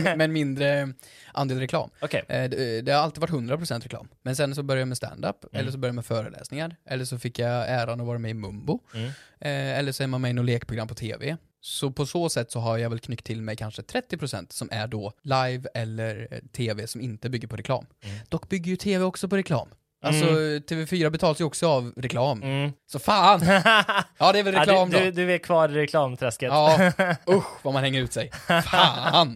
men, 0.05 0.17
men 0.17 0.33
mindre 0.33 0.93
andel 1.33 1.59
reklam. 1.59 1.89
Okej. 2.01 2.23
Eh, 2.27 2.49
det, 2.49 2.81
det 2.81 2.91
har 2.91 2.99
alltid 3.01 3.21
varit 3.21 3.31
100% 3.31 3.81
reklam. 3.81 4.07
Men 4.21 4.35
sen 4.35 4.55
så 4.55 4.63
började 4.63 4.81
jag 4.81 4.87
med 4.87 4.97
stand-up, 4.97 5.35
eller 5.53 5.71
så 5.71 5.77
började 5.77 5.89
jag 5.89 5.95
med 5.95 6.05
föreläsningar, 6.05 6.75
eller 6.85 7.05
så 7.05 7.19
fick 7.19 7.39
jag 7.39 7.69
äran 7.69 7.99
att 8.01 8.07
vara 8.07 8.17
med 8.19 8.31
i 8.31 8.33
Mumbo, 8.33 8.79
Mm. 8.93 9.05
eh, 9.39 9.79
eller 9.79 9.91
så 9.91 10.03
är 10.03 10.07
man 10.07 10.21
med 10.21 10.29
i 10.29 10.33
något 10.33 10.45
lekprogram 10.45 10.87
på 10.87 10.95
TV. 10.95 11.37
Så 11.65 11.91
på 11.91 12.05
så 12.05 12.29
sätt 12.29 12.51
så 12.51 12.59
har 12.59 12.77
jag 12.77 12.89
väl 12.89 12.99
knyckt 12.99 13.25
till 13.25 13.41
mig 13.41 13.55
kanske 13.55 13.81
30% 13.81 14.45
som 14.49 14.69
är 14.71 14.87
då 14.87 15.13
live 15.21 15.69
eller 15.73 16.27
eh, 16.31 16.39
TV 16.39 16.87
som 16.87 17.01
inte 17.01 17.29
bygger 17.29 17.47
på 17.47 17.55
reklam. 17.55 17.85
Mm. 18.03 18.17
Dock 18.29 18.49
bygger 18.49 18.71
ju 18.71 18.75
TV 18.75 19.03
också 19.03 19.27
på 19.27 19.37
reklam. 19.37 19.69
Alltså 20.01 20.25
TV4 20.25 21.09
betalas 21.09 21.41
ju 21.41 21.45
också 21.45 21.67
av 21.67 21.93
reklam. 21.97 22.43
Mm. 22.43 22.71
Så 22.91 22.99
fan! 22.99 23.41
Ja 24.17 24.31
det 24.31 24.39
är 24.39 24.43
väl 24.43 24.55
reklam 24.55 24.91
ja, 24.91 24.99
då. 24.99 25.05
du, 25.05 25.11
du, 25.11 25.25
du 25.25 25.33
är 25.33 25.37
kvar 25.37 25.69
i 25.69 25.73
reklamträsket. 25.73 26.49
Ja, 26.51 26.91
usch 27.29 27.65
vad 27.65 27.73
man 27.73 27.83
hänger 27.83 28.01
ut 28.01 28.13
sig. 28.13 28.31
Fan! 28.65 29.35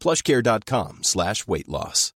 plushcare.com 0.00 0.98
slash 1.02 1.44
weight 1.46 1.68
loss. 1.68 2.14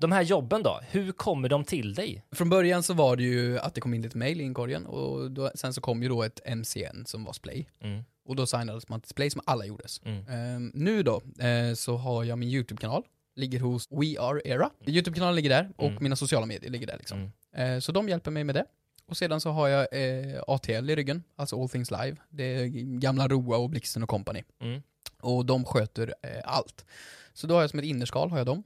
De 0.00 0.12
här 0.12 0.22
jobben 0.22 0.62
då, 0.62 0.80
hur 0.90 1.12
kommer 1.12 1.48
de 1.48 1.64
till 1.64 1.94
dig? 1.94 2.24
Från 2.32 2.48
början 2.50 2.82
så 2.82 2.94
var 2.94 3.16
det 3.16 3.22
ju 3.22 3.58
att 3.58 3.74
det 3.74 3.80
kom 3.80 3.94
in 3.94 4.02
lite 4.02 4.18
mail 4.18 4.40
i 4.40 4.44
inkorgen 4.44 4.86
och 4.86 5.30
då, 5.30 5.50
sen 5.54 5.74
så 5.74 5.80
kom 5.80 6.02
ju 6.02 6.08
då 6.08 6.22
ett 6.22 6.40
MCN 6.56 7.04
som 7.06 7.24
var 7.24 7.32
Splay. 7.32 7.68
Mm. 7.80 8.04
Och 8.28 8.36
då 8.36 8.46
signades 8.46 8.88
man 8.88 9.00
till 9.00 9.10
Splay 9.10 9.30
som 9.30 9.40
alla 9.46 9.66
gjordes. 9.66 10.00
Mm. 10.04 10.26
Ehm, 10.28 10.70
nu 10.74 11.02
då 11.02 11.22
eh, 11.38 11.74
så 11.74 11.96
har 11.96 12.24
jag 12.24 12.38
min 12.38 12.48
YouTube-kanal, 12.48 13.02
ligger 13.36 13.60
hos 13.60 13.88
We 13.90 14.20
Are 14.20 14.40
Era. 14.44 14.70
YouTube-kanalen 14.86 15.34
ligger 15.36 15.50
där 15.50 15.70
och 15.76 15.88
Mm. 15.88 16.02
mina 16.02 16.16
sociala 16.16 16.46
medier 16.46 16.70
ligger 16.70 16.86
där 16.86 16.96
liksom. 16.98 17.18
Mm. 17.56 17.74
Eh, 17.74 17.80
så 17.80 17.92
de 17.92 18.08
hjälper 18.08 18.30
mig 18.30 18.44
med 18.44 18.54
det. 18.54 18.64
Och 19.12 19.16
sedan 19.16 19.40
så 19.40 19.50
har 19.50 19.68
jag 19.68 19.86
eh, 19.92 20.42
ATL 20.46 20.90
i 20.90 20.96
ryggen, 20.96 21.22
alltså 21.36 21.62
All 21.62 21.68
Things 21.68 21.90
Live. 21.90 22.16
Det 22.28 22.44
är 22.44 22.66
gamla 22.98 23.28
Roa 23.28 23.56
och 23.56 23.70
Blixten 23.70 24.02
och 24.02 24.08
company. 24.08 24.42
Mm. 24.60 24.82
Och 25.20 25.46
de 25.46 25.64
sköter 25.64 26.14
eh, 26.22 26.40
allt. 26.44 26.84
Så 27.32 27.46
då 27.46 27.54
har 27.54 27.60
jag 27.60 27.70
som 27.70 27.78
ett 27.78 27.84
innerskal, 27.84 28.30
har 28.30 28.38
jag 28.38 28.46
dem. 28.46 28.62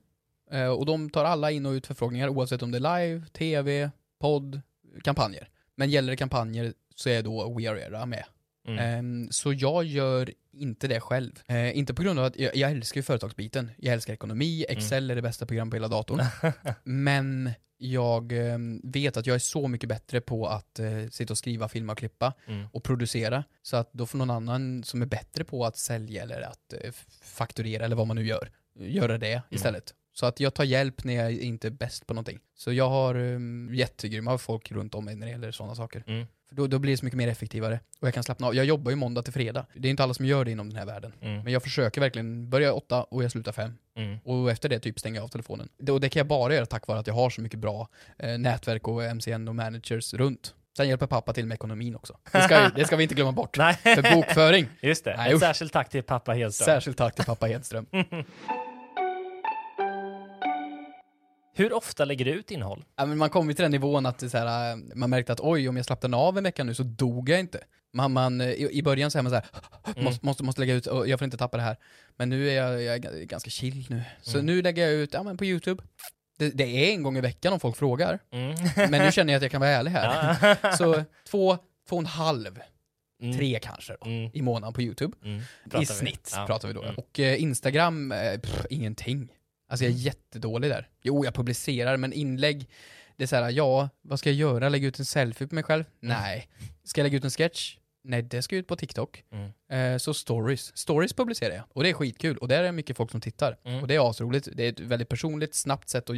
Eh, 0.51 0.69
och 0.69 0.87
de 0.87 1.11
tar 1.11 1.25
alla 1.25 1.51
in 1.51 1.67
och 1.67 1.71
ut 1.71 1.87
förfrågningar 1.87 2.29
oavsett 2.29 2.63
om 2.63 2.71
det 2.71 2.79
är 2.79 2.99
live, 3.01 3.27
tv, 3.27 3.91
podd, 4.21 4.61
kampanjer. 5.05 5.49
Men 5.75 5.91
gäller 5.91 6.11
det 6.11 6.17
kampanjer 6.17 6.75
så 6.95 7.09
är 7.09 7.23
då 7.23 7.55
We 7.55 7.71
Are 7.71 7.81
Era 7.81 8.07
med. 8.07 8.25
Mm. 8.67 8.79
Ehm, 8.79 9.29
så 9.33 9.53
jag 9.53 9.85
gör 9.85 10.31
inte 10.53 10.89
det 10.89 11.01
själv. 11.01 11.43
Eh, 11.47 11.79
inte 11.79 11.95
på 11.95 12.03
grund 12.03 12.19
av 12.19 12.25
att 12.25 12.37
jag, 12.37 12.57
jag 12.57 12.71
älskar 12.71 13.03
företagsbiten. 13.03 13.71
Jag 13.77 13.93
älskar 13.95 14.13
ekonomi, 14.15 14.65
Mm. 14.69 14.79
Excel 14.79 15.11
är 15.11 15.15
det 15.15 15.23
bästa 15.23 15.47
program 15.47 15.71
på 15.71 15.77
hela 15.77 15.89
datorn. 15.89 16.21
Men 16.85 17.51
jag 17.79 18.33
eh, 18.33 18.59
vet 18.83 19.17
att 19.17 19.27
jag 19.27 19.35
är 19.35 19.39
så 19.39 19.69
mycket 19.69 19.89
bättre 19.89 20.21
på 20.21 20.47
att 20.47 20.79
eh, 20.79 21.07
sitta 21.11 21.33
och 21.33 21.39
skriva, 21.39 21.69
filma 21.69 21.93
och 21.93 21.99
klippa 21.99 22.33
Mm. 22.47 22.67
och 22.73 22.85
producera. 22.85 23.45
Så 23.63 23.77
att 23.77 23.93
då 23.93 24.07
får 24.07 24.19
någon 24.19 24.31
annan 24.31 24.85
som 24.85 25.03
är 25.03 25.07
bättre 25.07 25.45
på 25.45 25.65
att 25.67 25.77
sälja 25.77 26.23
eller 26.23 26.41
att 26.41 26.73
eh, 26.73 26.93
fakturera 27.23 27.85
eller 27.85 27.97
vad 27.97 28.07
man 28.07 28.17
nu 28.17 28.27
gör, 28.27 28.51
göra 28.79 29.19
det 29.19 29.43
istället. 29.51 29.95
Så 30.19 30.27
att 30.27 30.41
jag 30.41 30.55
tar 30.55 30.65
hjälp 30.65 31.05
när 31.05 31.15
jag 31.15 31.33
inte 31.33 31.69
är 31.69 31.71
bäst 31.71 32.07
på 32.07 32.15
någonting. 32.15 32.39
Så 32.55 32.73
jag 32.73 32.89
har 32.89 33.17
um, 33.17 33.75
jättegrymma 33.75 34.39
folk 34.39 34.73
runt 34.73 34.95
om 34.95 35.05
mig 35.05 35.17
när 35.17 35.27
det 35.27 35.33
gäller 35.33 35.51
sådana 35.51 35.75
saker. 35.75 36.05
Mm. 36.07 36.27
För 36.49 36.57
då, 36.57 36.67
då 36.67 36.79
blir 36.79 36.93
det 36.93 36.97
så 36.97 37.05
mycket 37.05 37.17
mer 37.19 37.29
effektivare. 37.29 37.81
Och 38.01 38.07
jag 38.07 38.15
kan 38.15 38.23
slappna 38.23 38.47
av. 38.47 38.55
Jag 38.55 38.65
jobbar 38.65 38.91
ju 38.91 38.97
måndag 38.97 39.23
till 39.23 39.33
fredag. 39.33 39.67
Det 39.75 39.89
är 39.89 39.91
inte 39.91 40.03
alla 40.03 40.15
som 40.15 40.27
gör 40.27 40.45
det 40.45 40.51
inom 40.51 40.69
den 40.71 40.79
här 40.79 40.87
världen. 40.87 41.13
Mm. 41.21 41.43
Men 41.43 41.53
jag 41.53 41.63
försöker 41.63 42.01
verkligen 42.01 42.51
börja 42.51 42.73
åtta 42.73 43.03
och 43.03 43.25
jag 43.25 43.31
slutar 43.31 43.53
fem. 43.53 43.79
Mm. 43.97 44.19
Och 44.25 44.51
efter 44.51 44.69
det 44.69 44.79
typ 44.79 44.99
stänger 44.99 45.17
jag 45.17 45.25
av 45.25 45.29
telefonen. 45.29 45.69
Det, 45.79 45.93
och 45.93 46.01
det 46.01 46.09
kan 46.09 46.21
jag 46.21 46.27
bara 46.27 46.55
göra 46.55 46.67
tack 46.67 46.87
vare 46.87 46.99
att 46.99 47.07
jag 47.07 47.15
har 47.15 47.31
så 47.31 47.41
mycket 47.41 47.59
bra 47.59 47.89
eh, 48.19 48.39
nätverk 48.39 48.89
och 48.89 49.17
MCN 49.17 49.49
och 49.49 49.55
managers 49.55 50.15
runt. 50.15 50.55
Sen 50.77 50.89
hjälper 50.89 51.07
pappa 51.07 51.33
till 51.33 51.47
med 51.47 51.55
ekonomin 51.55 51.97
också. 51.97 52.19
Det 52.33 52.43
ska, 52.43 52.69
det 52.69 52.85
ska 52.85 52.97
vi 52.97 53.03
inte 53.03 53.15
glömma 53.15 53.33
bort. 53.33 53.57
Nej, 53.59 53.75
För 53.75 54.15
bokföring. 54.15 54.69
just 54.81 55.05
det. 55.05 55.17
Nej, 55.17 55.33
Ett 55.33 55.41
särskilt 55.41 55.73
tack 55.73 55.91
till 55.91 56.03
pappa 56.03 56.33
Hedström. 56.33 56.65
Särskilt 56.65 56.99
tack 56.99 57.15
till 57.15 57.25
pappa 57.25 57.47
Hedström. 57.47 57.87
Hur 61.57 61.73
ofta 61.73 62.05
lägger 62.05 62.25
du 62.25 62.31
ut 62.31 62.51
innehåll? 62.51 62.85
Ja, 62.97 63.07
men 63.07 63.19
man 63.19 63.31
kom 63.31 63.49
ju 63.49 63.55
till 63.55 63.63
den 63.63 63.71
nivån 63.73 64.07
att 64.07 64.31
så 64.31 64.39
här, 64.39 64.71
äh, 64.73 64.77
man 64.95 65.11
märkte 65.11 65.33
att 65.33 65.41
oj, 65.41 65.69
om 65.69 65.77
jag 65.77 65.87
slappnade 65.87 66.17
av 66.17 66.39
en 66.39 66.45
vecka 66.45 66.65
nu 66.65 66.75
så 66.75 66.83
dog 66.83 67.29
jag 67.29 67.41
inte. 67.41 67.61
Man, 67.93 68.13
man, 68.13 68.41
eh, 68.41 68.51
i, 68.51 68.69
I 68.73 68.83
början 68.83 69.11
så 69.11 69.19
är 69.19 69.23
man 69.23 69.31
så 69.33 69.37
här, 69.37 70.03
måste, 70.03 70.27
måste, 70.27 70.45
måste 70.45 70.61
lägga 70.61 70.75
ut, 70.75 70.87
och 70.87 71.09
jag 71.09 71.19
får 71.19 71.25
inte 71.25 71.37
tappa 71.37 71.57
det 71.57 71.63
här. 71.63 71.77
Men 72.17 72.29
nu 72.29 72.49
är 72.51 72.55
jag, 72.55 72.83
jag 72.83 72.95
är 72.95 72.99
ga- 72.99 73.25
ganska 73.25 73.51
chill 73.51 73.87
nu. 73.91 74.03
Så 74.23 74.43
nu 74.43 74.63
lägger 74.63 74.83
jag 74.83 74.93
ut, 74.93 75.15
ja 75.15 75.23
men 75.23 75.37
på 75.37 75.45
YouTube. 75.45 75.83
Det, 76.39 76.51
det 76.51 76.65
är 76.65 76.93
en 76.95 77.03
gång 77.03 77.17
i 77.17 77.21
veckan 77.21 77.53
om 77.53 77.61
folk 77.61 77.77
frågar. 77.77 78.19
Mm. 78.33 78.55
Men 78.91 79.05
nu 79.07 79.13
känner 79.13 79.33
jag 79.33 79.39
att 79.39 79.43
jag 79.43 79.51
kan 79.53 79.61
vara 79.61 79.71
ärlig 79.71 79.91
här. 79.91 80.37
Ja. 80.63 80.73
Så 80.79 81.05
två, 81.31 81.59
två 81.89 81.97
och 81.97 82.03
en 82.03 82.07
halv, 82.07 82.61
Mm. 83.23 83.37
tre 83.37 83.59
kanske 83.63 83.97
då, 84.01 84.07
Mm. 84.07 84.31
i 84.35 84.43
månaden 84.43 84.73
på 84.75 84.83
YouTube. 84.83 85.17
Mm. 85.25 85.39
I 85.39 85.43
Pratar 85.65 85.79
vi. 85.79 85.87
snitt 85.87 86.33
Ja. 86.37 86.47
pratar 86.47 86.69
vi 86.69 86.75
då. 86.75 86.83
Mm. 86.83 86.95
Och 86.95 87.21
eh, 87.21 87.43
Instagram, 87.43 88.13
eh, 88.13 88.39
pff, 88.41 88.67
ingenting. 88.71 89.29
Alltså 89.69 89.85
jag 89.85 89.93
är 89.95 89.97
jättedålig 89.99 90.71
där. 90.71 90.89
Jo, 91.03 91.25
jag 91.25 91.35
publicerar, 91.35 91.97
men 91.97 92.13
inlägg, 92.13 92.69
det 93.17 93.23
är 93.23 93.27
så 93.27 93.37
här, 93.37 93.51
ja, 93.51 93.89
vad 94.03 94.19
ska 94.19 94.31
jag 94.31 94.37
göra? 94.37 94.69
Lägga 94.69 94.89
ut 94.89 94.99
en 94.99 95.05
selfie 95.05 95.47
på 95.49 95.55
mig 95.55 95.65
själv? 95.65 95.85
Nej. 96.01 96.49
Ska 96.85 97.01
jag 97.01 97.05
lägga 97.05 97.17
ut 97.17 97.25
en 97.25 97.31
sketch? 97.31 97.77
Nej, 98.05 98.23
det 98.23 98.43
ska 98.43 98.57
ut 98.57 98.67
på 98.67 98.77
TikTok. 98.77 99.25
Mm. 99.33 99.93
Eh, 99.95 99.99
så 99.99 100.15
stories. 100.15 100.77
Stories 100.77 101.13
publicerar 101.13 101.55
jag. 101.55 101.65
Och 101.69 101.83
det 101.83 101.89
är 101.89 101.93
skitkul. 101.93 102.37
Och 102.39 102.49
där 102.49 102.59
är 102.59 102.63
det 102.63 102.73
mycket 102.73 102.97
folk 102.97 103.11
som 103.11 103.21
tittar. 103.21 103.59
Mm. 103.65 103.83
Och 103.83 103.89
det 103.89 103.95
är 103.95 104.11
asroligt. 104.11 104.49
Det 104.53 104.65
är 104.65 104.69
ett 104.69 104.81
väldigt 104.81 105.09
personligt, 105.09 105.55
snabbt 105.55 105.89
sätt 105.89 106.11
att 106.11 106.17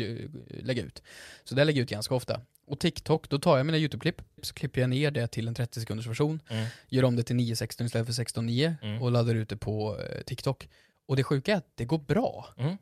lägga 0.50 0.82
ut. 0.82 1.02
Så 1.44 1.54
det 1.54 1.64
lägger 1.64 1.80
jag 1.80 1.84
ut 1.84 1.90
ganska 1.90 2.14
ofta. 2.14 2.40
Och 2.66 2.80
TikTok, 2.80 3.28
då 3.28 3.38
tar 3.38 3.56
jag 3.56 3.66
mina 3.66 3.78
YouTube-klipp, 3.78 4.22
så 4.42 4.54
klipper 4.54 4.80
jag 4.80 4.90
ner 4.90 5.10
det 5.10 5.26
till 5.26 5.48
en 5.48 5.54
30 5.54 5.80
sekunders 5.80 6.06
version, 6.06 6.40
Mm. 6.50 6.66
gör 6.88 7.04
om 7.04 7.16
det 7.16 7.22
till 7.22 7.36
9.16 7.36 7.84
istället 7.86 8.06
för 8.06 8.12
16.9 8.12 8.74
Mm. 8.82 9.02
och 9.02 9.10
laddar 9.12 9.34
ut 9.34 9.48
det 9.48 9.56
på 9.56 9.98
eh, 10.00 10.22
TikTok. 10.22 10.68
Och 11.06 11.16
det 11.16 11.24
sjuka 11.24 11.52
är 11.52 11.56
att 11.56 11.72
det 11.74 11.84
går 11.84 11.98
bra. 11.98 12.48
Mm. 12.58 12.76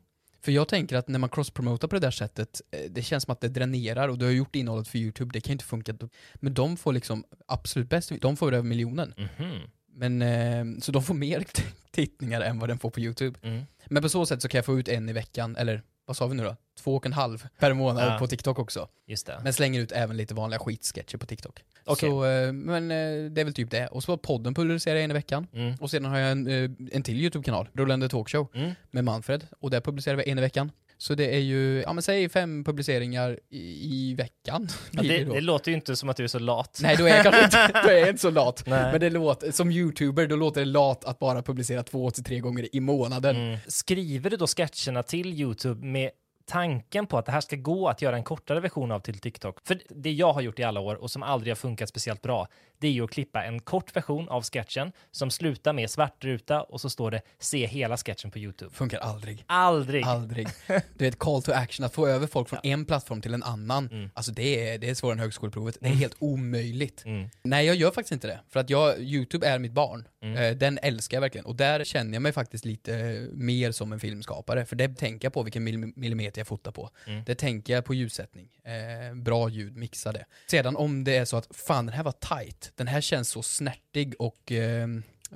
För 0.47 0.51
jag 0.51 0.67
tänker 0.67 0.95
att 0.95 1.07
när 1.07 1.19
man 1.19 1.29
cross-promotar 1.29 1.87
på 1.87 1.95
det 1.95 1.99
där 1.99 2.11
sättet, 2.11 2.61
eh, 2.71 2.79
det 2.91 3.01
känns 3.01 3.23
som 3.23 3.31
att 3.31 3.41
det 3.41 3.47
dränerar 3.47 4.07
och 4.07 4.17
du 4.17 4.25
har 4.25 4.31
gjort 4.31 4.55
innehållet 4.55 4.87
för 4.87 4.97
YouTube, 4.97 5.31
det 5.33 5.41
kan 5.41 5.51
ju 5.51 5.53
inte 5.53 5.65
funka. 5.65 5.93
Men 6.35 6.53
de 6.53 6.77
får 6.77 6.93
liksom 6.93 7.23
absolut 7.47 7.89
bäst, 7.89 8.11
de 8.21 8.37
får 8.37 8.53
över 8.53 8.63
miljonen. 8.63 9.13
Mhm. 9.17 9.61
Men, 9.93 10.21
eh, 10.21 10.79
så 10.81 10.91
de 10.91 11.03
får 11.03 11.13
mer 11.13 11.45
tittningar 11.91 12.41
än 12.41 12.59
vad 12.59 12.69
den 12.69 12.79
får 12.79 12.89
på 12.89 12.99
YouTube. 12.99 13.39
Mm. 13.41 13.63
Men 13.85 14.03
på 14.03 14.09
så 14.09 14.25
sätt 14.25 14.41
så 14.41 14.47
kan 14.47 14.57
jag 14.57 14.65
få 14.65 14.79
ut 14.79 14.87
en 14.87 15.09
i 15.09 15.13
veckan, 15.13 15.55
eller 15.55 15.83
vad 16.07 16.17
sa 16.17 16.27
vi 16.27 16.35
nu 16.35 16.43
då? 16.43 16.55
Två 16.79 16.95
och 16.95 17.05
en 17.05 17.13
halv 17.13 17.47
per 17.59 17.73
månad 17.73 18.13
Ja. 18.13 18.19
på 18.19 18.27
TikTok 18.27 18.59
också. 18.59 18.87
Just 19.07 19.27
det. 19.27 19.39
Men 19.43 19.53
slänger 19.53 19.81
ut 19.81 19.91
även 19.91 20.17
lite 20.17 20.33
vanliga 20.33 20.59
skitsketcher 20.59 21.17
på 21.17 21.25
TikTok. 21.25 21.63
Okej. 21.85 22.09
Så, 22.09 22.25
eh, 22.25 22.51
men 22.53 22.91
eh, 22.91 23.31
det 23.31 23.41
är 23.41 23.43
väl 23.45 23.53
typ 23.53 23.71
det. 23.71 23.87
Och 23.87 24.03
så 24.03 24.17
podden 24.17 24.53
publicerar 24.53 24.95
jag 24.95 25.03
en 25.03 25.11
i 25.11 25.13
veckan. 25.13 25.47
Mm. 25.53 25.75
Och 25.79 25.89
sedan 25.91 26.05
har 26.05 26.17
jag 26.17 26.31
en, 26.31 26.47
eh, 26.47 26.69
en 26.91 27.03
till 27.03 27.15
YouTube-kanal, 27.19 27.69
Rullande 27.73 28.09
Talkshow, 28.09 28.47
Mm. 28.53 28.71
med 28.91 29.03
Manfred. 29.03 29.47
Och 29.59 29.69
där 29.69 29.81
publicerar 29.81 30.15
vi 30.17 30.29
en 30.31 30.37
i 30.37 30.41
veckan. 30.41 30.71
Så 30.97 31.15
det 31.15 31.35
är 31.35 31.39
ju, 31.39 31.81
ja 31.81 31.93
men 31.93 32.03
säg 32.03 32.29
fem 32.29 32.63
publiceringar 32.63 33.39
i, 33.49 33.59
i 33.59 34.15
veckan. 34.15 34.67
Ja, 34.91 35.01
det, 35.01 35.23
då. 35.23 35.33
det 35.33 35.41
låter 35.41 35.71
ju 35.71 35.75
inte 35.75 35.95
som 35.95 36.09
att 36.09 36.17
du 36.17 36.23
är 36.23 36.27
så 36.27 36.39
lat. 36.39 36.79
Nej, 36.81 36.97
då 36.97 37.05
är 37.05 37.09
jag 37.09 37.23
kanske 37.23 37.43
inte, 37.43 37.81
då 37.83 37.89
är 37.89 37.97
jag 37.97 38.09
inte 38.09 38.21
så 38.21 38.29
lat. 38.29 38.63
Nej. 38.67 38.91
Men 38.91 38.99
det 38.99 39.09
låter, 39.09 39.51
som 39.51 39.71
YouTuber, 39.71 40.27
då 40.27 40.35
låter 40.35 40.61
det 40.61 40.65
lat 40.65 41.05
att 41.05 41.19
bara 41.19 41.41
publicera 41.41 41.83
två 41.83 42.11
till 42.11 42.23
tre 42.23 42.39
gånger 42.39 42.75
i 42.75 42.79
månaden. 42.79 43.35
Mm. 43.35 43.57
Skriver 43.67 44.29
du 44.29 44.37
då 44.37 44.47
sketcherna 44.47 45.03
till 45.03 45.33
YouTube 45.33 45.85
med 45.85 46.09
tanken 46.47 47.07
på 47.07 47.17
att 47.17 47.25
det 47.25 47.31
här 47.31 47.41
ska 47.41 47.55
gå 47.55 47.87
att 47.87 48.01
göra 48.01 48.15
en 48.15 48.23
kortare 48.23 48.59
version 48.59 48.91
av 48.91 48.99
till 48.99 49.19
TikTok? 49.19 49.57
För 49.67 49.81
det 49.89 50.11
jag 50.11 50.33
har 50.33 50.41
gjort 50.41 50.59
i 50.59 50.63
alla 50.63 50.79
år 50.79 50.95
och 50.95 51.11
som 51.11 51.23
aldrig 51.23 51.51
har 51.51 51.55
funkat 51.55 51.89
speciellt 51.89 52.21
bra, 52.21 52.47
det 52.79 52.87
är 52.87 52.91
ju 52.91 53.03
att 53.03 53.11
klippa 53.11 53.43
en 53.43 53.59
kort 53.59 53.95
version 53.95 54.29
av 54.29 54.43
sketchen 54.43 54.91
som 55.11 55.31
slutar 55.31 55.73
med 55.73 55.89
svart 55.89 56.23
ruta 56.23 56.61
och 56.61 56.81
så 56.81 56.89
står 56.89 57.11
det 57.11 57.21
se 57.39 57.67
hela 57.67 57.97
sketchen 57.97 58.31
på 58.31 58.39
YouTube. 58.39 58.71
Funkar 58.73 58.99
aldrig. 58.99 59.43
Aldrig! 59.47 60.03
Aldrig. 60.05 60.47
Du 60.97 61.05
vet, 61.05 61.19
call 61.19 61.41
to 61.43 61.51
action, 61.51 61.85
att 61.85 61.93
få 61.93 62.07
över 62.07 62.27
folk 62.27 62.49
från 62.49 62.59
en 62.63 62.85
plattform 62.85 63.21
till 63.21 63.33
en 63.33 63.43
annan. 63.43 63.87
Mm. 63.91 64.09
Alltså 64.13 64.31
det 64.31 64.69
är, 64.73 64.77
det 64.77 64.89
är 64.89 64.93
svårare 64.95 65.13
än 65.13 65.19
högskoleprovet. 65.19 65.77
Det 65.81 65.87
är 65.87 65.93
helt 65.93 66.15
omöjligt. 66.19 67.03
Mm. 67.05 67.29
Nej, 67.41 67.65
jag 67.65 67.75
gör 67.75 67.91
faktiskt 67.91 68.11
inte 68.11 68.27
det. 68.27 68.39
För 68.49 68.59
att 68.59 68.69
jag, 68.69 68.99
YouTube 68.99 69.47
är 69.47 69.59
mitt 69.59 69.71
barn. 69.71 70.07
Mm. 70.23 70.37
Eh, 70.43 70.57
Den 70.57 70.79
älskar 70.81 71.17
jag 71.17 71.21
verkligen. 71.21 71.45
Och 71.45 71.55
där 71.55 71.83
känner 71.83 72.13
jag 72.13 72.21
mig 72.21 72.31
faktiskt 72.31 72.65
lite 72.65 72.95
eh, 72.99 73.21
mer 73.33 73.71
som 73.71 73.93
en 73.93 73.99
filmskapare. 73.99 74.65
För 74.65 74.75
det 74.75 74.87
tänker 74.97 75.25
jag 75.25 75.33
på 75.33 75.43
vilken 75.43 75.63
mil- 75.63 75.93
jag 76.39 76.47
fotar 76.47 76.71
på. 76.71 76.89
Mm. 77.07 77.23
Det 77.25 77.35
tänker 77.35 77.73
jag 77.73 77.85
på 77.85 77.93
ljussättning. 77.93 78.49
Eh, 78.63 79.15
bra 79.15 79.49
ljud, 79.49 79.75
mixa 79.75 80.11
det. 80.11 80.25
Sedan 80.47 80.75
om 80.75 81.03
det 81.03 81.17
är 81.17 81.25
så 81.25 81.37
att 81.37 81.55
fan 81.55 81.85
den 81.85 81.95
här 81.95 82.03
var 82.03 82.11
tight. 82.11 82.71
Den 82.75 82.87
här 82.87 83.01
känns 83.01 83.29
så 83.29 83.43
snärtig 83.43 84.13
och 84.19 84.51
eh, 84.51 84.87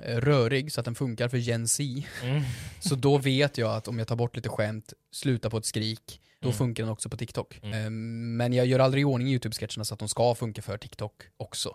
rörig 0.04 0.72
så 0.72 0.80
att 0.80 0.84
den 0.84 0.94
funkar 0.94 1.28
för 1.28 1.36
Gen 1.38 1.68
Z. 1.68 1.84
Mm. 2.22 2.42
Så 2.80 2.94
då 2.94 3.18
vet 3.18 3.58
jag 3.58 3.74
att 3.76 3.88
om 3.88 3.98
jag 3.98 4.08
tar 4.08 4.16
bort 4.16 4.36
lite 4.36 4.48
skämt, 4.48 4.92
slutar 5.10 5.50
på 5.50 5.56
ett 5.58 5.64
skrik, 5.66 6.20
då 6.40 6.48
Mm. 6.48 6.58
funkar 6.58 6.82
den 6.84 6.92
också 6.92 7.08
på 7.08 7.16
TikTok. 7.16 7.60
Ehm, 7.62 8.36
Men 8.36 8.52
jag 8.52 8.66
gör 8.66 8.78
aldrig 8.78 9.00
i 9.00 9.04
ordning 9.04 9.28
YouTube-sketcherna 9.28 9.84
så 9.84 9.94
att 9.94 10.00
de 10.00 10.08
ska 10.08 10.34
funka 10.34 10.62
för 10.62 10.78
TikTok 10.78 11.22
också. 11.36 11.74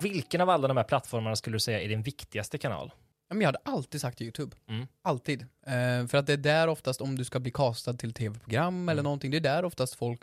Vilken 0.00 0.40
av 0.40 0.50
alla 0.50 0.68
de 0.68 0.76
här 0.76 0.84
plattformarna 0.84 1.36
skulle 1.36 1.54
du 1.56 1.60
säga 1.60 1.80
är 1.80 1.88
din 1.88 2.02
viktigaste 2.02 2.58
kanal? 2.58 2.92
Ja, 3.32 3.34
men 3.34 3.40
jag 3.40 3.48
hade 3.48 3.58
alltid 3.64 4.00
sagt 4.00 4.22
YouTube. 4.22 4.56
Mm. 4.68 4.86
Alltid. 5.02 5.42
Eh, 5.66 6.06
för 6.08 6.14
att 6.16 6.26
det 6.26 6.32
är 6.32 6.36
där 6.36 6.68
oftast, 6.68 7.00
om 7.00 7.18
du 7.18 7.24
ska 7.24 7.40
bli 7.40 7.50
castad 7.50 7.92
till 7.94 8.12
tv-program 8.14 8.88
eller 8.88 8.92
Mm. 8.92 9.04
någonting, 9.04 9.30
det 9.30 9.36
är 9.36 9.40
där 9.40 9.64
oftast 9.64 9.94
folk 9.94 10.20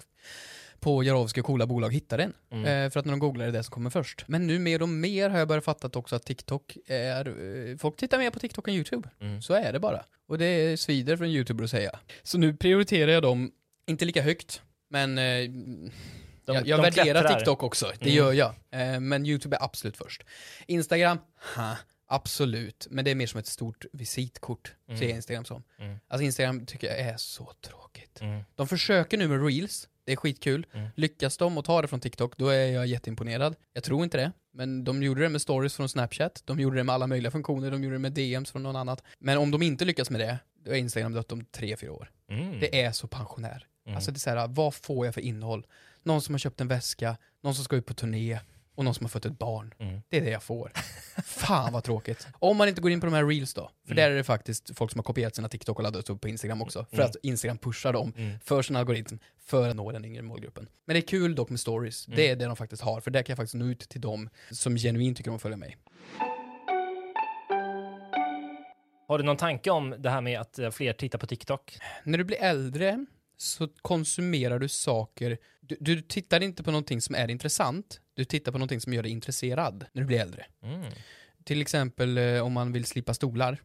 på 0.80 1.04
Jarowski 1.04 1.42
och 1.42 1.46
coola 1.46 1.66
bolag 1.68 1.94
hittar 1.94 2.18
den. 2.18 2.34
Mm. 2.52 2.66
Eh, 2.86 2.92
för 2.92 3.00
att 3.00 3.06
när 3.06 3.12
de 3.14 3.20
googlar 3.20 3.46
är 3.48 3.52
det 3.52 3.58
det 3.58 3.64
som 3.64 3.72
kommer 3.74 3.90
först. 3.90 4.24
Men 4.28 4.48
nu 4.48 4.60
mer 4.60 4.82
och 4.82 4.90
mer 4.90 5.30
har 5.30 5.40
jag 5.40 5.48
börjat 5.48 5.64
fatta 5.66 6.00
också 6.00 6.16
att 6.16 6.24
TikTok 6.26 6.78
är, 6.86 7.28
eh, 7.70 7.78
folk 7.78 7.98
tittar 7.98 8.18
mer 8.18 8.32
på 8.32 8.40
TikTok 8.40 8.68
än 8.68 8.74
YouTube. 8.74 9.10
Mm. 9.22 9.42
Så 9.42 9.54
är 9.54 9.74
det 9.74 9.80
bara. 9.80 10.04
Och 10.28 10.38
det 10.38 10.80
svider 10.80 11.18
för 11.18 11.26
en 11.26 11.32
YouTuber 11.32 11.64
att 11.64 11.70
säga. 11.70 12.00
Så 12.24 12.38
nu 12.38 12.54
prioriterar 12.54 13.12
jag 13.12 13.24
dem, 13.24 13.52
inte 13.88 14.06
lika 14.06 14.22
högt, 14.22 14.62
men 14.90 15.18
eh, 15.18 15.24
De- 16.46 16.56
jag, 16.56 16.68
jag 16.68 16.80
de 16.80 16.84
värderar 16.84 17.22
klättrar. 17.22 17.40
TikTok 17.40 17.64
också, 17.64 17.86
det 18.00 18.06
Mm. 18.06 18.16
gör 18.16 18.34
jag. 18.34 18.56
Eh, 18.72 19.00
men 19.00 19.26
YouTube 19.26 19.56
är 19.58 19.64
absolut 19.64 19.98
först. 19.98 20.24
Instagram, 20.68 21.18
ha, 21.56 21.76
absolut. 22.10 22.88
Men 22.90 23.06
det 23.06 23.12
är 23.12 23.16
mer 23.16 23.28
som 23.28 23.40
ett 23.40 23.48
stort 23.48 23.86
visitkort, 23.94 24.74
Mm. 24.88 25.00
ser 25.00 25.10
Instagram 25.10 25.46
som. 25.46 25.64
Mm. 25.80 25.98
Alltså 26.08 26.24
Instagram 26.26 26.66
tycker 26.66 26.88
jag 26.88 27.00
är 27.00 27.18
så 27.18 27.52
tråkigt. 27.62 28.22
Mm. 28.22 28.44
De 28.56 28.68
försöker 28.68 29.18
nu 29.18 29.28
med 29.28 29.46
reels, 29.46 29.90
det 30.06 30.12
är 30.12 30.16
skitkul. 30.16 30.66
Mm. 30.74 30.88
Lyckas 30.96 31.38
de 31.38 31.58
och 31.58 31.66
ta 31.66 31.82
det 31.82 31.88
från 31.88 32.00
TikTok, 32.00 32.38
då 32.38 32.48
är 32.50 32.68
jag 32.68 32.88
jätteimponerad. 32.88 33.56
Jag 33.74 33.84
tror 33.84 34.04
inte 34.04 34.18
det, 34.18 34.32
men 34.54 34.84
de 34.84 35.04
gjorde 35.04 35.22
det 35.22 35.30
med 35.30 35.42
stories 35.42 35.76
från 35.76 35.90
Snapchat, 35.90 36.42
de 36.46 36.60
gjorde 36.60 36.78
det 36.78 36.84
med 36.84 36.96
alla 36.96 37.08
möjliga 37.08 37.32
funktioner, 37.32 37.72
de 37.72 37.84
gjorde 37.84 37.96
det 37.96 38.00
med 38.00 38.12
DMs 38.12 38.52
från 38.52 38.64
någon 38.64 38.76
annat. 38.76 39.04
Men 39.20 39.38
om 39.38 39.52
de 39.52 39.62
inte 39.62 39.86
lyckas 39.86 40.10
med 40.10 40.20
det, 40.22 40.40
då 40.66 40.72
är 40.72 40.76
Instagram 40.76 41.14
dött 41.14 41.32
om 41.32 41.46
tre, 41.46 41.78
fyra 41.78 41.92
år. 41.92 42.12
Mm. 42.32 42.60
Det 42.60 42.82
är 42.82 42.92
så 42.92 43.08
pensionär. 43.08 43.68
Mm. 43.86 43.96
Alltså 43.96 44.12
det 44.12 44.18
är 44.18 44.20
så 44.20 44.30
här, 44.30 44.48
vad 44.48 44.74
får 44.76 45.06
jag 45.06 45.14
för 45.14 45.22
innehåll? 45.22 45.66
Någon 46.04 46.22
som 46.22 46.34
har 46.34 46.40
köpt 46.40 46.62
en 46.62 46.68
väska, 46.68 47.18
någon 47.42 47.56
som 47.56 47.64
ska 47.64 47.76
ut 47.76 47.86
på 47.86 47.94
turné 47.94 48.40
och 48.80 48.86
någon 48.86 48.94
som 48.96 49.04
har 49.06 49.10
fött 49.10 49.26
ett 49.26 49.40
barn. 49.40 49.74
Mm. 49.80 50.02
Det 50.10 50.18
är 50.18 50.22
det 50.22 50.30
jag 50.30 50.44
får. 50.44 50.72
Fan 51.26 51.74
vad 51.74 51.84
tråkigt. 51.84 52.28
Om 52.34 52.58
man 52.58 52.68
inte 52.68 52.82
går 52.82 52.92
in 52.92 53.00
på 53.00 53.06
de 53.06 53.14
här 53.14 53.26
reels 53.26 53.54
då, 53.54 53.62
för 53.88 53.92
Mm. 53.92 53.96
där 54.04 54.12
är 54.12 54.16
det 54.16 54.24
faktiskt 54.24 54.78
folk 54.78 54.92
som 54.92 55.00
har 55.00 55.04
kopierat 55.04 55.36
sina 55.36 55.50
TikTok 55.50 55.78
och 55.78 55.84
laddat 55.84 56.10
upp 56.10 56.22
på 56.22 56.28
Instagram 56.28 56.62
också. 56.62 56.86
För 56.90 56.96
Mm. 56.98 57.06
att 57.10 57.16
Instagram 57.24 57.58
pushar 57.58 57.94
dem 57.94 58.14
Mm. 58.18 58.40
för 58.44 58.62
sin 58.62 58.76
algoritm 58.76 59.20
för 59.46 59.70
att 59.70 59.76
nå 59.76 59.92
den 59.92 60.06
yngre 60.06 60.22
målgruppen. 60.22 60.68
Men 60.86 60.94
det 60.94 61.00
är 61.00 61.08
kul 61.08 61.36
dock 61.36 61.50
med 61.50 61.60
stories. 61.60 62.08
Mm. 62.08 62.18
Det 62.18 62.30
är 62.30 62.36
det 62.36 62.46
de 62.46 62.56
faktiskt 62.56 62.82
har, 62.82 63.02
för 63.02 63.12
där 63.12 63.22
kan 63.24 63.32
jag 63.34 63.38
faktiskt 63.38 63.56
nå 63.56 63.66
ut 63.66 63.80
till 63.80 64.02
dem 64.02 64.30
som 64.52 64.76
genuint 64.78 65.18
tycker 65.18 65.30
om 65.32 65.36
att 65.36 65.42
följa 65.42 65.58
mig. 65.58 65.78
Har 69.08 69.18
du 69.18 69.24
någon 69.24 69.38
tanke 69.38 69.70
om 69.72 69.96
det 69.98 70.10
här 70.10 70.22
med 70.22 70.40
att 70.42 70.60
eh, 70.60 70.70
fler 70.72 70.94
tittar 70.94 71.20
på 71.20 71.28
TikTok? 71.28 71.78
När 72.04 72.18
du 72.18 72.24
blir 72.24 72.38
äldre 72.42 73.06
så 73.42 73.68
konsumerar 73.68 74.60
du 74.60 74.70
saker, 74.70 75.38
du, 75.62 75.78
du 75.80 76.02
tittar 76.02 76.44
inte 76.44 76.64
på 76.64 76.72
någonting 76.72 77.02
som 77.02 77.16
är 77.16 77.32
intressant, 77.32 78.02
du 78.14 78.26
tittar 78.26 78.52
på 78.52 78.58
någonting 78.58 78.82
som 78.82 78.94
gör 78.94 79.04
dig 79.04 79.12
intresserad 79.12 79.86
när 79.94 80.02
du 80.02 80.06
blir 80.06 80.20
äldre. 80.20 80.46
Mm. 80.64 80.92
Till 81.44 81.62
exempel 81.62 82.18
eh, 82.18 82.42
om 82.42 82.54
man 82.54 82.72
vill 82.72 82.86
slippa 82.86 83.14
stolar. 83.14 83.62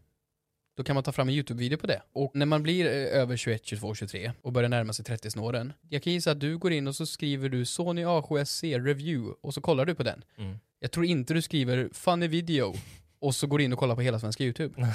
Då 0.77 0.85
kan 0.85 0.95
man 0.95 1.05
ta 1.05 1.13
fram 1.13 1.29
en 1.29 1.35
YouTube-video 1.35 1.79
på 1.79 1.87
det. 1.87 2.03
Och 2.13 2.31
när 2.35 2.47
man 2.47 2.63
blir 2.63 2.87
eh, 2.87 3.21
över 3.21 3.37
21, 3.37 3.67
22, 3.67 3.95
23 3.95 4.33
och 4.43 4.53
börjar 4.53 4.69
närma 4.69 4.93
sig 4.93 5.05
30-snåren. 5.05 5.73
Jag 5.89 6.03
kan 6.03 6.13
gissa 6.13 6.31
att 6.31 6.41
du 6.41 6.59
går 6.59 6.73
in 6.73 6.87
och 6.87 6.97
så 6.97 7.07
skriver 7.07 7.49
du 7.49 7.65
Sony 7.65 8.05
A7SC 8.05 8.85
review 8.85 9.35
och 9.41 9.55
så 9.55 9.61
kollar 9.61 9.85
du 9.85 9.95
på 9.95 10.03
den. 10.03 10.25
Mm. 10.39 10.59
Jag 10.79 10.91
tror 10.91 11.07
inte 11.07 11.35
du 11.35 11.43
skriver 11.43 11.89
funny 11.93 12.29
video 12.29 12.75
och 13.19 13.35
så 13.35 13.47
går 13.47 13.59
du 13.59 13.65
in 13.65 13.73
och 13.73 13.79
kollar 13.79 13.95
på 13.95 14.01
hela 14.01 14.21
svenska 14.21 14.45
YouTube. 14.45 14.75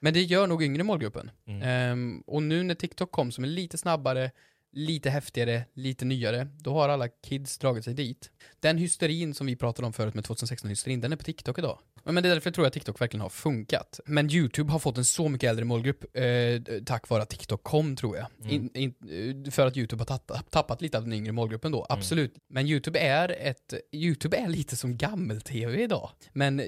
Men 0.00 0.14
det 0.14 0.22
gör 0.22 0.46
nog 0.46 0.62
yngre 0.62 0.82
målgruppen. 0.82 1.30
Mm. 1.46 1.62
Ehm, 1.62 2.22
och 2.26 2.42
nu 2.42 2.62
när 2.62 2.74
TikTok 2.74 3.10
kom 3.10 3.32
som 3.32 3.44
är 3.44 3.48
lite 3.48 3.78
snabbare, 3.78 4.30
lite 4.72 5.10
häftigare, 5.10 5.64
lite 5.74 6.04
nyare, 6.04 6.48
då 6.58 6.72
har 6.74 6.88
alla 6.88 7.08
kids 7.08 7.58
dragit 7.58 7.84
sig 7.84 7.94
dit. 7.94 8.30
Den 8.60 8.78
hysterin 8.78 9.34
som 9.34 9.46
vi 9.46 9.56
pratade 9.56 9.86
om 9.86 9.92
förut 9.92 10.14
med 10.14 10.24
2016-hysterin, 10.24 11.00
den 11.00 11.12
är 11.12 11.16
på 11.16 11.24
TikTok 11.24 11.58
idag. 11.58 11.78
Men 12.04 12.22
det 12.22 12.28
är 12.28 12.34
därför 12.34 12.50
tror 12.50 12.64
jag 12.64 12.68
att 12.68 12.74
TikTok 12.74 13.00
verkligen 13.00 13.22
har 13.22 13.28
funkat. 13.28 14.00
Men 14.06 14.30
YouTube 14.30 14.72
har 14.72 14.78
fått 14.78 14.98
en 14.98 15.04
så 15.04 15.28
mycket 15.28 15.50
äldre 15.50 15.64
målgrupp 15.64 16.16
eh, 16.16 16.82
tack 16.86 17.08
vare 17.08 17.22
att 17.22 17.28
TikTok 17.28 17.62
kom 17.62 17.96
tror 17.96 18.16
jag. 18.16 18.26
Mm. 18.40 18.52
In, 18.52 18.70
in, 18.74 19.44
eh, 19.46 19.50
för 19.50 19.66
att 19.66 19.76
YouTube 19.76 20.00
har 20.00 20.06
tappat, 20.06 20.50
tappat 20.50 20.82
lite 20.82 20.98
av 20.98 21.04
den 21.04 21.12
yngre 21.12 21.32
målgruppen 21.32 21.72
då, 21.72 21.86
absolut. 21.88 22.34
Men 22.48 22.66
YouTube 22.66 22.98
är 22.98 23.36
ett, 23.40 23.74
YouTube 23.92 24.36
är 24.36 24.48
lite 24.48 24.76
som 24.76 24.96
gammel-tv 24.96 25.82
idag. 25.82 26.10
Men 26.32 26.60
eh, 26.60 26.66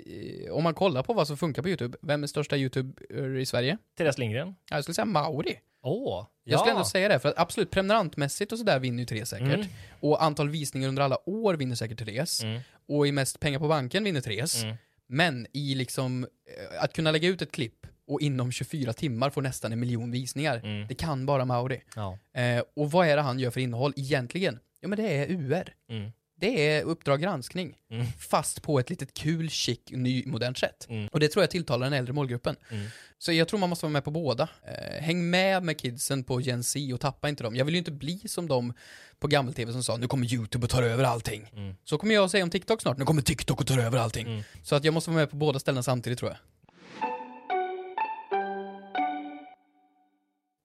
om 0.50 0.64
man 0.64 0.74
kollar 0.74 1.02
på 1.02 1.12
vad 1.12 1.26
som 1.26 1.36
funkar 1.36 1.62
på 1.62 1.68
YouTube, 1.68 1.98
vem 2.02 2.22
är 2.22 2.26
största 2.26 2.56
YouTuber 2.56 3.36
i 3.38 3.46
Sverige? 3.46 3.78
Therese 3.98 4.18
Lindgren? 4.18 4.54
Ja, 4.70 4.76
Jag 4.76 4.84
skulle 4.84 4.94
säga 4.94 5.04
Mauri. 5.04 5.58
Åh, 5.82 6.26
Jag 6.44 6.60
skulle 6.60 6.72
ändå 6.72 6.84
säga 6.84 7.08
det, 7.08 7.18
för 7.18 7.28
att 7.28 7.38
absolut 7.38 7.70
prenumerantmässigt 7.70 8.52
och 8.52 8.58
sådär 8.58 8.78
vinner 8.78 8.98
ju 8.98 9.06
Therese 9.06 9.28
säkert. 9.28 9.54
Mm. 9.54 9.66
Och 10.00 10.22
antal 10.22 10.48
visningar 10.48 10.88
under 10.88 11.02
alla 11.02 11.28
år 11.28 11.54
vinner 11.54 11.74
säkert 11.76 11.98
Therese. 11.98 12.42
Mm. 12.42 12.60
Och 12.88 13.06
i 13.06 13.12
mest 13.12 13.40
pengar 13.40 13.58
på 13.58 13.68
banken 13.68 14.04
vinner 14.04 14.20
Therese. 14.20 14.62
Mm. 14.62 14.76
Men 15.06 15.46
i 15.52 15.74
liksom, 15.74 16.24
eh, 16.24 16.84
att 16.84 16.92
kunna 16.92 17.10
lägga 17.10 17.28
ut 17.28 17.42
ett 17.42 17.52
klipp 17.52 17.86
och 18.06 18.20
inom 18.20 18.52
24 18.52 18.92
timmar 18.92 19.30
få 19.30 19.40
nästan 19.40 19.72
en 19.72 19.80
miljon 19.80 20.10
visningar. 20.10 20.56
Mm. 20.64 20.86
Det 20.88 20.94
kan 20.94 21.26
bara 21.26 21.44
Mauri. 21.44 21.82
Ja. 21.96 22.18
Eh, 22.40 22.62
och 22.76 22.90
vad 22.90 23.06
är 23.06 23.16
det 23.16 23.22
han 23.22 23.38
gör 23.38 23.50
för 23.50 23.60
innehåll 23.60 23.92
egentligen? 23.96 24.58
Ja 24.80 24.88
men 24.88 24.98
det 24.98 25.16
är 25.16 25.30
UR. 25.30 25.74
Mm. 25.90 26.12
Det 26.42 26.68
är 26.68 26.82
Uppdrag 26.82 27.20
granskning. 27.20 27.76
Mm. 27.90 28.06
Fast 28.18 28.62
på 28.62 28.78
ett 28.78 28.90
litet 28.90 29.14
kul, 29.14 29.50
chic, 29.50 29.78
ny, 29.90 30.24
modernt 30.26 30.58
sätt. 30.58 30.86
Mm. 30.88 31.08
Och 31.12 31.20
det 31.20 31.28
tror 31.28 31.42
jag 31.42 31.50
tilltalar 31.50 31.86
den 31.86 31.92
äldre 31.92 32.12
målgruppen. 32.12 32.56
Mm. 32.70 32.86
Så 33.18 33.32
jag 33.32 33.48
tror 33.48 33.60
man 33.60 33.68
måste 33.68 33.86
vara 33.86 33.92
med 33.92 34.04
på 34.04 34.10
båda. 34.10 34.48
Eh, 34.62 35.02
häng 35.02 35.30
med 35.30 35.62
med 35.62 35.78
kidsen 35.78 36.24
på 36.24 36.40
Gen 36.40 36.64
Z 36.64 36.94
och 36.94 37.00
tappa 37.00 37.28
inte 37.28 37.42
dem. 37.42 37.56
Jag 37.56 37.64
vill 37.64 37.74
ju 37.74 37.78
inte 37.78 37.92
bli 37.92 38.22
som 38.28 38.48
de 38.48 38.72
på 39.18 39.26
gammel-tv 39.26 39.72
som 39.72 39.82
sa 39.82 39.96
nu 39.96 40.06
kommer 40.06 40.34
YouTube 40.34 40.64
och 40.64 40.70
tar 40.70 40.82
över 40.82 41.04
allting. 41.04 41.50
Mm. 41.56 41.74
Så 41.84 41.98
kommer 41.98 42.14
jag 42.14 42.24
att 42.24 42.30
säga 42.30 42.44
om 42.44 42.50
TikTok 42.50 42.82
snart, 42.82 42.98
nu 42.98 43.04
kommer 43.04 43.22
TikTok 43.22 43.60
och 43.60 43.66
tar 43.66 43.78
över 43.78 43.98
allting. 43.98 44.26
Mm. 44.26 44.42
Så 44.62 44.74
att 44.74 44.84
jag 44.84 44.94
måste 44.94 45.10
vara 45.10 45.20
med 45.20 45.30
på 45.30 45.36
båda 45.36 45.58
ställena 45.58 45.82
samtidigt 45.82 46.18
tror 46.18 46.30
jag. 46.30 46.38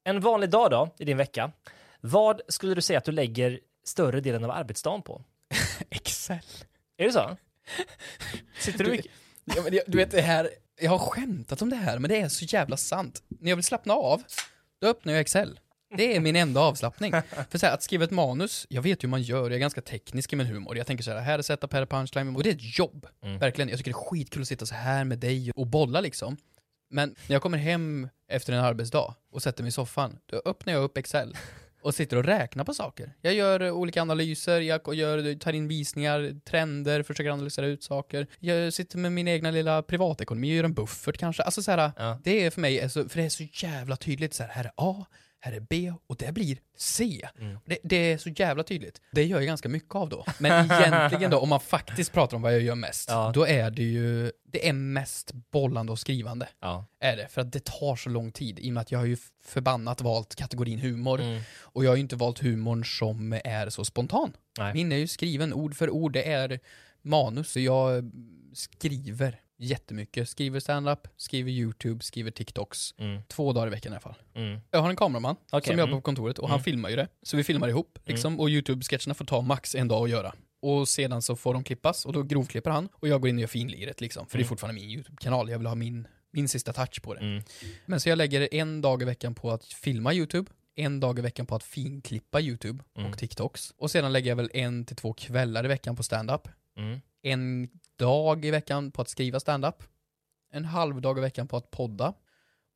En 0.03 0.19
vanlig 0.21 0.49
dag 0.49 0.71
då, 0.71 0.95
i 0.99 1.05
din 1.05 1.17
vecka. 1.17 1.51
Vad 2.01 2.41
skulle 2.47 2.75
du 2.75 2.81
säga 2.81 2.99
att 2.99 3.05
du 3.05 3.11
lägger 3.11 3.59
större 3.83 4.21
delen 4.21 4.43
av 4.43 4.51
arbetsdagen 4.51 5.01
på? 5.01 5.23
Excel. 6.29 6.65
Är 6.97 7.05
det 7.05 7.11
så? 7.11 7.37
Sitter 8.59 8.77
du 8.77 8.83
Du, 8.83 8.91
mycket? 8.91 9.11
ja, 9.45 9.63
jag, 9.71 9.83
du 9.87 9.97
vet 9.97 10.11
det 10.11 10.21
här, 10.21 10.49
jag 10.81 10.91
har 10.91 10.99
skämtat 10.99 11.61
om 11.61 11.69
det 11.69 11.75
här 11.75 11.99
men 11.99 12.09
det 12.09 12.21
är 12.21 12.29
så 12.29 12.45
jävla 12.45 12.77
sant. 12.77 13.23
När 13.27 13.49
jag 13.49 13.55
vill 13.55 13.65
slappna 13.65 13.93
av, 13.93 14.23
då 14.81 14.87
öppnar 14.87 15.13
jag 15.13 15.21
Excel. 15.21 15.59
Det 15.97 16.15
är 16.15 16.19
min 16.19 16.35
enda 16.35 16.61
avslappning. 16.61 17.11
För 17.49 17.57
så 17.57 17.65
här, 17.65 17.73
att 17.73 17.83
skriva 17.83 18.03
ett 18.03 18.11
manus, 18.11 18.65
jag 18.69 18.81
vet 18.81 19.03
hur 19.03 19.09
man 19.09 19.21
gör, 19.21 19.43
jag 19.43 19.53
är 19.53 19.57
ganska 19.57 19.81
teknisk 19.81 20.33
i 20.33 20.35
min 20.35 20.47
humor. 20.47 20.77
Jag 20.77 20.87
tänker 20.87 21.03
så 21.03 21.11
här, 21.11 21.19
här 21.19 21.37
är 21.39 21.43
setup, 21.43 21.73
här 21.73 21.81
är 21.81 21.85
punchline, 21.85 22.35
och 22.35 22.43
det 22.43 22.49
är 22.49 22.53
ett 22.53 22.79
jobb. 22.79 23.07
Mm. 23.23 23.39
Verkligen, 23.39 23.69
jag 23.69 23.77
tycker 23.77 23.91
det 23.91 23.97
är 23.97 24.09
skitkul 24.09 24.41
att 24.41 24.47
sitta 24.47 24.65
så 24.65 24.75
här 24.75 25.03
med 25.03 25.19
dig 25.19 25.51
och 25.55 25.67
bolla 25.67 26.01
liksom. 26.01 26.37
Men 26.89 27.09
när 27.27 27.35
jag 27.35 27.41
kommer 27.41 27.57
hem 27.57 28.09
efter 28.31 28.53
en 28.53 28.59
arbetsdag 28.63 29.15
och 29.31 29.43
sätter 29.43 29.63
mig 29.63 29.67
i 29.69 29.71
soffan, 29.71 30.19
då 30.25 30.41
öppnar 30.45 30.73
jag 30.73 30.83
upp 30.83 30.97
Excel 30.97 31.37
och 31.81 31.95
sitter 31.95 32.17
och 32.17 32.23
räknar 32.23 32.63
på 32.63 32.73
saker. 32.73 33.13
Jag 33.21 33.33
gör 33.33 33.71
olika 33.71 34.01
analyser, 34.01 34.61
jag 34.61 34.95
gör, 34.95 35.35
tar 35.39 35.53
in 35.53 35.67
visningar, 35.67 36.39
trender, 36.45 37.03
försöker 37.03 37.29
analysera 37.29 37.65
ut 37.65 37.83
saker. 37.83 38.27
Jag 38.39 38.73
sitter 38.73 38.97
med 38.97 39.11
min 39.11 39.27
egna 39.27 39.51
lilla 39.51 39.81
privatekonomi 39.81 40.55
gör 40.55 40.63
en 40.63 40.73
buffert 40.73 41.17
kanske. 41.17 41.43
Alltså 41.43 41.61
så 41.63 41.71
här, 41.71 41.91
Ja. 41.97 42.19
det 42.23 42.45
är 42.45 42.49
för 42.51 42.61
mig, 42.61 42.81
alltså, 42.81 43.09
för 43.09 43.19
det 43.19 43.25
är 43.25 43.29
så 43.29 43.43
jävla 43.53 43.95
tydligt 43.95 44.33
så 44.33 44.43
här, 44.43 44.49
här 44.49 44.63
är 44.63 44.71
A, 44.75 45.05
här 45.39 45.51
är 45.53 45.59
B 45.59 45.93
och 46.07 46.15
det 46.17 46.31
blir 46.31 46.57
C. 46.77 47.27
Mm. 47.39 47.57
Det, 47.65 47.77
det 47.83 47.95
är 47.95 48.17
så 48.17 48.29
jävla 48.29 48.63
tydligt. 48.63 49.01
Det 49.11 49.23
gör 49.23 49.37
jag 49.37 49.45
ganska 49.45 49.69
mycket 49.69 49.95
av 49.95 50.09
då. 50.09 50.25
Men 50.39 50.71
egentligen 50.71 51.31
då, 51.31 51.37
om 51.39 51.49
man 51.49 51.59
faktiskt 51.59 52.13
pratar 52.13 52.35
om 52.37 52.41
vad 52.43 52.53
jag 52.53 52.61
gör 52.61 52.75
mest, 52.75 53.09
Ja. 53.09 53.31
då 53.35 53.47
är 53.47 53.71
det 53.71 53.83
ju, 53.83 54.31
det 54.43 54.69
är 54.69 54.73
mest 54.73 55.31
bollande 55.51 55.91
och 55.91 55.99
skrivande. 55.99 56.47
Ja. 56.61 56.85
Är 56.99 57.17
det, 57.17 57.27
för 57.27 57.41
att 57.41 57.51
det 57.51 57.63
tar 57.65 57.95
så 57.95 58.09
lång 58.09 58.31
tid 58.31 58.59
i 58.59 58.69
och 58.69 58.73
med 58.73 58.81
att 58.81 58.91
jag 58.91 58.99
har 58.99 59.05
ju 59.05 59.17
förbannat 59.45 60.01
valt 60.01 60.35
kategorin 60.35 60.79
humor 60.79 61.21
Mm. 61.21 61.41
och 61.59 61.85
jag 61.85 61.91
har 61.91 61.95
ju 61.95 62.01
inte 62.01 62.15
valt 62.15 62.39
humorn 62.39 62.85
som 62.85 63.33
är 63.43 63.69
så 63.69 63.85
spontan. 63.85 64.33
Nej. 64.59 64.73
Min 64.73 64.91
är 64.91 64.97
ju 64.97 65.07
skriven 65.07 65.53
ord 65.53 65.75
för 65.75 65.89
ord, 65.89 66.13
det 66.13 66.31
är 66.31 66.59
manus, 67.01 67.51
så 67.51 67.59
jag 67.59 68.11
skriver 68.53 69.39
jättemycket. 69.57 70.29
Skriver 70.29 70.59
stand-up, 70.59 71.07
skriver 71.17 71.51
YouTube, 71.51 72.03
skriver 72.03 72.31
TikToks. 72.31 72.95
Mm. 72.97 73.21
Två 73.27 73.53
dagar 73.53 73.67
i 73.67 73.69
veckan 73.69 73.91
i 73.93 73.95
alla 73.95 74.01
fall. 74.01 74.15
Mm. 74.33 74.59
Jag 74.71 74.79
har 74.79 74.89
en 74.89 74.95
kameraman 74.95 75.35
Okej, 75.51 75.67
som 75.67 75.79
jobbar 75.79 75.87
mm. 75.91 75.97
på 75.97 76.01
kontoret 76.01 76.37
och 76.39 76.45
Mm. 76.45 76.51
han 76.51 76.63
filmar 76.63 76.89
ju 76.89 76.95
det. 76.95 77.07
Så 77.21 77.37
vi 77.37 77.43
filmar 77.43 77.67
ihop 77.67 77.99
liksom, 78.05 78.39
och 78.39 78.49
YouTube-sketcherna 78.49 79.13
får 79.13 79.25
ta 79.25 79.41
max 79.41 79.75
en 79.75 79.87
dag 79.87 80.03
att 80.03 80.09
göra. 80.09 80.33
Och 80.61 80.87
sedan 80.87 81.21
så 81.21 81.35
får 81.35 81.53
de 81.53 81.63
klippas 81.63 82.05
och 82.05 82.13
då 82.13 82.23
grovklipper 82.23 82.71
han 82.71 82.89
och 82.93 83.07
jag 83.07 83.21
går 83.21 83.29
in 83.29 83.35
och 83.35 83.41
gör 83.41 83.47
finliret 83.47 84.01
liksom. 84.01 84.27
För 84.27 84.37
det 84.37 84.41
är 84.41 84.43
Mm. 84.43 84.49
fortfarande 84.49 84.81
min 84.81 84.89
YouTube-kanal, 84.89 85.49
jag 85.49 85.57
vill 85.57 85.67
ha 85.67 85.75
min, 85.75 86.07
min 86.31 86.49
sista 86.49 86.73
touch 86.73 87.01
på 87.01 87.13
det. 87.13 87.19
Mm. 87.19 87.43
Men 87.85 87.99
så 87.99 88.09
jag 88.09 88.17
lägger 88.17 88.53
en 88.53 88.81
dag 88.81 89.01
i 89.01 89.05
veckan 89.05 89.35
på 89.35 89.51
att 89.51 89.65
filma 89.65 90.13
YouTube, 90.13 90.51
en 90.75 90.99
dag 90.99 91.19
i 91.19 91.21
veckan 91.21 91.45
på 91.45 91.55
att 91.55 91.63
finklippa 91.63 92.41
YouTube 92.41 92.83
Mm. 92.97 93.11
och 93.11 93.17
TikToks. 93.17 93.71
Och 93.77 93.91
sedan 93.91 94.13
lägger 94.13 94.29
jag 94.31 94.35
väl 94.35 94.49
en 94.53 94.85
till 94.85 94.95
två 94.95 95.13
kvällar 95.13 95.65
i 95.65 95.67
veckan 95.67 95.95
på 95.95 96.03
stand-up. 96.03 96.47
Mm. 96.77 96.99
En 97.21 97.69
dag 97.97 98.45
i 98.45 98.51
veckan 98.51 98.91
på 98.91 99.01
att 99.01 99.09
skriva 99.09 99.39
stand-up. 99.39 99.83
En 100.51 100.65
halv 100.65 101.01
dag 101.01 101.17
i 101.17 101.21
veckan 101.21 101.47
på 101.47 101.57
att 101.57 101.71
podda. 101.71 102.13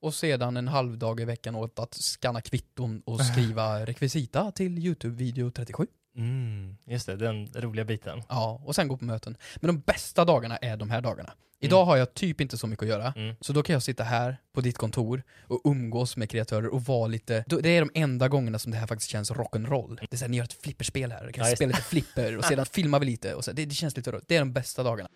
Och 0.02 0.14
sedan 0.14 0.58
en 0.58 0.68
halv 0.68 0.98
dag 0.98 1.20
i 1.20 1.26
veckan 1.26 1.56
åt 1.56 1.80
att 1.80 1.94
scanna 1.94 2.42
kvitton 2.42 3.02
och 3.06 3.22
skriva 3.26 3.86
rekvisita 3.86 4.52
till 4.52 4.78
YouTube-video 4.78 5.52
37. 5.52 5.88
Mm, 6.18 6.78
just 6.86 7.06
det, 7.06 7.16
den 7.16 7.48
roliga 7.56 7.86
biten. 7.86 8.22
Ja, 8.30 8.62
och 8.66 8.76
sen 8.76 8.88
gå 8.88 8.98
på 8.98 9.06
möten. 9.06 9.38
Men 9.56 9.68
de 9.76 9.80
bästa 9.80 10.26
dagarna 10.26 10.58
är 10.58 10.78
de 10.78 10.90
här 10.90 11.02
dagarna. 11.02 11.34
Idag 11.64 11.86
har 11.86 11.98
jag 11.98 12.14
typ 12.14 12.42
inte 12.42 12.58
så 12.58 12.68
mycket 12.68 12.84
att 12.84 12.90
göra, 12.90 13.14
Mm. 13.16 13.36
så 13.42 13.54
då 13.54 13.64
kan 13.64 13.74
jag 13.74 13.84
sitta 13.84 14.04
här 14.04 14.38
på 14.54 14.62
ditt 14.62 14.78
kontor 14.78 15.24
och 15.48 15.62
umgås 15.66 16.18
med 16.18 16.30
kreatörer 16.30 16.68
och 16.68 16.82
vara 16.86 17.08
lite, 17.08 17.44
det 17.48 17.70
är 17.70 17.80
de 17.82 17.92
enda 17.94 18.28
gångerna 18.28 18.60
som 18.60 18.72
det 18.72 18.78
här 18.78 18.88
faktiskt 18.88 19.10
känns 19.12 19.32
rock'n'roll. 19.32 19.98
Det 20.02 20.14
är 20.14 20.18
såhär, 20.18 20.30
ni 20.30 20.38
gör 20.38 20.44
ett 20.44 20.54
flipperspel 20.64 21.12
här, 21.12 21.32
kan 21.32 21.46
just 21.46 21.58
spela 21.58 21.68
lite 21.70 21.82
flipper 21.82 22.38
och 22.38 22.46
sedan 22.46 22.66
filmar 22.72 23.00
vi 23.00 23.06
lite 23.06 23.36
och 23.36 23.46
så, 23.46 23.52
det, 23.52 23.66
det 23.66 23.76
känns 23.76 23.98
lite 23.98 24.12
roligt. 24.12 24.28
Det 24.28 24.36
är 24.36 24.40
de 24.40 24.54
bästa 24.54 24.84
dagarna. 24.84 25.10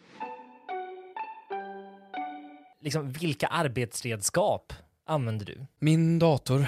Liksom, 2.81 3.11
vilka 3.11 3.47
arbetsredskap 3.47 4.73
använder 5.05 5.45
du? 5.45 5.65
Min 5.79 6.19
dator, 6.19 6.67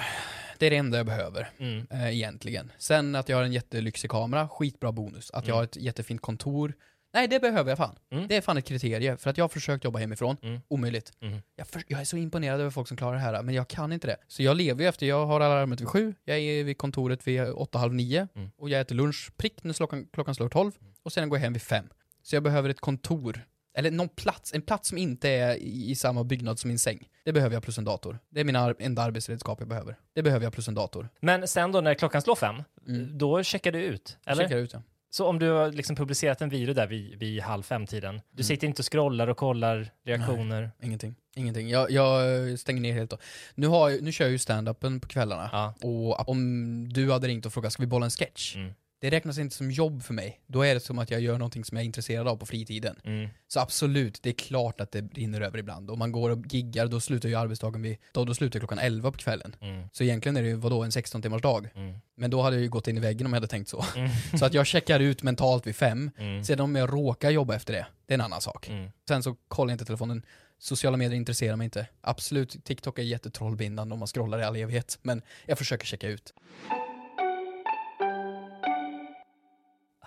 det 0.58 0.66
är 0.66 0.70
det 0.70 0.76
enda 0.76 0.96
jag 0.96 1.06
behöver. 1.06 1.50
Mm. 1.58 1.86
eh, 1.90 2.08
egentligen. 2.14 2.72
Sen 2.78 3.14
att 3.14 3.28
jag 3.28 3.36
har 3.36 3.44
en 3.44 3.52
jättelyxig 3.52 4.10
kamera, 4.10 4.48
skitbra 4.48 4.92
bonus. 4.92 5.30
Att 5.30 5.46
jag 5.46 5.54
har 5.54 5.64
ett 5.64 5.76
jättefint 5.76 6.20
kontor, 6.20 6.72
nej 7.14 7.28
det 7.28 7.40
behöver 7.40 7.70
jag 7.70 7.78
fan. 7.78 7.98
Mm. 8.10 8.28
Det 8.28 8.36
är 8.36 8.40
fan 8.40 8.58
ett 8.58 8.64
kriterie, 8.64 9.16
för 9.16 9.30
att 9.30 9.36
jag 9.38 9.44
har 9.44 9.48
försökt 9.48 9.84
jobba 9.84 9.98
hemifrån, 9.98 10.36
Mm. 10.42 10.60
omöjligt. 10.68 11.12
Mm. 11.20 11.38
Jag, 11.56 11.66
för, 11.68 11.82
jag 11.88 12.00
är 12.00 12.04
så 12.04 12.16
imponerad 12.16 12.60
över 12.60 12.70
folk 12.70 12.88
som 12.88 12.96
klarar 12.96 13.12
det 13.14 13.20
här, 13.20 13.42
men 13.42 13.54
jag 13.54 13.68
kan 13.68 13.92
inte 13.92 14.06
det. 14.06 14.16
Så 14.28 14.42
jag 14.42 14.56
lever 14.56 14.82
ju 14.82 14.88
efter, 14.88 15.06
jag 15.06 15.26
har 15.26 15.40
alarmet 15.40 15.80
vid 15.80 15.88
sju, 15.88 16.14
jag 16.24 16.38
är 16.38 16.64
vid 16.64 16.78
kontoret 16.78 17.26
vid 17.26 17.42
åtta, 17.42 17.78
halv 17.78 17.94
nio, 17.94 18.28
Mm. 18.34 18.50
och 18.58 18.70
jag 18.70 18.80
äter 18.80 18.94
lunch 18.94 19.30
prick 19.36 19.64
när 19.64 19.74
klockan, 19.74 20.06
klockan 20.12 20.34
slår 20.34 20.48
tolv, 20.48 20.72
och 21.02 21.12
sen 21.12 21.28
går 21.28 21.38
jag 21.38 21.42
hem 21.42 21.52
vid 21.52 21.62
fem. 21.62 21.88
Så 22.22 22.36
jag 22.36 22.42
behöver 22.42 22.68
ett 22.70 22.80
kontor, 22.80 23.40
eller 23.78 23.90
någon 23.90 24.08
plats, 24.08 24.54
en 24.54 24.62
plats 24.62 24.88
som 24.88 24.98
inte 24.98 25.28
är 25.28 25.56
i, 25.56 25.90
i 25.90 25.94
samma 25.94 26.24
byggnad 26.24 26.58
som 26.58 26.68
min 26.68 26.78
säng. 26.78 27.08
Det 27.24 27.32
behöver 27.32 27.56
jag 27.56 27.62
plus 27.62 27.78
en 27.78 27.84
dator. 27.84 28.18
Det 28.30 28.40
är 28.40 28.44
mina 28.44 28.74
enda 28.78 29.02
arbetsredskap 29.02 29.60
jag 29.60 29.68
behöver. 29.68 29.96
Det 30.14 30.22
behöver 30.22 30.46
jag 30.46 30.52
plus 30.52 30.68
en 30.68 30.74
dator. 30.74 31.08
Men 31.20 31.48
sen 31.48 31.72
då 31.72 31.80
när 31.80 31.94
klockan 31.94 32.22
slår 32.22 32.34
fem, 32.36 32.62
Mm. 32.88 33.18
då 33.18 33.42
checkar 33.42 33.72
du 33.72 33.82
ut? 33.82 34.18
Eller? 34.26 34.42
Checkar 34.42 34.56
ut 34.56 34.72
ja. 34.72 34.82
Så 35.10 35.26
om 35.26 35.38
du 35.38 35.48
har 35.50 35.72
liksom 35.72 35.96
publicerat 35.96 36.42
en 36.42 36.48
video 36.48 36.74
där 36.74 36.86
vid, 36.86 37.18
vid 37.18 37.40
halv 37.42 37.62
fem-tiden, 37.62 38.14
du 38.14 38.20
Mm. 38.40 38.44
sitter 38.44 38.66
inte 38.66 38.80
och 38.82 38.92
scrollar 38.92 39.28
och 39.28 39.36
kollar 39.36 39.90
reaktioner? 40.04 40.70
Ingenting. 40.82 41.14
Ingenting. 41.36 41.68
Jag, 41.70 41.90
jag 41.90 42.58
stänger 42.58 42.80
ner 42.80 42.92
helt 42.92 43.10
då. 43.10 43.18
Nu, 43.54 43.66
har, 43.66 43.90
jag- 43.90 44.02
nu 44.02 44.12
kör 44.12 44.24
jag 44.24 44.32
ju 44.32 44.38
stand-upen 44.38 45.00
på 45.00 45.08
kvällarna. 45.08 45.48
Ja. 45.52 45.74
Och 45.82 46.28
om 46.28 46.88
du 46.92 47.12
hade 47.12 47.28
ringt 47.28 47.46
och 47.46 47.52
frågat, 47.52 47.72
ska 47.72 47.82
vi 47.82 47.86
bolla 47.86 48.04
en 48.04 48.10
sketch? 48.10 48.56
Mm. 48.56 48.74
Det 49.00 49.10
räknas 49.10 49.38
inte 49.38 49.56
som 49.56 49.70
jobb 49.70 50.02
för 50.02 50.14
mig. 50.14 50.40
Då 50.46 50.62
är 50.62 50.74
det 50.74 50.80
som 50.80 50.98
att 50.98 51.10
jag 51.10 51.20
gör 51.20 51.38
någonting 51.38 51.64
som 51.64 51.76
jag 51.76 51.82
är 51.82 51.86
intresserad 51.86 52.28
av 52.28 52.36
på 52.36 52.46
fritiden. 52.46 53.00
Mm. 53.04 53.28
Så 53.48 53.60
absolut, 53.60 54.22
det 54.22 54.28
är 54.28 54.34
klart 54.34 54.80
att 54.80 54.92
det 54.92 55.00
rinner 55.00 55.40
över 55.40 55.58
ibland. 55.58 55.90
Om 55.90 55.98
man 55.98 56.12
går 56.12 56.30
och 56.30 56.46
giggar, 56.46 56.86
då 56.86 57.00
slutar 57.00 57.28
ju 57.28 57.34
arbetsdagen 57.34 57.82
vid, 57.82 57.96
då, 58.12 58.24
då 58.24 58.34
slutar 58.34 58.58
klockan 58.58 58.78
11 58.78 59.12
på 59.12 59.18
kvällen. 59.18 59.56
Mm. 59.60 59.88
Så 59.92 60.04
egentligen 60.04 60.36
är 60.36 60.42
det 60.42 60.48
ju, 60.48 60.54
vadå, 60.54 60.82
en 60.82 60.92
16 60.92 61.22
timmars 61.22 61.42
dag. 61.42 61.68
Mm. 61.74 61.94
Men 62.14 62.30
då 62.30 62.42
hade 62.42 62.56
jag 62.56 62.62
ju 62.62 62.68
gått 62.68 62.88
in 62.88 62.96
i 62.96 63.00
väggen 63.00 63.26
om 63.26 63.32
jag 63.32 63.36
hade 63.36 63.46
tänkt 63.46 63.68
så. 63.68 63.84
Mm. 63.96 64.10
Så 64.38 64.44
att 64.44 64.54
jag 64.54 64.66
checkar 64.66 65.00
ut 65.00 65.22
mentalt 65.22 65.66
vid 65.66 65.76
fem. 65.76 66.10
Mm. 66.18 66.44
Sedan 66.44 66.60
om 66.60 66.76
jag 66.76 66.92
råkar 66.92 67.30
jobba 67.30 67.54
efter 67.54 67.72
det, 67.72 67.86
det 68.06 68.14
är 68.14 68.18
en 68.18 68.24
annan 68.24 68.40
sak. 68.40 68.68
Mm. 68.68 68.90
Sen 69.08 69.22
så 69.22 69.36
kollar 69.48 69.70
jag 69.70 69.74
inte 69.74 69.84
telefonen. 69.84 70.22
Sociala 70.58 70.96
medier 70.96 71.16
intresserar 71.16 71.56
mig 71.56 71.64
inte. 71.64 71.86
Absolut, 72.00 72.64
TikTok 72.64 72.98
är 72.98 73.02
jättetrollbindande 73.02 73.92
om 73.92 73.98
man 73.98 74.08
scrollar 74.08 74.38
i 74.38 74.44
all 74.44 74.56
evighet. 74.56 74.98
Men 75.02 75.22
jag 75.46 75.58
försöker 75.58 75.86
checka 75.86 76.08
ut. 76.08 76.34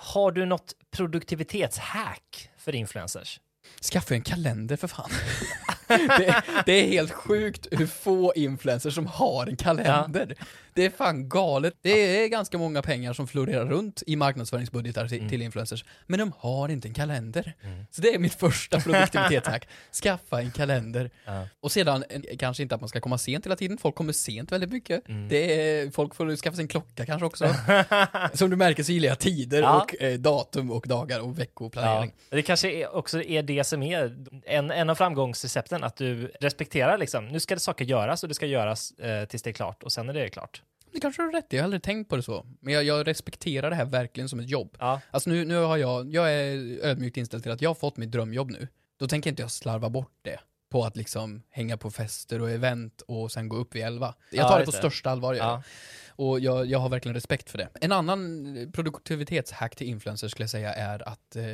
Har 0.04 0.32
du 0.32 0.45
något 0.45 0.74
produktivitetshack 0.91 2.49
för 2.58 2.76
influencers? 2.76 3.39
Skaffa 3.93 4.14
en 4.14 4.22
kalender 4.22 4.76
för 4.76 4.88
fan. 4.88 5.10
det, 5.88 6.43
det 6.66 6.72
är 6.72 6.88
helt 6.88 7.12
sjukt 7.12 7.68
hur 7.72 7.88
få 7.88 8.34
influencers 8.36 8.95
som 8.95 9.06
har 9.06 9.47
en 9.47 9.56
kalender. 9.56 10.36
Det 10.74 10.86
är 10.86 10.89
fan 10.89 11.30
galet. 11.30 11.74
Det 11.82 12.24
är 12.24 12.28
ganska 12.28 12.57
många 12.57 12.82
pengar 12.82 13.13
som 13.13 13.28
florerar 13.28 13.65
runt 13.65 14.03
i 14.07 14.15
marknadsföringsbudgetar 14.15 15.07
till, 15.07 15.30
till 15.30 15.41
influencers. 15.41 15.86
Men 16.07 16.19
de 16.19 16.32
har 16.38 16.69
inte 16.69 16.88
en 16.88 16.93
kalender. 16.93 17.53
Så 17.91 18.01
det 18.01 18.13
är 18.15 18.19
mitt 18.19 18.34
första 18.34 18.80
produktivitetshack. 18.80 19.67
Skaffa 20.03 20.39
en 20.41 20.51
kalender. 20.51 21.09
Ja. 21.26 21.47
Och 21.59 21.72
sedan, 21.72 22.03
en- 22.09 22.26
kanske 22.39 22.63
inte 22.63 22.76
att 22.76 22.82
man 22.82 22.89
ska 22.89 22.99
komma 22.99 23.17
sent 23.17 23.45
hela 23.45 23.55
tiden, 23.55 23.78
folk 23.78 23.95
kommer 23.95 24.13
sent 24.13 24.51
väldigt 24.51 24.72
mycket. 24.72 25.07
Mm. 25.09 25.28
Det 25.30 25.61
är, 25.80 25.91
folk 25.91 26.15
får 26.15 26.36
skaffa 26.36 26.55
sig 26.55 26.63
en 26.63 26.67
klocka 26.67 27.05
kanske 27.05 27.26
också. 27.26 27.55
Som 28.34 28.49
du 28.49 28.55
märker 28.55 28.84
så 28.84 28.91
gillar 28.91 29.07
jag 29.09 29.19
tider 29.19 29.61
Ja. 29.61 29.82
och 29.82 30.01
eh, 30.01 30.19
datum 30.19 30.72
och 30.72 30.88
dagar 30.88 31.19
och 31.19 31.28
Ja. 31.30 31.34
veckoplanering. 31.34 32.13
Det 32.30 32.41
kanske 32.41 32.72
är 32.72 32.95
också 32.95 33.22
är 33.24 33.43
det 33.43 33.63
som 33.63 33.84
är 33.84 34.15
en, 34.45 34.72
en 34.72 34.89
av 34.89 34.95
framgångsrecepten, 34.95 35.84
att 35.84 35.95
du 35.95 36.32
respekterar 36.39 36.97
liksom, 36.97 37.28
nu 37.28 37.39
ska 37.39 37.53
det 37.55 37.61
saker 37.61 37.86
göras 37.86 38.24
och 38.24 38.30
det 38.30 38.36
ska 38.36 38.45
göras 38.45 38.91
eh, 38.91 39.26
tills 39.26 39.43
det 39.43 39.49
är 39.49 39.53
klart 39.53 39.84
och 39.84 39.91
sen 39.91 40.09
är 40.09 40.13
det 40.13 40.30
klart. 40.30 40.61
Det 40.94 41.00
kanske 41.00 41.22
du 41.22 41.26
har 41.26 41.34
rätt 41.34 41.54
i, 41.54 41.56
jag 41.56 41.62
har 41.62 41.66
aldrig 41.66 41.84
tänkt 41.84 42.10
på 42.10 42.16
det 42.16 42.24
så. 42.24 42.46
Men 42.60 42.74
jag, 42.74 42.84
jag 42.84 43.08
respekterar 43.08 43.70
det 43.70 43.76
här 43.76 43.86
verkligen 43.86 44.30
som 44.30 44.39
ett 44.39 44.50
jobb. 44.50 44.76
Ja. 44.80 45.02
Alltså 45.12 45.30
nu, 45.30 45.46
nu 45.46 45.56
har 45.58 45.78
jag, 45.78 46.14
jag 46.14 46.34
är 46.34 46.80
ödmjukt 46.86 47.18
inställd 47.18 47.44
till 47.44 47.52
att 47.52 47.62
jag 47.62 47.70
har 47.70 47.76
fått 47.76 47.98
mitt 47.98 48.12
drömjobb 48.12 48.52
nu. 48.52 48.68
Då 49.00 49.08
tänker 49.08 49.30
inte 49.30 49.42
jag 49.42 49.52
slarva 49.52 49.89
bort 49.89 50.12
det 50.22 50.39
på 50.72 50.84
att 50.84 50.96
liksom 50.96 51.42
hänga 51.50 51.78
på 51.78 51.92
fester 51.92 52.42
och 52.42 52.50
event 52.52 53.02
och 53.02 53.32
sen 53.32 53.50
gå 53.50 53.56
upp 53.58 53.76
vid 53.76 53.84
elva. 53.84 54.16
Jag 54.32 54.44
Ja, 54.46 54.50
tar 54.50 54.60
det 54.60 54.66
på 54.66 54.72
det. 54.72 54.78
största 54.78 55.10
allvar. 55.10 55.34
jag. 55.34 55.46
Ja. 55.46 55.64
Och 56.10 56.39
jag, 56.39 56.66
jag 56.66 56.80
har 56.80 56.89
verkligen 56.89 57.16
respekt 57.16 57.50
för 57.50 57.58
det. 57.58 57.68
En 57.82 57.92
annan 57.92 58.72
produktivitetshack 58.74 59.76
till 59.76 59.88
influencers 59.88 60.32
skulle 60.32 60.44
jag 60.44 60.50
säga 60.50 60.74
är 60.74 61.08
att 61.10 61.36
eh, 61.36 61.46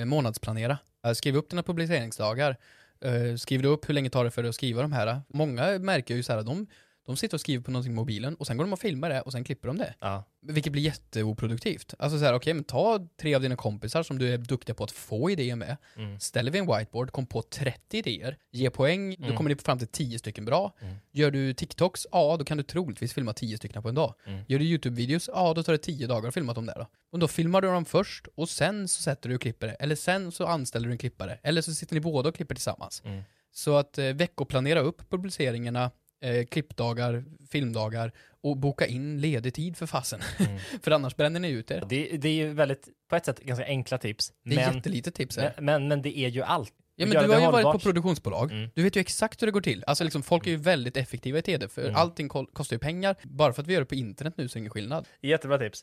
eh, 0.00 0.04
månadsplanera. 0.04 0.78
Eh, 1.06 1.12
Skriv 1.12 1.36
upp 1.36 1.50
dina 1.50 1.62
publiceringsdagar. 1.62 2.56
Eh, 3.00 3.36
skriv 3.36 3.62
du 3.62 3.68
upp 3.68 3.88
hur 3.88 3.94
länge 3.94 4.10
tar 4.10 4.24
det 4.24 4.30
för 4.30 4.42
dig 4.42 4.48
att 4.48 4.54
skriva 4.54 4.82
de 4.82 4.92
här. 4.92 5.20
Många 5.28 5.78
märker 5.78 6.14
ju 6.14 6.22
så 6.22 6.32
här 6.32 6.38
att 6.40 6.46
de, 6.46 6.66
de 7.06 7.16
sitter 7.16 7.36
och 7.36 7.40
skriver 7.40 7.64
på 7.64 7.70
någonting 7.70 7.92
i 7.92 7.96
mobilen 7.96 8.34
och 8.34 8.46
sen 8.46 8.56
går 8.56 8.64
de 8.64 8.72
och 8.72 8.78
filmar 8.78 9.08
det 9.08 9.20
och 9.20 9.32
sen 9.32 9.44
klipper 9.44 9.68
de 9.68 9.78
det. 9.78 9.94
Ja. 10.00 10.24
Vilket 10.42 10.72
blir 10.72 10.82
jätteoproduktivt. 10.82 11.94
Alltså 11.98 12.18
så 12.18 12.24
här, 12.24 12.34
okej 12.34 12.54
men 12.54 12.64
ta 12.64 13.08
tre 13.20 13.34
av 13.34 13.42
dina 13.42 13.56
kompisar 13.56 14.02
som 14.02 14.18
du 14.18 14.34
är 14.34 14.38
duktig 14.38 14.76
på 14.76 14.84
att 14.84 14.90
få 14.90 15.30
idéer 15.30 15.56
med. 15.56 15.76
Mm. 15.96 16.20
Ställer 16.20 16.50
vi 16.50 16.58
en 16.58 16.66
whiteboard, 16.66 17.12
kom 17.12 17.26
på 17.26 17.42
30 17.42 17.98
idéer, 17.98 18.36
ge 18.50 18.70
poäng, 18.70 19.16
då 19.18 19.36
kommer 19.36 19.50
ni 19.50 19.56
fram 19.56 19.78
till 19.78 19.88
10 19.88 20.18
stycken 20.18 20.44
bra. 20.44 20.74
Mm. 20.80 20.94
Gör 21.12 21.30
du 21.30 21.54
TikToks, 21.54 22.06
ja 22.12 22.36
då 22.38 22.44
kan 22.44 22.56
du 22.56 22.62
troligtvis 22.62 23.12
filma 23.12 23.32
10 23.32 23.56
stycken 23.56 23.82
på 23.82 23.88
en 23.88 23.94
dag. 23.94 24.14
Mm. 24.26 24.40
Gör 24.48 24.58
du 24.58 24.64
YouTube-videos, 24.64 25.30
ja 25.32 25.54
då 25.54 25.62
tar 25.62 25.72
det 25.72 25.78
10 25.78 26.06
dagar 26.06 26.28
att 26.28 26.34
filma 26.34 26.52
dem 26.52 26.66
där 26.66 26.74
då. 26.74 26.86
Och 27.12 27.18
då 27.18 27.28
filmar 27.28 27.60
du 27.60 27.68
dem 27.68 27.84
först 27.84 28.26
och 28.34 28.48
sen 28.48 28.88
så 28.88 29.02
sätter 29.02 29.28
du 29.28 29.34
och 29.34 29.40
klipper 29.42 29.66
det. 29.66 29.72
Eller 29.72 29.96
sen 29.96 30.32
så 30.32 30.46
anställer 30.46 30.86
du 30.86 30.92
en 30.92 30.98
klippare. 30.98 31.38
Eller 31.42 31.62
så 31.62 31.74
sitter 31.74 31.94
ni 31.94 32.00
båda 32.00 32.28
och 32.28 32.34
klipper 32.34 32.54
tillsammans. 32.54 33.02
Mm. 33.04 33.22
Så 33.52 33.76
att 33.76 33.98
eh, 33.98 34.04
veckoplanera 34.04 34.80
upp 34.80 35.10
publiceringarna, 35.10 35.90
eh, 36.22 36.46
klippdagar, 36.46 37.24
filmdagar 37.50 38.12
och 38.42 38.56
boka 38.56 38.86
in 38.86 39.20
ledig 39.20 39.54
tid 39.54 39.76
för 39.76 39.86
fasen. 39.86 40.20
Mm. 40.38 40.58
för 40.82 40.90
annars 40.90 41.16
bränner 41.16 41.40
ni 41.40 41.48
ut 41.50 41.70
er. 41.70 41.84
Det, 41.88 42.16
det 42.16 42.28
är 42.28 42.32
ju 42.32 42.52
väldigt, 42.52 42.88
på 43.10 43.16
ett 43.16 43.24
sätt, 43.24 43.40
ganska 43.40 43.66
enkla 43.66 43.98
tips. 43.98 44.32
Det 44.44 44.54
är 44.56 44.66
men, 44.66 44.74
jättelitet 44.76 45.14
tips. 45.14 45.36
Här. 45.36 45.54
men, 45.56 45.64
men, 45.64 45.88
men 45.88 46.02
det 46.02 46.18
är 46.18 46.28
ju 46.28 46.42
allt. 46.42 46.72
Ja 46.98 47.06
men 47.06 47.10
du 47.12 47.18
har 47.18 47.24
ju 47.24 47.30
varit 47.30 47.50
på 47.50 47.56
hållbart. 47.56 47.82
produktionsbolag, 47.82 48.52
Mm. 48.52 48.70
du 48.74 48.82
vet 48.82 48.96
ju 48.96 49.00
exakt 49.00 49.42
hur 49.42 49.46
det 49.46 49.52
går 49.52 49.60
till. 49.60 49.84
Alltså 49.86 50.04
liksom, 50.04 50.22
folk 50.22 50.46
är 50.46 50.50
ju 50.50 50.56
väldigt 50.56 50.96
effektiva 50.96 51.38
i 51.38 51.42
TD, 51.42 51.68
för 51.68 51.82
Mm. 51.82 51.96
allting 51.96 52.28
ko- 52.28 52.46
kostar 52.52 52.74
ju 52.76 52.80
pengar. 52.80 53.16
Bara 53.22 53.52
för 53.52 53.62
att 53.62 53.68
vi 53.68 53.72
gör 53.72 53.80
det 53.80 53.86
på 53.86 53.94
internet 53.94 54.34
nu 54.36 54.48
så 54.48 54.52
är 54.52 54.54
det 54.54 54.60
ingen 54.60 54.70
skillnad. 54.70 55.08
Jättebra 55.22 55.58
tips. 55.58 55.82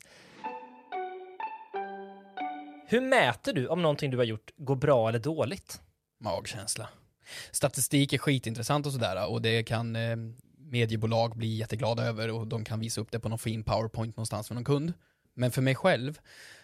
Hur 2.88 3.02
mäter 3.02 3.54
du 3.54 3.68
om 3.68 3.82
någonting 3.82 4.12
du 4.12 4.18
har 4.18 4.24
gjort 4.24 4.52
går 4.58 4.76
bra 4.76 5.10
eller 5.10 5.20
dåligt? 5.20 5.82
Magkänsla. 6.24 6.90
Statistik 7.52 8.14
är 8.14 8.18
skitintressant 8.18 8.86
och 8.86 8.94
sådär, 8.94 9.30
och 9.30 9.42
det 9.42 9.64
kan 9.64 9.96
eh, 9.96 10.16
mediebolag 10.58 11.38
bli 11.38 11.56
jätteglada 11.56 12.04
över 12.04 12.32
och 12.32 12.48
de 12.48 12.66
kan 12.66 12.80
visa 12.80 13.02
upp 13.02 13.12
det 13.12 13.20
på 13.20 13.30
någon 13.30 13.40
fin 13.40 13.64
powerpoint 13.64 14.18
någonstans 14.18 14.48
för 14.48 14.56
någon 14.56 14.66
kund. 14.66 14.94
Men 15.36 15.52
för 15.52 15.62
mig 15.62 15.76
själv, 15.76 16.20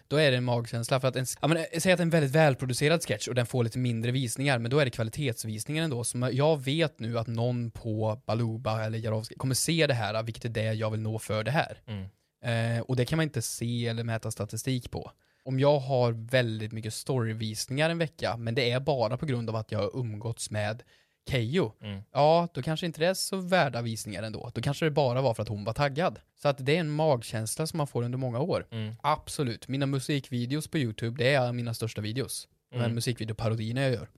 då 0.08 0.16
är 0.16 0.30
det 0.30 0.36
en 0.36 0.44
magkänsla 0.44 1.00
för 1.00 1.08
att 1.08 1.16
en, 1.16 1.26
ja, 1.40 1.48
men, 1.48 1.56
eh, 1.56 1.64
säg 1.78 1.92
att 1.92 2.00
en 2.00 2.10
väldigt 2.10 2.30
välproducerad 2.30 3.02
sketch 3.02 3.28
och 3.28 3.34
den 3.34 3.46
får 3.46 3.64
lite 3.64 3.78
mindre 3.78 4.10
visningar, 4.10 4.58
men 4.58 4.70
då 4.70 4.78
är 4.78 4.84
det 4.84 4.90
kvalitetsvisningen 4.90 5.84
ändå. 5.84 6.04
Som 6.04 6.30
jag 6.32 6.64
vet 6.64 7.00
nu 7.00 7.18
att 7.18 7.26
någon 7.26 7.70
på 7.70 8.22
Baluba 8.26 8.84
eller 8.84 8.98
Jarowski 8.98 9.34
kommer 9.34 9.54
se 9.54 9.86
det 9.86 9.94
här, 9.94 10.22
vilket 10.22 10.44
är 10.44 10.48
det 10.48 10.72
jag 10.74 10.90
vill 10.90 11.00
nå 11.00 11.18
för 11.18 11.44
det 11.44 11.50
här. 11.50 11.82
Mm. 11.86 12.06
Eh, 12.42 12.82
och 12.82 12.96
det 12.96 13.04
kan 13.04 13.16
man 13.16 13.24
inte 13.24 13.42
se 13.42 13.86
eller 13.86 14.04
mäta 14.04 14.30
statistik 14.30 14.90
på. 14.90 15.12
Om 15.50 15.60
jag 15.60 15.78
har 15.78 16.12
väldigt 16.12 16.72
mycket 16.72 16.94
storyvisningar 16.94 17.90
en 17.90 17.98
vecka, 17.98 18.36
men 18.36 18.54
det 18.54 18.70
är 18.70 18.80
bara 18.80 19.16
på 19.16 19.26
grund 19.26 19.48
av 19.50 19.56
att 19.56 19.72
jag 19.72 19.78
har 19.78 19.96
umgåtts 19.96 20.50
med 20.50 20.82
Keyyo, 21.30 21.72
Mm. 21.82 22.02
ja, 22.12 22.48
då 22.54 22.62
kanske 22.62 22.86
inte 22.86 23.00
det 23.00 23.06
är 23.06 23.14
så 23.14 23.36
värda 23.36 23.82
visningar 23.82 24.22
ändå. 24.22 24.50
Då 24.54 24.60
kanske 24.60 24.84
det 24.86 24.90
bara 24.90 25.20
var 25.22 25.34
för 25.34 25.42
att 25.42 25.48
hon 25.48 25.64
var 25.64 25.72
taggad. 25.72 26.18
Så 26.42 26.48
att 26.48 26.66
det 26.66 26.76
är 26.76 26.80
en 26.80 26.90
magkänsla 26.90 27.66
som 27.66 27.78
man 27.78 27.86
får 27.86 28.02
under 28.02 28.18
många 28.18 28.40
år. 28.40 28.66
Mm. 28.70 28.94
Absolut. 29.02 29.68
Mina 29.68 29.86
musikvideos 29.86 30.68
på 30.68 30.78
YouTube, 30.78 31.24
det 31.24 31.34
är 31.34 31.52
mina 31.52 31.74
största 31.74 32.00
videos. 32.00 32.48
De 32.70 32.76
Mm. 32.78 32.94
musikvideoparodierna 32.94 33.80
jag 33.82 33.92
gör. 33.92 34.08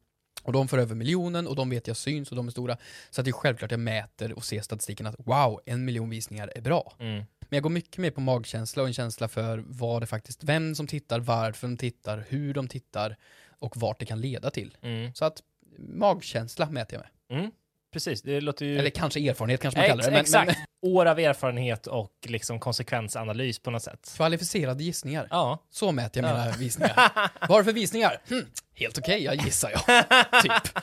Och 0.43 0.53
de 0.53 0.69
får 0.69 0.79
över 0.79 0.95
miljonen 0.95 1.47
och 1.47 1.57
de 1.57 1.71
vet 1.71 1.87
jag 1.87 1.97
syns 1.97 2.31
och 2.31 2.37
de 2.37 2.47
är 2.47 2.51
stora. 2.51 2.77
Så 3.11 3.21
att 3.21 3.25
det 3.25 3.31
är 3.31 3.33
självklart 3.33 3.71
jag 3.71 3.81
mäter 3.81 4.33
och 4.33 4.45
ser 4.45 4.61
statistiken 4.61 5.07
att 5.07 5.17
wow, 5.19 5.61
en 5.67 5.85
miljon 5.85 6.11
visningar 6.11 6.53
är 6.57 6.61
bra. 6.61 6.93
Mm. 6.99 7.25
Men 7.53 7.57
jag 7.57 7.63
går 7.63 7.71
mycket 7.71 7.99
mer 7.99 8.11
på 8.11 8.21
magkänsla 8.21 8.83
och 8.83 8.89
en 8.89 8.95
känsla 8.95 9.29
för 9.29 9.65
vad 9.67 10.03
det 10.03 10.07
faktiskt, 10.07 10.45
vem 10.45 10.75
som 10.75 10.87
tittar, 10.87 11.21
varför 11.21 11.69
de 11.69 11.77
tittar, 11.77 12.25
hur 12.29 12.55
de 12.55 12.69
tittar 12.69 13.17
och 13.59 13.77
vart 13.77 13.99
det 14.01 14.07
kan 14.07 14.21
leda 14.21 14.51
till. 14.51 14.77
Mm. 14.83 15.15
Så 15.15 15.25
att 15.25 15.43
magkänsla 15.79 16.71
mäter 16.71 16.99
jag 16.99 17.05
med. 17.31 17.39
Mm. 17.39 17.53
Precis, 17.93 18.23
det 18.23 18.41
låter 18.41 18.67
ju... 18.67 18.79
Eller 18.79 18.91
kanske 18.91 19.21
erfarenhet 19.21 19.61
kanske 19.61 19.81
man 19.81 19.85
Ex- 19.85 19.91
kallar 19.91 20.05
det. 20.05 20.11
Men, 20.11 20.21
exakt. 20.21 20.47
Men, 20.47 20.57
år 20.93 21.07
av 21.07 21.19
erfarenhet 21.19 21.87
och 21.87 22.13
liksom 22.25 22.61
konsekvensanalys 22.61 23.59
på 23.59 23.71
något 23.71 23.83
sätt. 23.83 24.13
Kvalificerade 24.17 24.85
gissningar. 24.85 25.27
Ja. 25.31 25.59
Så 25.71 25.93
mäter 25.93 26.23
jag 26.23 26.35
mina 26.35 26.51
visningar. 26.51 26.97
Vad 27.41 27.51
har 27.51 27.59
du 27.59 27.65
för 27.65 27.73
visningar? 27.73 28.21
Hm, 28.29 28.47
helt 28.75 28.99
okej, 28.99 29.25
jag 29.25 29.35
gissar 29.35 29.71
jag. 29.71 30.43
typ. 30.43 30.79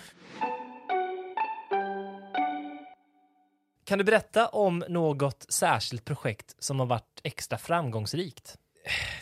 Kan 3.89 3.97
du 3.97 4.03
berätta 4.03 4.47
om 4.47 4.83
något 4.89 5.45
särskilt 5.49 6.05
projekt 6.05 6.55
som 6.59 6.79
har 6.79 6.85
varit 6.85 7.19
extra 7.23 7.57
framgångsrikt? 7.57 8.57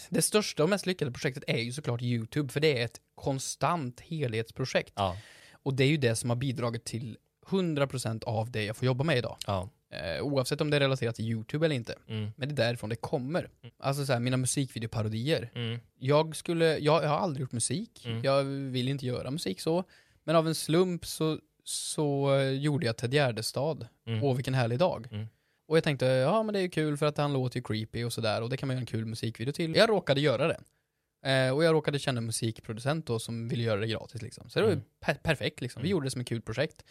Det 0.09 0.21
största 0.21 0.63
och 0.63 0.69
mest 0.69 0.85
lyckade 0.85 1.11
projektet 1.11 1.43
är 1.47 1.57
ju 1.57 1.71
såklart 1.71 2.01
YouTube, 2.01 2.53
för 2.53 2.59
det 2.59 2.81
är 2.81 2.85
ett 2.85 3.01
konstant 3.15 3.99
helhetsprojekt. 3.99 4.93
Ja. 4.95 5.17
Och 5.63 5.73
det 5.73 5.83
är 5.83 5.87
ju 5.87 5.97
det 5.97 6.15
som 6.15 6.29
har 6.29 6.37
bidragit 6.37 6.85
till 6.85 7.17
100% 7.47 8.23
av 8.23 8.51
det 8.51 8.63
jag 8.63 8.77
får 8.77 8.85
jobba 8.85 9.03
med 9.03 9.17
idag. 9.17 9.37
Ja. 9.47 9.69
Eh, 9.91 10.23
oavsett 10.23 10.61
om 10.61 10.69
det 10.69 10.77
är 10.77 10.81
relaterat 10.81 11.15
till 11.15 11.25
YouTube 11.25 11.65
eller 11.65 11.75
inte. 11.75 11.95
Mm. 12.07 12.31
Men 12.35 12.49
det 12.49 12.53
är 12.53 12.67
därifrån 12.67 12.89
det 12.89 12.95
kommer. 12.95 13.49
Alltså 13.79 14.05
så 14.05 14.13
här, 14.13 14.19
mina 14.19 14.37
musikvideoparodier. 14.37 15.51
Mm. 15.55 15.79
Jag 15.99 16.35
skulle, 16.35 16.77
jag, 16.77 17.03
jag 17.03 17.09
har 17.09 17.17
aldrig 17.17 17.41
gjort 17.41 17.51
musik. 17.51 18.05
Mm. 18.05 18.23
Jag 18.23 18.43
vill 18.43 18.89
inte 18.89 19.05
göra 19.05 19.31
musik 19.31 19.61
så. 19.61 19.83
Men 20.23 20.35
av 20.35 20.47
en 20.47 20.55
slump 20.55 21.05
så, 21.05 21.39
så 21.69 22.31
gjorde 22.59 22.85
jag 22.85 22.97
Ted 22.97 23.13
Gärdestad. 23.13 23.87
Mm. 24.07 24.23
Åh 24.23 24.35
vilken 24.35 24.53
härlig 24.53 24.79
dag. 24.79 25.07
Mm. 25.11 25.27
Och 25.67 25.77
jag 25.77 25.83
tänkte, 25.83 26.05
ja 26.05 26.43
men 26.43 26.53
det 26.53 26.59
är 26.59 26.61
ju 26.63 26.69
kul 26.69 26.97
för 26.97 27.05
att 27.05 27.17
han 27.17 27.33
låter 27.33 27.57
ju 27.59 27.63
creepy 27.63 28.03
och 28.03 28.13
sådär 28.13 28.41
och 28.41 28.49
det 28.49 28.57
kan 28.57 28.67
man 28.67 28.75
göra 28.75 28.81
en 28.81 28.85
kul 28.85 29.05
musikvideo 29.05 29.51
till. 29.53 29.75
Jag 29.75 29.89
råkade 29.89 30.21
göra 30.21 30.47
det. 30.47 30.59
Eh, 31.31 31.55
och 31.55 31.63
jag 31.63 31.73
råkade 31.73 31.99
känna 31.99 32.17
en 32.17 32.25
musikproducent 32.25 33.05
då 33.05 33.19
som 33.19 33.47
ville 33.47 33.63
göra 33.63 33.79
det 33.79 33.87
gratis 33.87 34.21
liksom. 34.21 34.49
Så 34.49 34.59
det 34.59 34.63
var 34.63 34.69
ju 34.69 34.75
Mm. 34.77 34.85
per- 34.99 35.13
perfekt 35.15 35.61
liksom. 35.61 35.81
Vi 35.81 35.87
Mm. 35.87 35.91
gjorde 35.91 36.05
det 36.05 36.11
som 36.11 36.21
ett 36.21 36.27
kul 36.27 36.41
projekt. 36.41 36.83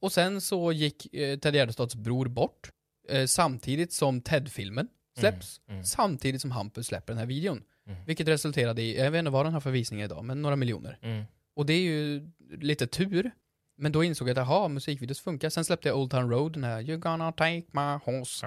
Och 0.00 0.12
sen 0.12 0.40
så 0.40 0.72
gick 0.72 1.14
eh, 1.14 1.38
Ted 1.38 1.54
Gärdestads 1.54 1.94
bror 1.94 2.26
bort. 2.28 2.70
Eh, 3.08 3.26
samtidigt 3.26 3.92
som 3.92 4.20
Ted-filmen 4.20 4.88
släpps. 5.18 5.60
Mm. 5.66 5.74
Mm. 5.74 5.84
Samtidigt 5.84 6.40
som 6.40 6.50
Hampus 6.50 6.86
släpper 6.86 7.12
den 7.12 7.18
här 7.18 7.26
videon. 7.26 7.62
Mm. 7.86 8.04
Vilket 8.04 8.28
resulterade 8.28 8.82
i, 8.82 8.98
jag 8.98 9.10
vet 9.10 9.18
inte 9.18 9.30
vad 9.30 9.46
den 9.46 9.52
har 9.52 9.60
för 9.60 9.70
visningar 9.70 10.04
idag, 10.04 10.24
men 10.24 10.42
några 10.42 10.56
miljoner. 10.56 10.98
Mm. 11.02 11.24
Och 11.56 11.66
det 11.66 11.72
är 11.72 11.80
ju 11.80 12.30
lite 12.60 12.86
tur. 12.86 13.30
Men 13.78 13.92
då 13.92 14.04
insåg 14.04 14.28
jag 14.28 14.38
att, 14.38 14.48
jaha, 14.48 14.68
musikvideos 14.68 15.20
funkar. 15.20 15.50
Sen 15.50 15.64
släppte 15.64 15.88
jag 15.88 15.98
Old 15.98 16.10
Town 16.10 16.30
Road, 16.30 16.52
den 16.52 16.64
här 16.64 16.80
You 16.80 16.98
gonna 16.98 17.32
take 17.32 17.62
my 17.72 17.98
horse. 18.04 18.46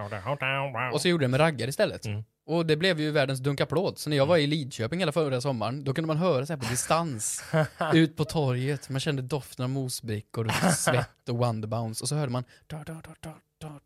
Och 0.93 1.01
så 1.01 1.07
gjorde 1.07 1.23
jag 1.23 1.31
med 1.31 1.39
raggar 1.39 1.67
istället. 1.67 2.05
Mm. 2.05 2.23
Och 2.45 2.65
det 2.65 2.77
blev 2.77 2.99
ju 2.99 3.11
världens 3.11 3.39
dunkapplåd. 3.39 3.97
Så 3.97 4.09
när 4.09 4.17
jag 4.17 4.25
var 4.25 4.37
i 4.37 4.47
Lidköping 4.47 4.99
hela 4.99 5.11
förra 5.11 5.41
sommaren, 5.41 5.83
då 5.83 5.93
kunde 5.93 6.07
man 6.07 6.17
höra 6.17 6.45
så 6.45 6.53
här 6.53 6.59
på 6.59 6.69
distans, 6.69 7.43
ut 7.93 8.17
på 8.17 8.25
torget, 8.25 8.89
man 8.89 8.99
kände 8.99 9.21
doften 9.21 9.63
av 9.63 9.69
mosbrickor, 9.69 10.45
och 10.45 10.73
svett 10.73 11.29
och 11.29 11.37
wonderbounce. 11.37 12.03
Och 12.03 12.09
så 12.09 12.15
hörde 12.15 12.31
man 12.31 12.43
da, 12.67 12.83
da, 12.83 13.01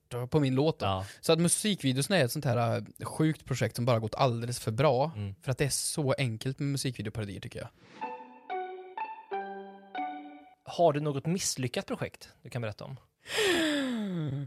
da, 0.10 0.28
på 0.28 0.40
min 0.40 0.56
låt. 0.56 0.78
Ja. 0.80 1.06
Så 1.22 1.34
att 1.34 1.40
musikvideorna 1.40 2.18
är 2.18 2.26
ett 2.26 2.32
sånt 2.32 2.46
här 2.46 2.78
äh, 2.78 3.06
sjukt 3.06 3.46
projekt 3.46 3.76
som 3.76 3.86
bara 3.86 4.00
gått 4.00 4.16
alldeles 4.16 4.60
för 4.60 4.72
bra. 4.72 5.12
Mm. 5.16 5.36
För 5.42 5.52
att 5.52 5.58
det 5.58 5.66
är 5.66 5.70
så 5.70 6.14
enkelt 6.18 6.60
med 6.60 6.68
musikvideoparodier 6.68 7.40
tycker 7.40 7.60
jag. 7.60 7.70
Har 10.68 10.94
du 10.94 11.00
något 11.00 11.26
misslyckat 11.26 11.86
projekt 11.86 12.30
du 12.42 12.50
kan 12.50 12.62
berätta 12.62 12.86
om? 12.86 13.00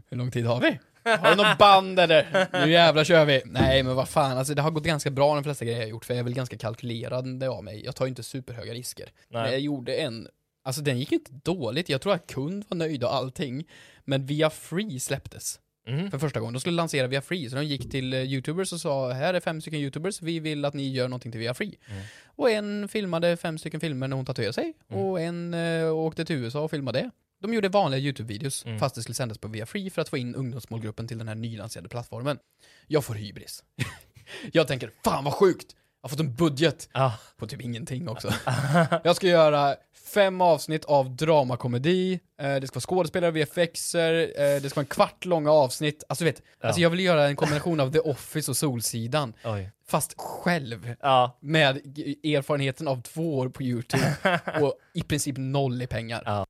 Hur 0.09 0.17
lång 0.17 0.31
tid 0.31 0.45
har 0.45 0.61
vi? 0.61 0.79
Har 1.03 1.29
du 1.29 1.35
något 1.35 1.57
band 1.57 1.99
eller? 1.99 2.47
Nu 2.65 2.71
jävlar 2.71 3.03
kör 3.03 3.25
vi! 3.25 3.41
Nej 3.45 3.83
men 3.83 3.95
vad 3.95 4.09
fan, 4.09 4.37
alltså 4.37 4.53
det 4.53 4.61
har 4.61 4.71
gått 4.71 4.83
ganska 4.83 5.09
bra 5.09 5.35
de 5.35 5.43
flesta 5.43 5.65
grejer 5.65 5.79
jag 5.79 5.89
gjort 5.89 6.05
för 6.05 6.13
jag 6.13 6.19
är 6.19 6.23
väl 6.23 6.33
ganska 6.33 6.57
kalkylerande 6.57 7.49
av 7.49 7.63
mig. 7.63 7.85
Jag 7.85 7.95
tar 7.95 8.05
ju 8.05 8.09
inte 8.09 8.23
superhöga 8.23 8.73
risker. 8.73 9.11
Nej. 9.29 9.41
Men 9.43 9.51
jag 9.51 9.61
gjorde 9.61 9.95
en, 9.95 10.27
alltså 10.63 10.81
den 10.81 10.99
gick 10.99 11.11
inte 11.11 11.31
dåligt, 11.31 11.89
jag 11.89 12.01
tror 12.01 12.13
att 12.13 12.27
kund 12.27 12.65
var 12.67 12.77
nöjd 12.77 13.03
och 13.03 13.13
allting. 13.13 13.67
Men 14.05 14.25
via 14.25 14.49
Free 14.49 14.99
släpptes 14.99 15.59
Mm. 15.89 16.11
för 16.11 16.19
första 16.19 16.39
gången. 16.39 16.53
De 16.53 16.59
skulle 16.59 16.75
lansera 16.75 17.07
via 17.07 17.21
Free, 17.21 17.49
så 17.49 17.55
de 17.55 17.65
gick 17.65 17.91
till 17.91 18.13
eh, 18.13 18.19
YouTubers 18.21 18.73
och 18.73 18.81
sa 18.81 19.11
här 19.11 19.33
är 19.33 19.39
fem 19.39 19.61
stycken 19.61 19.79
YouTubers, 19.79 20.21
vi 20.21 20.39
vill 20.39 20.65
att 20.65 20.73
ni 20.73 20.89
gör 20.89 21.07
någonting 21.07 21.31
till 21.31 21.39
via 21.41 21.53
Free. 21.53 21.77
Mm. 21.89 22.01
Och 22.25 22.51
en 22.51 22.87
filmade 22.87 23.37
fem 23.37 23.57
stycken 23.57 23.79
filmer 23.79 24.07
när 24.07 24.15
hon 24.15 24.25
tatuerade 24.25 24.53
sig, 24.53 24.73
Mm. 24.89 25.03
och 25.03 25.21
en 25.21 25.53
eh, 25.53 25.93
åkte 25.95 26.25
till 26.25 26.35
USA 26.35 26.59
och 26.61 26.71
filmade 26.71 26.99
det. 26.99 27.11
De 27.41 27.53
gjorde 27.53 27.69
vanliga 27.69 27.99
YouTube-videos, 27.99 28.65
Mm. 28.65 28.79
fast 28.79 28.95
det 28.95 29.01
skulle 29.01 29.15
sändas 29.15 29.37
på 29.37 29.47
via 29.47 29.65
Free 29.65 29.89
för 29.89 30.01
att 30.01 30.09
få 30.09 30.17
in 30.17 30.35
ungdomsmålgruppen 30.35 31.07
till 31.07 31.17
den 31.17 31.27
här 31.27 31.35
nylanserade 31.35 31.89
plattformen. 31.89 32.37
Jag 32.87 33.05
får 33.05 33.13
hybris. 33.15 33.63
jag 34.51 34.67
tänker, 34.67 34.91
fan 35.03 35.23
vad 35.23 35.33
sjukt! 35.33 35.75
Jag 36.01 36.09
har 36.09 36.09
fått 36.09 36.19
en 36.19 36.35
budget 36.35 36.89
Ja. 36.93 37.13
på 37.37 37.47
typ 37.47 37.61
ingenting 37.61 38.09
också. 38.09 38.33
jag 39.03 39.15
ska 39.15 39.27
göra 39.27 39.75
fem 40.13 40.41
avsnitt 40.41 40.85
av 40.85 41.15
dramakomedi, 41.15 42.19
eh, 42.41 42.55
det 42.55 42.67
ska 42.67 42.75
vara 42.75 42.81
skådespelare, 42.81 43.31
VFXer, 43.31 44.13
eh, 44.13 44.61
det 44.61 44.69
ska 44.69 44.75
vara 44.79 44.83
en 44.83 44.87
kvart 44.87 45.25
långa 45.25 45.51
avsnitt. 45.51 46.03
Alltså 46.09 46.23
du 46.25 46.31
vet, 46.31 46.41
Ja. 46.61 46.67
alltså 46.67 46.81
jag 46.81 46.89
vill 46.89 46.99
göra 46.99 47.27
en 47.27 47.35
kombination 47.35 47.79
av 47.79 47.91
The 47.91 47.99
Office 47.99 48.51
och 48.51 48.57
Solsidan, 48.57 49.33
Oj. 49.45 49.71
fast 49.87 50.13
själv. 50.17 50.95
Ja. 51.01 51.37
Med 51.41 51.75
erfarenheten 52.23 52.87
av 52.87 53.01
två 53.01 53.37
år 53.37 53.49
på 53.49 53.63
YouTube 53.63 54.15
och 54.61 54.73
i 54.93 55.01
princip 55.03 55.35
noll 55.37 55.81
i 55.81 55.87
pengar. 55.87 56.23
Ja. 56.25 56.45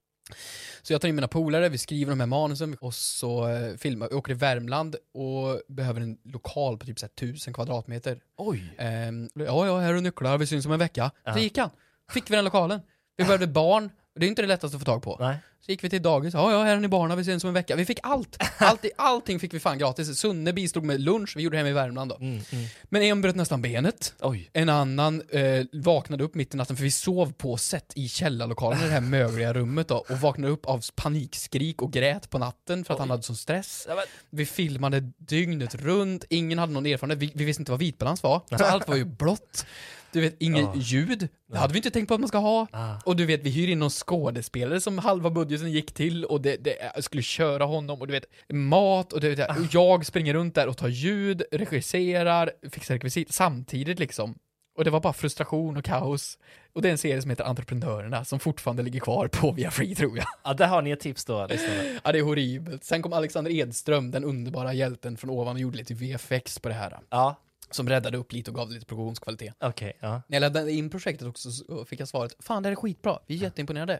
Så 0.82 0.93
jag 0.93 1.01
tar 1.01 1.07
in 1.07 1.16
mina 1.16 1.28
polare, 1.28 1.70
vi 1.70 1.78
skriver 1.78 2.10
de 2.10 2.20
här 2.20 2.28
manusen 2.28 2.78
och 2.82 2.93
så 2.93 3.47
eh, 3.47 3.76
filmar 3.78 4.07
vi. 4.10 4.16
åker 4.16 4.28
till 4.34 4.39
Värmland 4.39 4.95
och 5.14 5.62
behöver 5.68 6.01
en 6.01 6.18
lokal 6.24 6.78
på 6.78 6.86
typ 6.86 6.99
så 6.99 7.05
här, 7.05 7.12
tusen 7.28 7.53
kvadratmeter. 7.53 8.20
Oj. 8.38 8.76
Ehm, 8.78 9.30
ja, 9.34 9.66
ja, 9.68 9.80
här 9.80 9.93
är 9.93 10.01
nycklar, 10.01 10.38
vi 10.38 10.47
syns 10.47 10.66
om 10.66 10.72
en 10.72 10.80
vecka. 10.80 11.12
Ja. 11.24 11.34
Så 11.34 11.39
gick 11.39 11.57
han. 11.57 11.70
Fick 12.12 12.32
vi 12.32 12.36
den 12.36 12.45
lokalen. 12.45 12.82
Vi 13.20 13.26
behövde 13.26 13.48
barn, 13.48 13.90
det 14.20 14.26
är 14.26 14.28
inte 14.30 14.42
det 14.42 14.48
lättaste 14.48 14.76
att 14.78 14.82
få 14.82 14.86
tag 14.86 15.02
på. 15.04 15.18
Nej. 15.20 15.38
Så 15.66 15.72
gick 15.72 15.84
vi 15.84 15.90
till 15.90 16.02
dagis, 16.02 16.34
ja, 16.34 16.52
ja, 16.52 16.64
här 16.64 16.76
är 16.76 16.80
ni 16.80 16.88
barnen, 16.88 17.18
vi 17.18 17.24
syns 17.24 17.44
om 17.44 17.48
en 17.48 17.54
vecka. 17.54 17.76
Vi 17.76 17.86
fick 17.86 18.00
allt. 18.04 18.38
allt 18.58 18.86
allting 18.98 19.40
fick 19.40 19.54
vi 19.54 19.60
fan 19.60 19.78
gratis. 19.78 20.20
Sunne 20.20 20.54
bistod 20.54 20.84
med 20.84 21.02
lunch, 21.02 21.34
vi 21.36 21.44
gjorde 21.44 21.54
det 21.54 21.58
hemma 21.58 21.70
i 21.70 21.74
Värmland 21.74 22.12
då. 22.12 22.16
Mm, 22.16 22.42
mm. 22.52 22.66
Men 22.84 23.02
en 23.02 23.22
bröt 23.22 23.36
nästan 23.36 23.62
benet. 23.62 24.14
Oj. 24.22 24.50
En 24.54 24.70
annan 24.70 25.22
eh, 25.30 25.66
vaknade 25.74 26.24
upp 26.24 26.36
mitt 26.36 26.54
i 26.54 26.58
natten, 26.58 26.76
för 26.76 26.84
vi 26.84 26.92
sov 26.92 27.34
på 27.34 27.58
set 27.58 27.94
i 27.96 28.10
källarlokalen 28.10 28.80
i 28.80 28.86
det 28.86 28.92
här 28.92 29.02
mögliga 29.18 29.54
rummet 29.54 29.88
då, 29.88 29.96
och 29.98 30.20
vaknade 30.22 30.54
upp 30.54 30.66
av 30.66 30.86
panikskrik 30.96 31.82
och 31.82 31.94
grät 31.94 32.30
på 32.30 32.38
natten 32.38 32.86
för 32.86 32.94
att 32.94 33.00
han 33.00 33.10
hade 33.10 33.24
sån 33.24 33.36
stress. 33.36 33.86
Ja, 33.90 33.96
men- 33.96 34.06
Vi 34.30 34.46
filmade 34.46 35.00
dygnet 35.18 35.76
runt, 35.76 36.26
ingen 36.30 36.60
hade 36.60 36.74
någon 36.74 36.86
erfarenhet, 36.86 37.20
vi, 37.20 37.32
vi 37.36 37.46
visste 37.46 37.62
inte 37.62 37.72
vad 37.72 37.80
vitbalans 37.80 38.24
var, 38.24 38.42
så 38.58 38.64
allt 38.66 38.88
var 38.88 38.96
ju 38.96 39.06
blått. 39.06 39.66
Du 40.12 40.22
vet, 40.22 40.36
ingen 40.39 40.64
Ja. 40.64 40.74
ljud, 40.76 41.28
det 41.51 41.57
hade 41.57 41.74
vi 41.74 41.80
inte 41.80 41.91
tänkt 41.91 42.07
på 42.07 42.14
att 42.14 42.20
man 42.20 42.28
ska 42.28 42.38
ha. 42.38 42.68
Ah. 42.72 42.95
Och 43.05 43.16
du 43.16 43.26
vet, 43.26 43.43
vi 43.43 43.49
hyr 43.49 43.68
in 43.68 43.80
någon 43.80 43.89
skådespelare 43.89 44.82
som 44.82 44.97
halva 44.97 45.30
budgeten 45.30 45.72
gick 45.72 45.91
till 45.93 46.26
och 46.26 46.41
det, 46.41 46.55
det, 46.64 46.91
jag 46.95 47.03
skulle 47.03 47.24
köra 47.24 47.64
honom 47.66 48.01
och 48.01 48.07
du 48.07 48.14
vet, 48.14 48.26
mat 48.53 49.14
och, 49.14 49.22
det, 49.22 49.36
det, 49.36 49.45
och 49.47 49.66
jag 49.72 50.05
springer 50.05 50.34
runt 50.34 50.55
där 50.55 50.68
och 50.68 50.78
tar 50.78 50.88
ljud, 50.88 51.43
regisserar, 51.51 52.51
fixar 52.72 52.93
rekvisit 52.93 53.34
samtidigt 53.34 53.99
liksom. 53.99 54.36
Och 54.78 54.86
det 54.86 54.91
var 54.91 54.99
bara 54.99 55.14
frustration 55.14 55.78
och 55.78 55.84
kaos. 55.86 56.38
Och 56.74 56.82
det 56.82 56.88
är 56.88 56.91
en 56.91 56.97
serie 56.97 57.22
som 57.22 57.30
heter 57.30 57.43
Entreprenörerna 57.43 58.26
som 58.26 58.39
fortfarande 58.39 58.84
ligger 58.84 58.99
kvar 58.99 59.28
på 59.28 59.51
via 59.51 59.72
Free 59.72 59.95
tror 59.95 60.18
jag. 60.18 60.26
Ja, 60.43 60.53
där 60.53 60.68
har 60.68 60.82
ni 60.82 60.91
ett 60.91 60.99
tips 60.99 61.26
då. 61.26 61.34
Ja, 62.03 62.12
det 62.12 62.20
är 62.20 62.24
horribelt. 62.24 62.84
Sen 62.84 63.01
kom 63.01 63.14
Alexander 63.14 63.51
Edström, 63.51 64.12
den 64.12 64.24
underbara 64.24 64.74
hjälten 64.74 65.18
från 65.18 65.30
ovan 65.30 65.55
och 65.55 65.60
gjorde 65.60 65.78
lite 65.78 65.93
VFX 65.93 66.60
på 66.60 66.70
det 66.70 66.76
här. 66.76 66.97
Ja, 67.10 67.36
Som 67.72 67.90
räddade 67.90 68.18
upp 68.18 68.32
lite 68.34 68.52
och 68.52 68.56
gav 68.58 68.72
lite 68.72 68.86
produktionskvalitet. 68.86 69.54
okej. 69.60 69.98
ja. 70.00 70.22
När 70.28 70.36
jag 70.36 70.42
laddade 70.42 70.72
in 70.72 70.90
projektet 70.90 71.28
också 71.28 71.52
så 71.52 71.86
fick 71.86 72.00
jag 72.00 72.08
svaret, 72.08 72.36
fan 72.40 72.64
det 72.64 72.70
här 72.70 72.72
är 72.72 72.76
skitbra, 72.76 73.20
vi 73.28 73.36
är 73.36 73.40
jätteimponerade. 73.40 74.00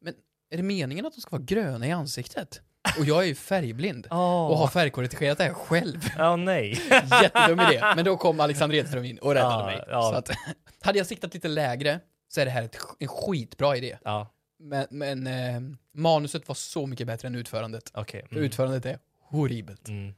Men 0.00 0.14
är 0.50 0.56
det 0.56 0.62
meningen 0.62 1.06
att 1.06 1.14
de 1.14 1.20
ska 1.20 1.30
vara 1.30 1.42
gröna 1.42 1.86
i 1.86 1.92
ansiktet? 1.92 2.60
Och 2.98 3.04
jag 3.04 3.22
är 3.22 3.26
ju 3.26 3.34
färgblind. 3.34 4.06
Åh. 4.10 4.46
Och 4.46 4.58
har 4.58 4.66
färgkorrigerat 4.68 5.38
det 5.38 5.44
här 5.44 5.52
själv. 5.54 6.00
Ja, 6.18 6.36
nej. 6.36 6.70
Jättedum 7.22 7.60
idé. 7.60 7.82
Men 7.96 8.04
då 8.04 8.16
kom 8.16 8.40
Alexander 8.40 8.76
Edström 8.76 9.04
in 9.04 9.18
och 9.18 9.34
räddade 9.34 9.54
Ja, 9.60 9.66
mig. 9.66 9.84
ja. 9.88 10.02
Så 10.10 10.14
att, 10.16 10.30
hade 10.80 10.98
jag 10.98 11.06
siktat 11.06 11.34
lite 11.34 11.48
lägre 11.48 12.00
så 12.28 12.40
är 12.40 12.44
det 12.44 12.50
här 12.50 12.62
ett, 12.62 12.76
en 12.98 13.08
skitbra 13.08 13.76
idé. 13.76 13.98
Ja, 14.04 14.28
Men, 14.58 14.86
men 14.90 15.26
eh, 15.26 15.60
manuset 15.94 16.48
var 16.48 16.54
så 16.54 16.86
mycket 16.86 17.06
bättre 17.06 17.28
än 17.28 17.34
utförandet. 17.34 17.90
okej. 17.94 18.22
För 18.28 18.34
Mm. 18.36 18.44
utförandet 18.44 18.86
är 18.86 18.98
horribelt. 19.22 19.88
Mm. 19.88 20.14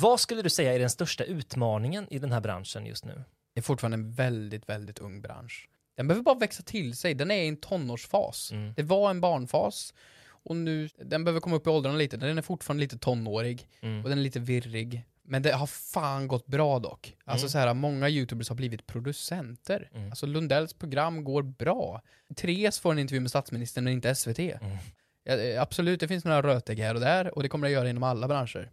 Vad 0.00 0.20
skulle 0.20 0.42
du 0.42 0.50
säga 0.50 0.74
är 0.74 0.78
den 0.78 0.90
största 0.90 1.24
utmaningen 1.24 2.06
i 2.10 2.18
den 2.18 2.32
här 2.32 2.40
branschen 2.40 2.86
just 2.86 3.04
nu? 3.04 3.24
Det 3.54 3.60
är 3.60 3.62
fortfarande 3.62 3.94
en 3.94 4.12
väldigt, 4.12 4.68
väldigt 4.68 4.98
ung 4.98 5.20
bransch. 5.22 5.68
Den 5.96 6.08
behöver 6.08 6.22
bara 6.24 6.34
växa 6.38 6.62
till 6.62 6.96
sig. 6.96 7.14
Den 7.14 7.30
är 7.30 7.42
i 7.42 7.48
en 7.48 7.56
tonårsfas. 7.56 8.52
Mm. 8.52 8.74
Det 8.76 8.82
var 8.82 9.10
en 9.10 9.20
barnfas 9.20 9.94
och 10.28 10.56
nu, 10.56 10.88
den 11.04 11.24
behöver 11.24 11.40
komma 11.40 11.56
upp 11.56 11.66
i 11.66 11.70
åldrarna 11.70 11.98
lite. 11.98 12.16
Den 12.16 12.38
är 12.38 12.42
fortfarande 12.42 12.80
lite 12.80 12.98
tonårig 12.98 13.68
Mm. 13.80 14.02
och 14.02 14.08
den 14.08 14.18
är 14.18 14.22
lite 14.22 14.40
virrig. 14.40 15.04
Men 15.22 15.42
det 15.42 15.52
har 15.52 15.66
fan 15.66 16.28
gått 16.28 16.46
bra 16.46 16.78
dock. 16.78 17.16
Alltså 17.24 17.44
Mm. 17.44 17.50
så 17.50 17.58
här, 17.58 17.74
många 17.74 18.08
youtubers 18.08 18.48
har 18.48 18.56
blivit 18.56 18.86
producenter. 18.86 19.90
Mm. 19.94 20.10
Alltså 20.10 20.26
Lundells 20.26 20.72
program 20.74 21.24
går 21.24 21.42
bra. 21.42 22.02
Therese 22.36 22.78
får 22.80 22.92
en 22.92 22.98
intervju 22.98 23.20
med 23.20 23.30
statsministern 23.30 23.84
men 23.84 23.92
inte 23.92 24.14
SVT. 24.14 24.38
Mm. 24.38 24.76
Ja, 25.24 25.32
eh, 25.36 25.62
absolut, 25.62 26.00
det 26.00 26.08
finns 26.08 26.24
några 26.24 26.42
rötägg 26.42 26.78
här 26.78 26.94
och 26.94 27.00
där 27.00 27.34
och 27.36 27.42
det 27.42 27.48
kommer 27.48 27.66
det 27.68 27.72
göra 27.72 27.90
inom 27.90 28.02
alla 28.02 28.28
branscher. 28.28 28.70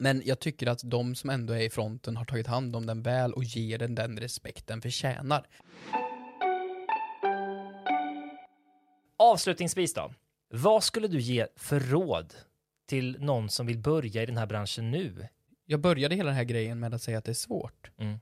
Men 0.00 0.22
jag 0.24 0.38
tycker 0.38 0.66
att 0.66 0.80
de 0.84 1.14
som 1.14 1.30
ändå 1.30 1.52
är 1.52 1.60
i 1.60 1.70
fronten 1.70 2.16
har 2.16 2.24
tagit 2.24 2.46
hand 2.46 2.76
om 2.76 2.86
den 2.86 3.02
väl 3.02 3.32
och 3.32 3.44
ger 3.44 3.78
den 3.78 3.94
den 3.94 4.18
respekt 4.20 4.66
den 4.66 4.80
förtjänar. 4.80 5.46
Avslutningsvis 9.18 9.94
då. 9.94 10.12
Vad 10.50 10.84
skulle 10.84 11.08
du 11.08 11.20
ge 11.20 11.46
för 11.56 11.80
råd 11.80 12.34
till 12.88 13.16
någon 13.20 13.48
som 13.48 13.66
vill 13.66 13.78
börja 13.78 14.22
i 14.22 14.26
den 14.26 14.36
här 14.36 14.46
branschen 14.46 14.90
nu? 14.90 15.28
Jag 15.66 15.80
började 15.80 16.14
hela 16.14 16.26
den 16.26 16.36
här 16.36 16.44
grejen 16.44 16.80
med 16.80 16.94
att 16.94 17.02
säga 17.02 17.18
att 17.18 17.24
det 17.24 17.32
är 17.32 17.34
svårt. 17.34 17.90
Mm. 17.98 18.18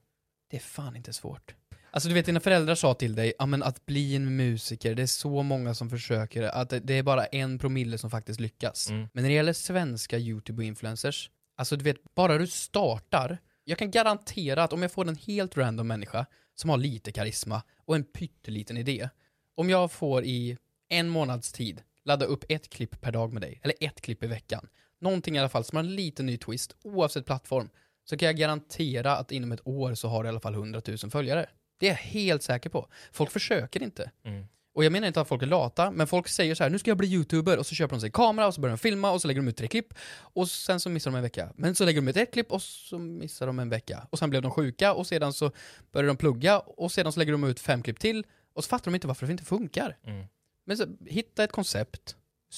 Det 0.51 0.57
är 0.57 0.61
fan 0.61 0.97
inte 0.97 1.13
svårt. 1.13 1.55
Alltså 1.91 2.09
du 2.09 2.15
vet, 2.15 2.27
dina 2.27 2.41
föräldrar 2.41 2.75
sa 2.75 2.95
till 2.95 3.15
dig, 3.15 3.33
ja 3.39 3.47
men 3.47 3.63
att 3.63 3.87
bli 3.87 4.17
en 4.17 4.37
musiker, 4.37 4.95
det 4.95 5.03
är 5.03 5.07
så 5.07 5.43
många 5.43 5.75
som 5.75 5.91
försöker, 5.91 6.43
att 6.43 6.71
det, 6.71 6.81
det 6.81 6.95
är 6.95 7.03
bara 7.03 7.27
en 7.27 7.59
promille 7.59 7.99
som 7.99 8.11
faktiskt 8.11 8.41
lyckas. 8.41 8.91
Mm. 8.91 9.09
Men 9.13 9.23
när 9.23 9.29
det 9.29 9.35
gäller 9.35 9.53
svenska 9.53 10.19
YouTube 10.19 10.63
och 10.63 10.65
influencers, 10.65 11.31
alltså 11.59 11.77
du 11.77 11.85
vet, 11.85 12.15
bara 12.15 12.39
du 12.39 12.47
startar, 12.47 13.39
jag 13.65 13.79
kan 13.79 13.91
garantera 13.91 14.63
att 14.63 14.73
om 14.73 14.83
jag 14.83 14.93
får 14.93 15.09
en 15.09 15.17
helt 15.17 15.57
random 15.57 15.89
människa 15.89 16.27
som 16.55 16.71
har 16.71 16.77
lite 16.77 17.13
karisma 17.13 17.63
och 17.85 17.97
en 17.97 18.05
pytteliten 18.05 18.77
idé, 18.77 19.09
om 19.55 19.71
jag 19.71 19.93
får 19.93 20.25
i 20.25 20.57
en 20.89 21.09
månads 21.09 21.53
tid 21.53 21.83
ladda 22.05 22.27
upp 22.27 22.45
ett 22.49 22.71
klipp 22.71 23.01
per 23.01 23.13
dag 23.13 23.33
med 23.33 23.43
dig, 23.43 23.61
eller 23.63 23.75
ett 23.81 24.01
klipp 24.01 24.23
i 24.23 24.27
veckan, 24.27 24.69
någonting 25.01 25.37
i 25.37 25.39
alla 25.39 25.49
fall 25.49 25.65
som 25.65 25.77
har 25.77 25.85
en 25.85 25.95
liten 25.95 26.27
ny 26.27 26.39
twist, 26.39 26.77
oavsett 26.83 27.27
plattform, 27.27 27.71
så 28.05 28.17
kan 28.17 28.27
jag 28.27 28.37
garantera 28.37 29.17
att 29.17 29.33
inom 29.33 29.53
ett 29.53 29.67
år 29.67 29.95
så 29.95 30.09
har 30.09 30.23
du 30.23 30.27
i 30.27 30.31
alla 30.31 30.41
fall 30.41 30.55
100 30.55 30.83
000 30.87 30.99
följare. 30.99 31.51
Det 31.79 31.87
är 31.87 31.91
jag 31.91 31.97
helt 31.97 32.43
säker 32.43 32.71
på. 32.71 32.89
Folk 33.13 33.31
försöker 33.31 33.83
inte. 33.83 34.11
Mm. 34.25 34.47
Och 34.79 34.85
jag 34.85 34.93
menar 34.93 35.07
inte 35.07 35.21
att 35.21 35.29
folk 35.29 35.43
är 35.43 35.47
lata, 35.47 35.91
men 35.91 36.07
folk 36.07 36.29
säger 36.29 36.55
så 36.55 36.63
här: 36.63 36.71
nu 36.71 36.79
ska 36.79 36.91
jag 36.91 36.99
bli 36.99 37.09
youtuber, 37.09 37.59
och 37.59 37.67
så 37.67 37.75
köper 37.75 37.97
de 37.97 38.01
sig 38.01 38.11
kamera, 38.11 38.47
och 38.47 38.55
så 38.55 38.61
börjar 38.61 38.77
de 38.77 38.79
filma, 38.79 39.11
och 39.11 39.23
så 39.23 39.29
lägger 39.29 39.41
de 39.41 39.49
ut 39.49 39.57
tre 39.57 39.69
klipp, 39.69 39.95
och 40.17 40.49
sen 40.49 40.81
så 40.81 40.91
missar 40.91 41.11
de 41.11 41.17
en 41.17 41.23
vecka. 41.23 41.53
Men 41.55 41.75
så 41.75 41.85
lägger 41.85 42.01
de 42.01 42.09
ut 42.09 42.17
ett 42.17 42.33
klipp, 42.33 42.53
och 42.53 42.63
så 42.63 42.99
missar 42.99 43.47
de 43.47 43.59
en 43.59 43.69
vecka. 43.69 44.07
Och 44.11 44.19
sen 44.19 44.31
blev 44.31 44.43
de 44.43 44.51
sjuka, 44.51 44.95
och 44.95 45.07
sedan 45.07 45.33
så 45.33 45.51
börjar 45.93 46.09
de 46.09 46.17
plugga, 46.17 46.59
och 46.59 46.93
sedan 46.93 47.13
så 47.13 47.19
lägger 47.19 47.33
de 47.33 47.45
ut 47.45 47.61
fem 47.61 47.83
klipp 47.83 47.99
till, 47.99 48.27
och 48.55 48.65
så 48.65 48.69
fattar 48.69 48.85
de 48.85 48.95
inte 48.95 49.07
varför 49.07 49.27
det 49.27 49.33
inte 49.33 49.45
funkar. 49.45 49.97
Mm. 50.05 50.27
Men 50.67 50.77
så, 50.77 50.87
hitta 51.07 51.45
ett 51.45 51.53
koncept, 51.53 52.17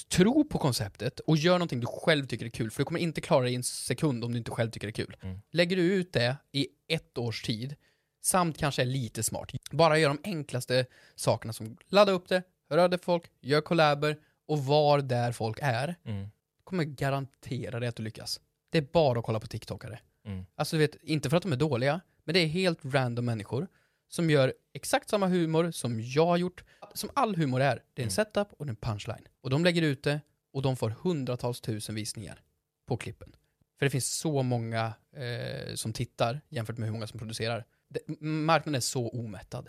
tro 0.09 0.45
på 0.45 0.59
konceptet, 0.59 1.21
och 1.21 1.37
gör 1.37 1.53
någonting 1.53 1.81
du 1.81 1.87
själv 1.87 2.27
tycker 2.27 2.47
är 2.47 2.51
kul, 2.51 2.71
för 2.71 2.79
du 2.81 2.85
kommer 2.85 3.01
inte 3.01 3.21
klara 3.21 3.45
det 3.45 3.51
i 3.51 3.55
en 3.55 3.63
sekund 3.63 4.25
om 4.25 4.33
du 4.33 4.39
inte 4.39 4.51
själv 4.51 4.71
tycker 4.71 4.87
det 4.87 4.91
är 4.91 5.05
kul. 5.05 5.17
Mm. 5.21 5.41
Lägger 5.51 5.77
du 5.77 5.83
ut 5.83 6.13
det 6.13 6.37
i 6.53 6.69
ett 6.89 7.19
års 7.19 7.43
tid, 7.43 7.77
samt 8.21 8.59
kanske 8.59 8.83
är 8.83 8.87
lite 8.87 9.23
smart, 9.23 9.53
bara 9.71 9.99
gör 9.99 10.09
de 10.09 10.19
enklaste 10.25 10.87
sakerna 11.17 11.53
som 11.53 11.77
ladda 11.89 12.13
upp 12.13 12.29
det, 12.29 12.43
till 12.91 12.99
folk, 13.03 13.25
gör 13.41 13.61
collaber 13.61 14.19
och 14.47 14.65
var 14.65 15.01
där 15.01 15.33
folk 15.33 15.59
är, 15.63 15.95
Mm. 16.05 16.29
kommer 16.65 16.85
garantera 16.85 17.81
dig 17.81 17.89
att 17.89 17.97
du 17.97 18.03
lyckas. 18.03 18.41
Det 18.71 18.79
är 18.79 18.87
bara 18.93 19.19
att 19.19 19.25
kolla 19.25 19.41
på 19.41 19.47
TikTokare. 19.47 19.99
Mm. 20.27 20.47
Alltså 20.55 20.77
du 20.77 20.81
vet, 20.81 20.97
inte 21.03 21.31
för 21.31 21.37
att 21.37 21.43
de 21.43 21.53
är 21.53 21.57
dåliga, 21.57 22.01
men 22.25 22.33
det 22.35 22.41
är 22.41 22.47
helt 22.47 22.79
random 22.85 23.25
människor 23.25 23.69
som 24.09 24.31
gör 24.31 24.55
exakt 24.73 25.09
samma 25.09 25.27
humor 25.27 25.71
som 25.71 26.01
jag 26.01 26.27
har 26.27 26.37
gjort, 26.37 26.65
som 26.95 27.11
all 27.15 27.37
humor 27.37 27.61
är. 27.61 27.75
Det 27.95 28.03
är 28.03 28.05
en 28.05 28.09
Mm. 28.09 28.11
setup 28.11 28.49
och 28.53 28.69
en 28.69 28.77
punchline. 28.77 29.27
Och 29.41 29.51
de 29.51 29.65
lägger 29.65 29.83
ut 29.83 30.03
det 30.03 30.21
och 30.53 30.63
de 30.63 30.77
får 30.77 30.91
hundratals 30.91 31.61
tusen 31.61 31.95
visningar 31.95 32.43
på 32.87 32.97
klippen. 32.97 33.37
För 33.79 33.87
det 33.87 33.91
finns 33.91 34.19
så 34.19 34.43
många 34.43 34.93
eh, 35.17 35.75
som 35.75 35.93
tittar 35.93 36.41
jämfört 36.49 36.79
med 36.79 36.87
hur 36.89 36.93
många 36.93 37.07
som 37.07 37.19
producerar. 37.19 37.65
Det, 37.91 38.21
marknaden 38.21 38.75
är 38.75 38.81
så 38.81 39.09
omättad. 39.09 39.69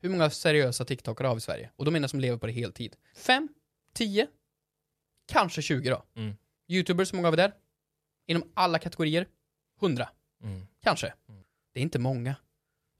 Hur 0.00 0.08
många 0.08 0.30
seriösa 0.30 0.84
TikTokare 0.84 1.26
har 1.26 1.34
vi 1.34 1.38
i 1.38 1.40
Sverige? 1.40 1.70
Och 1.76 1.84
de 1.84 1.90
menar 1.90 2.08
som 2.08 2.20
lever 2.20 2.38
på 2.38 2.46
det 2.46 2.52
heltid. 2.52 2.96
Fem? 3.14 3.48
Tio? 3.94 4.26
Kanske 5.26 5.62
20 5.62 5.90
då. 5.90 6.04
Mm. 6.16 6.36
Youtubers, 6.68 7.12
hur 7.12 7.16
många 7.16 7.26
har 7.26 7.32
vi 7.32 7.36
där? 7.36 7.52
Inom 8.26 8.52
alla 8.54 8.78
kategorier? 8.78 9.26
100. 9.80 10.08
Mm. 10.42 10.66
Kanske. 10.82 11.06
Mm. 11.28 11.42
Det 11.74 11.80
är 11.80 11.82
inte 11.82 11.98
många. 11.98 12.36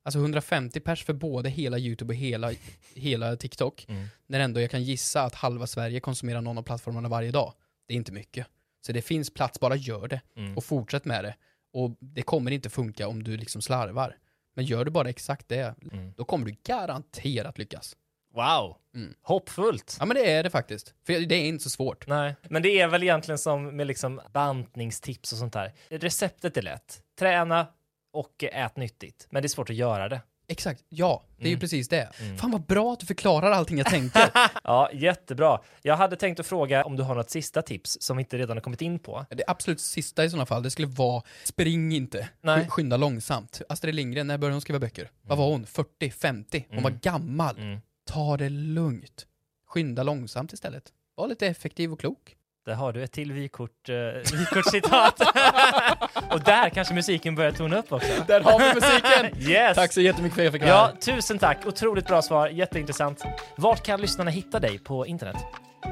Alltså 0.05 0.19
150 0.19 0.81
pers 0.81 1.05
för 1.05 1.13
både 1.13 1.49
hela 1.49 1.79
YouTube 1.79 2.13
och 2.13 2.17
hela, 2.17 2.53
hela 2.95 3.37
TikTok. 3.37 3.87
Mm. 3.89 4.07
När 4.27 4.41
ändå 4.41 4.61
jag 4.61 4.71
kan 4.71 4.83
gissa 4.83 5.23
att 5.23 5.35
halva 5.35 5.67
Sverige 5.67 6.01
konsumerar 6.01 6.41
någon 6.41 6.59
av 6.59 6.63
plattformarna 6.63 7.09
varje 7.09 7.31
dag. 7.31 7.55
Det 7.87 7.95
är 7.95 7.97
inte 7.97 8.13
mycket. 8.13 8.47
Så 8.87 8.93
det 8.93 9.03
finns 9.03 9.31
plats, 9.31 9.61
bara 9.61 9.77
gör 9.77 10.09
det. 10.09 10.21
Mm. 10.37 10.57
Och 10.57 10.65
fortsätt 10.65 11.05
med 11.05 11.25
det. 11.25 11.37
Och 11.73 11.97
det 12.01 12.23
kommer 12.23 12.51
inte 12.51 12.71
funka 12.71 13.09
om 13.09 13.23
du 13.23 13.37
liksom 13.37 13.63
slarvar. 13.63 14.19
Men 14.55 14.65
gör 14.65 14.85
du 14.85 14.91
bara 14.91 15.09
exakt 15.09 15.49
det, 15.49 15.75
Mm. 15.93 16.13
då 16.17 16.25
kommer 16.25 16.47
du 16.47 16.57
garanterat 16.67 17.59
lyckas. 17.59 17.97
Wow, 18.35 18.77
Mm. 18.95 19.15
hoppfullt. 19.23 19.97
Ja 20.01 20.07
men 20.07 20.15
det 20.17 20.31
är 20.33 20.43
det 20.43 20.51
faktiskt. 20.51 20.95
För 21.07 21.13
det 21.13 21.35
är 21.35 21.45
inte 21.45 21.65
så 21.65 21.71
svårt. 21.71 22.07
Nej, 22.07 22.35
men 22.51 22.63
det 22.63 22.81
är 22.81 22.89
väl 22.89 23.03
egentligen 23.03 23.39
som 23.39 23.77
med 23.77 23.87
liksom 23.87 24.21
bantningstips 24.33 25.33
och 25.33 25.39
sånt 25.39 25.53
där. 25.53 25.73
Receptet 25.89 26.57
är 26.57 26.63
lätt. 26.63 27.03
Träna 27.19 27.67
och 28.13 28.45
ät 28.45 28.77
nyttigt. 28.77 29.27
Men 29.31 29.43
det 29.43 29.47
är 29.47 29.49
svårt 29.49 29.71
att 29.71 29.77
göra 29.77 30.09
det. 30.09 30.21
Exakt, 30.49 30.85
ja. 30.89 31.25
Det 31.37 31.43
är 31.45 31.49
ju 31.49 31.53
Mm. 31.53 31.61
precis 31.61 31.89
det. 31.89 32.11
Mm. 32.21 32.39
Fan 32.39 32.51
vad 32.51 32.63
bra 32.67 32.93
att 32.93 33.01
du 33.01 33.07
förklarar 33.07 33.51
allting 33.51 33.79
jag 33.79 33.87
tänker. 33.87 34.31
Ja, 34.65 34.91
jättebra. 34.93 35.61
Jag 35.83 35.97
hade 35.97 36.17
tänkt 36.17 36.41
att 36.41 36.47
fråga 36.47 36.85
om 36.85 36.97
du 36.97 37.03
har 37.03 37.15
något 37.15 37.31
sista 37.31 37.63
tips 37.63 37.97
som 38.01 38.17
vi 38.17 38.21
inte 38.23 38.39
redan 38.39 38.57
har 38.57 38.63
kommit 38.63 38.83
in 38.83 38.99
på. 38.99 39.27
Det 39.31 39.45
absolut 39.47 39.81
sista 39.81 40.25
i 40.25 40.31
sådana 40.31 40.47
fall, 40.47 40.63
det 40.63 40.71
skulle 40.71 40.89
vara 40.89 41.23
spring 41.45 41.93
inte. 41.93 42.29
Nej. 42.41 42.65
Sk- 42.65 42.69
Skynda 42.69 42.97
långsamt. 42.97 43.63
Astrid 43.69 43.95
Lindgren, 43.95 44.27
när 44.27 44.39
började 44.39 44.55
hon 44.55 44.61
skriva 44.61 44.79
böcker? 44.79 45.11
Vad 45.23 45.39
var 45.39 45.47
hon? 45.51 45.67
40? 45.67 46.11
50? 46.11 46.65
Hon 46.69 46.79
Mm. 46.79 46.83
var 46.93 46.99
gammal. 47.01 47.59
Mm. 47.59 47.81
Ta 48.11 48.37
det 48.37 48.49
lugnt. 48.49 49.27
Skynda 49.67 50.03
långsamt 50.03 50.53
istället. 50.53 50.85
Var 51.15 51.29
lite 51.29 51.47
effektiv 51.47 51.93
och 51.93 52.01
klok. 52.01 52.37
Där 52.65 52.75
har 52.75 52.93
du 52.93 53.03
ett 53.05 53.13
till 53.13 53.33
vykort, 53.33 53.89
uh, 53.89 53.97
vykortscitat. 54.39 55.21
och 56.33 56.41
där 56.41 56.69
kanske 56.71 56.95
musiken 56.95 57.35
börjar 57.35 57.53
tona 57.53 57.79
upp 57.79 57.93
också. 57.93 58.25
Där 58.27 58.41
har 58.41 58.59
vi 58.59 58.75
musiken! 58.75 59.49
Yes! 59.51 59.77
Tack 59.77 59.93
så 59.93 60.01
jättemycket 60.01 60.35
för 60.35 60.43
att 60.43 60.45
jag 60.45 60.53
fick 60.53 60.63
vara 60.63 60.71
Ja, 60.73 60.91
här. 60.95 61.17
tusen 61.17 61.39
tack. 61.39 61.67
Otroligt 61.67 62.07
bra 62.07 62.23
svar. 62.23 62.49
Jätteintressant. 62.49 63.25
Vart 63.57 63.83
kan 63.83 64.01
lyssnarna 64.01 64.31
hitta 64.31 64.61
dig 64.61 64.79
på 64.79 65.07
internet? 65.07 65.37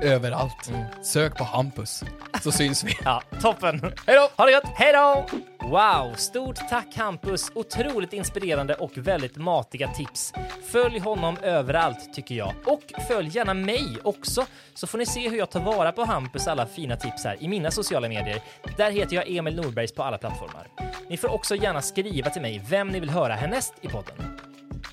Överallt. 0.02 0.68
Mm. 0.68 0.84
Sök 1.02 1.36
på 1.36 1.44
Hampus, 1.44 2.04
så 2.42 2.52
syns 2.52 2.84
vi. 2.84 2.96
Ja, 3.04 3.22
toppen. 3.40 3.80
Hej 4.06 4.16
då! 4.16 4.28
Ha 4.36 4.46
det 4.46 4.52
gött. 4.52 4.64
Hej 4.74 4.92
då! 4.92 5.26
Wow, 5.68 6.14
stort 6.16 6.56
tack 6.70 6.96
Hampus. 6.96 7.50
Otroligt 7.54 8.12
inspirerande 8.12 8.74
och 8.74 8.90
väldigt 8.94 9.36
matiga 9.36 9.88
tips. 9.88 10.32
Följ 10.72 10.98
honom 10.98 11.36
överallt 11.42 12.14
tycker 12.14 12.34
jag. 12.34 12.54
Och 12.66 12.82
följ 13.08 13.28
gärna 13.36 13.54
mig 13.54 13.98
också 14.02 14.46
så 14.74 14.86
får 14.86 14.98
ni 14.98 15.06
se 15.06 15.28
hur 15.28 15.38
jag 15.38 15.50
tar 15.50 15.60
vara 15.60 15.92
på 15.92 16.04
Hampus 16.04 16.48
alla 16.48 16.66
fina 16.66 16.96
tips 16.96 17.24
här 17.24 17.36
i 17.40 17.48
mina 17.48 17.70
sociala 17.70 18.08
medier. 18.08 18.42
Där 18.76 18.90
heter 18.90 19.16
jag 19.16 19.30
Emil 19.30 19.56
Norbergs 19.56 19.92
på 19.94 20.02
alla 20.02 20.18
plattformar. 20.18 20.68
Ni 21.08 21.16
får 21.16 21.28
också 21.28 21.56
gärna 21.56 21.82
skriva 21.82 22.30
till 22.30 22.42
mig 22.42 22.62
vem 22.68 22.88
ni 22.88 23.00
vill 23.00 23.10
höra 23.10 23.34
härnäst 23.34 23.74
i 23.80 23.88
podden. 23.88 24.16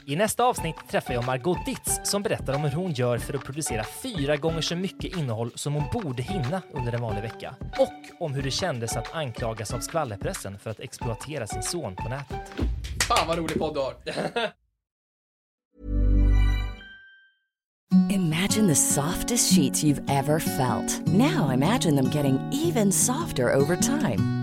I 0.05 0.15
nästa 0.15 0.43
avsnitt 0.43 0.75
träffar 0.89 1.13
jag 1.13 1.25
Margot 1.25 1.65
Ditz 1.65 1.99
som 2.03 2.23
berättar 2.23 2.53
om 2.53 2.61
hur 2.61 2.71
hon 2.71 2.93
gör 2.93 3.17
för 3.17 3.33
att 3.33 3.43
producera 3.43 3.83
fyra 3.83 4.37
gånger 4.37 4.61
så 4.61 4.75
mycket 4.75 5.17
innehåll 5.17 5.51
som 5.55 5.73
hon 5.73 5.83
borde 5.93 6.23
hinna 6.23 6.61
under 6.73 6.93
en 6.93 7.01
vanlig 7.01 7.21
vecka. 7.21 7.55
Och 7.79 8.25
om 8.25 8.33
hur 8.33 8.43
det 8.43 8.51
kändes 8.51 8.97
att 8.97 9.15
anklagas 9.15 9.73
av 9.73 9.79
skvallerpressen 9.79 10.59
för 10.59 10.69
att 10.69 10.79
exploatera 10.79 11.47
sin 11.47 11.63
son 11.63 11.95
på 11.95 12.09
nätet. 12.09 12.53
Fan 13.07 13.27
vad 13.27 13.37
rolig 13.37 13.59
podd 13.59 13.73
du 13.73 13.79
har. 13.79 13.93
Imagine 18.09 18.67
the 18.67 18.75
softest 18.75 19.53
sheets 19.53 19.83
you've 19.83 20.01
ever 20.09 20.39
felt. 20.39 21.07
Now 21.07 21.51
imagine 21.53 21.95
them 21.95 22.09
getting 22.09 22.39
even 22.51 22.91
softer 22.91 23.53
over 23.53 23.75
time. 23.75 24.36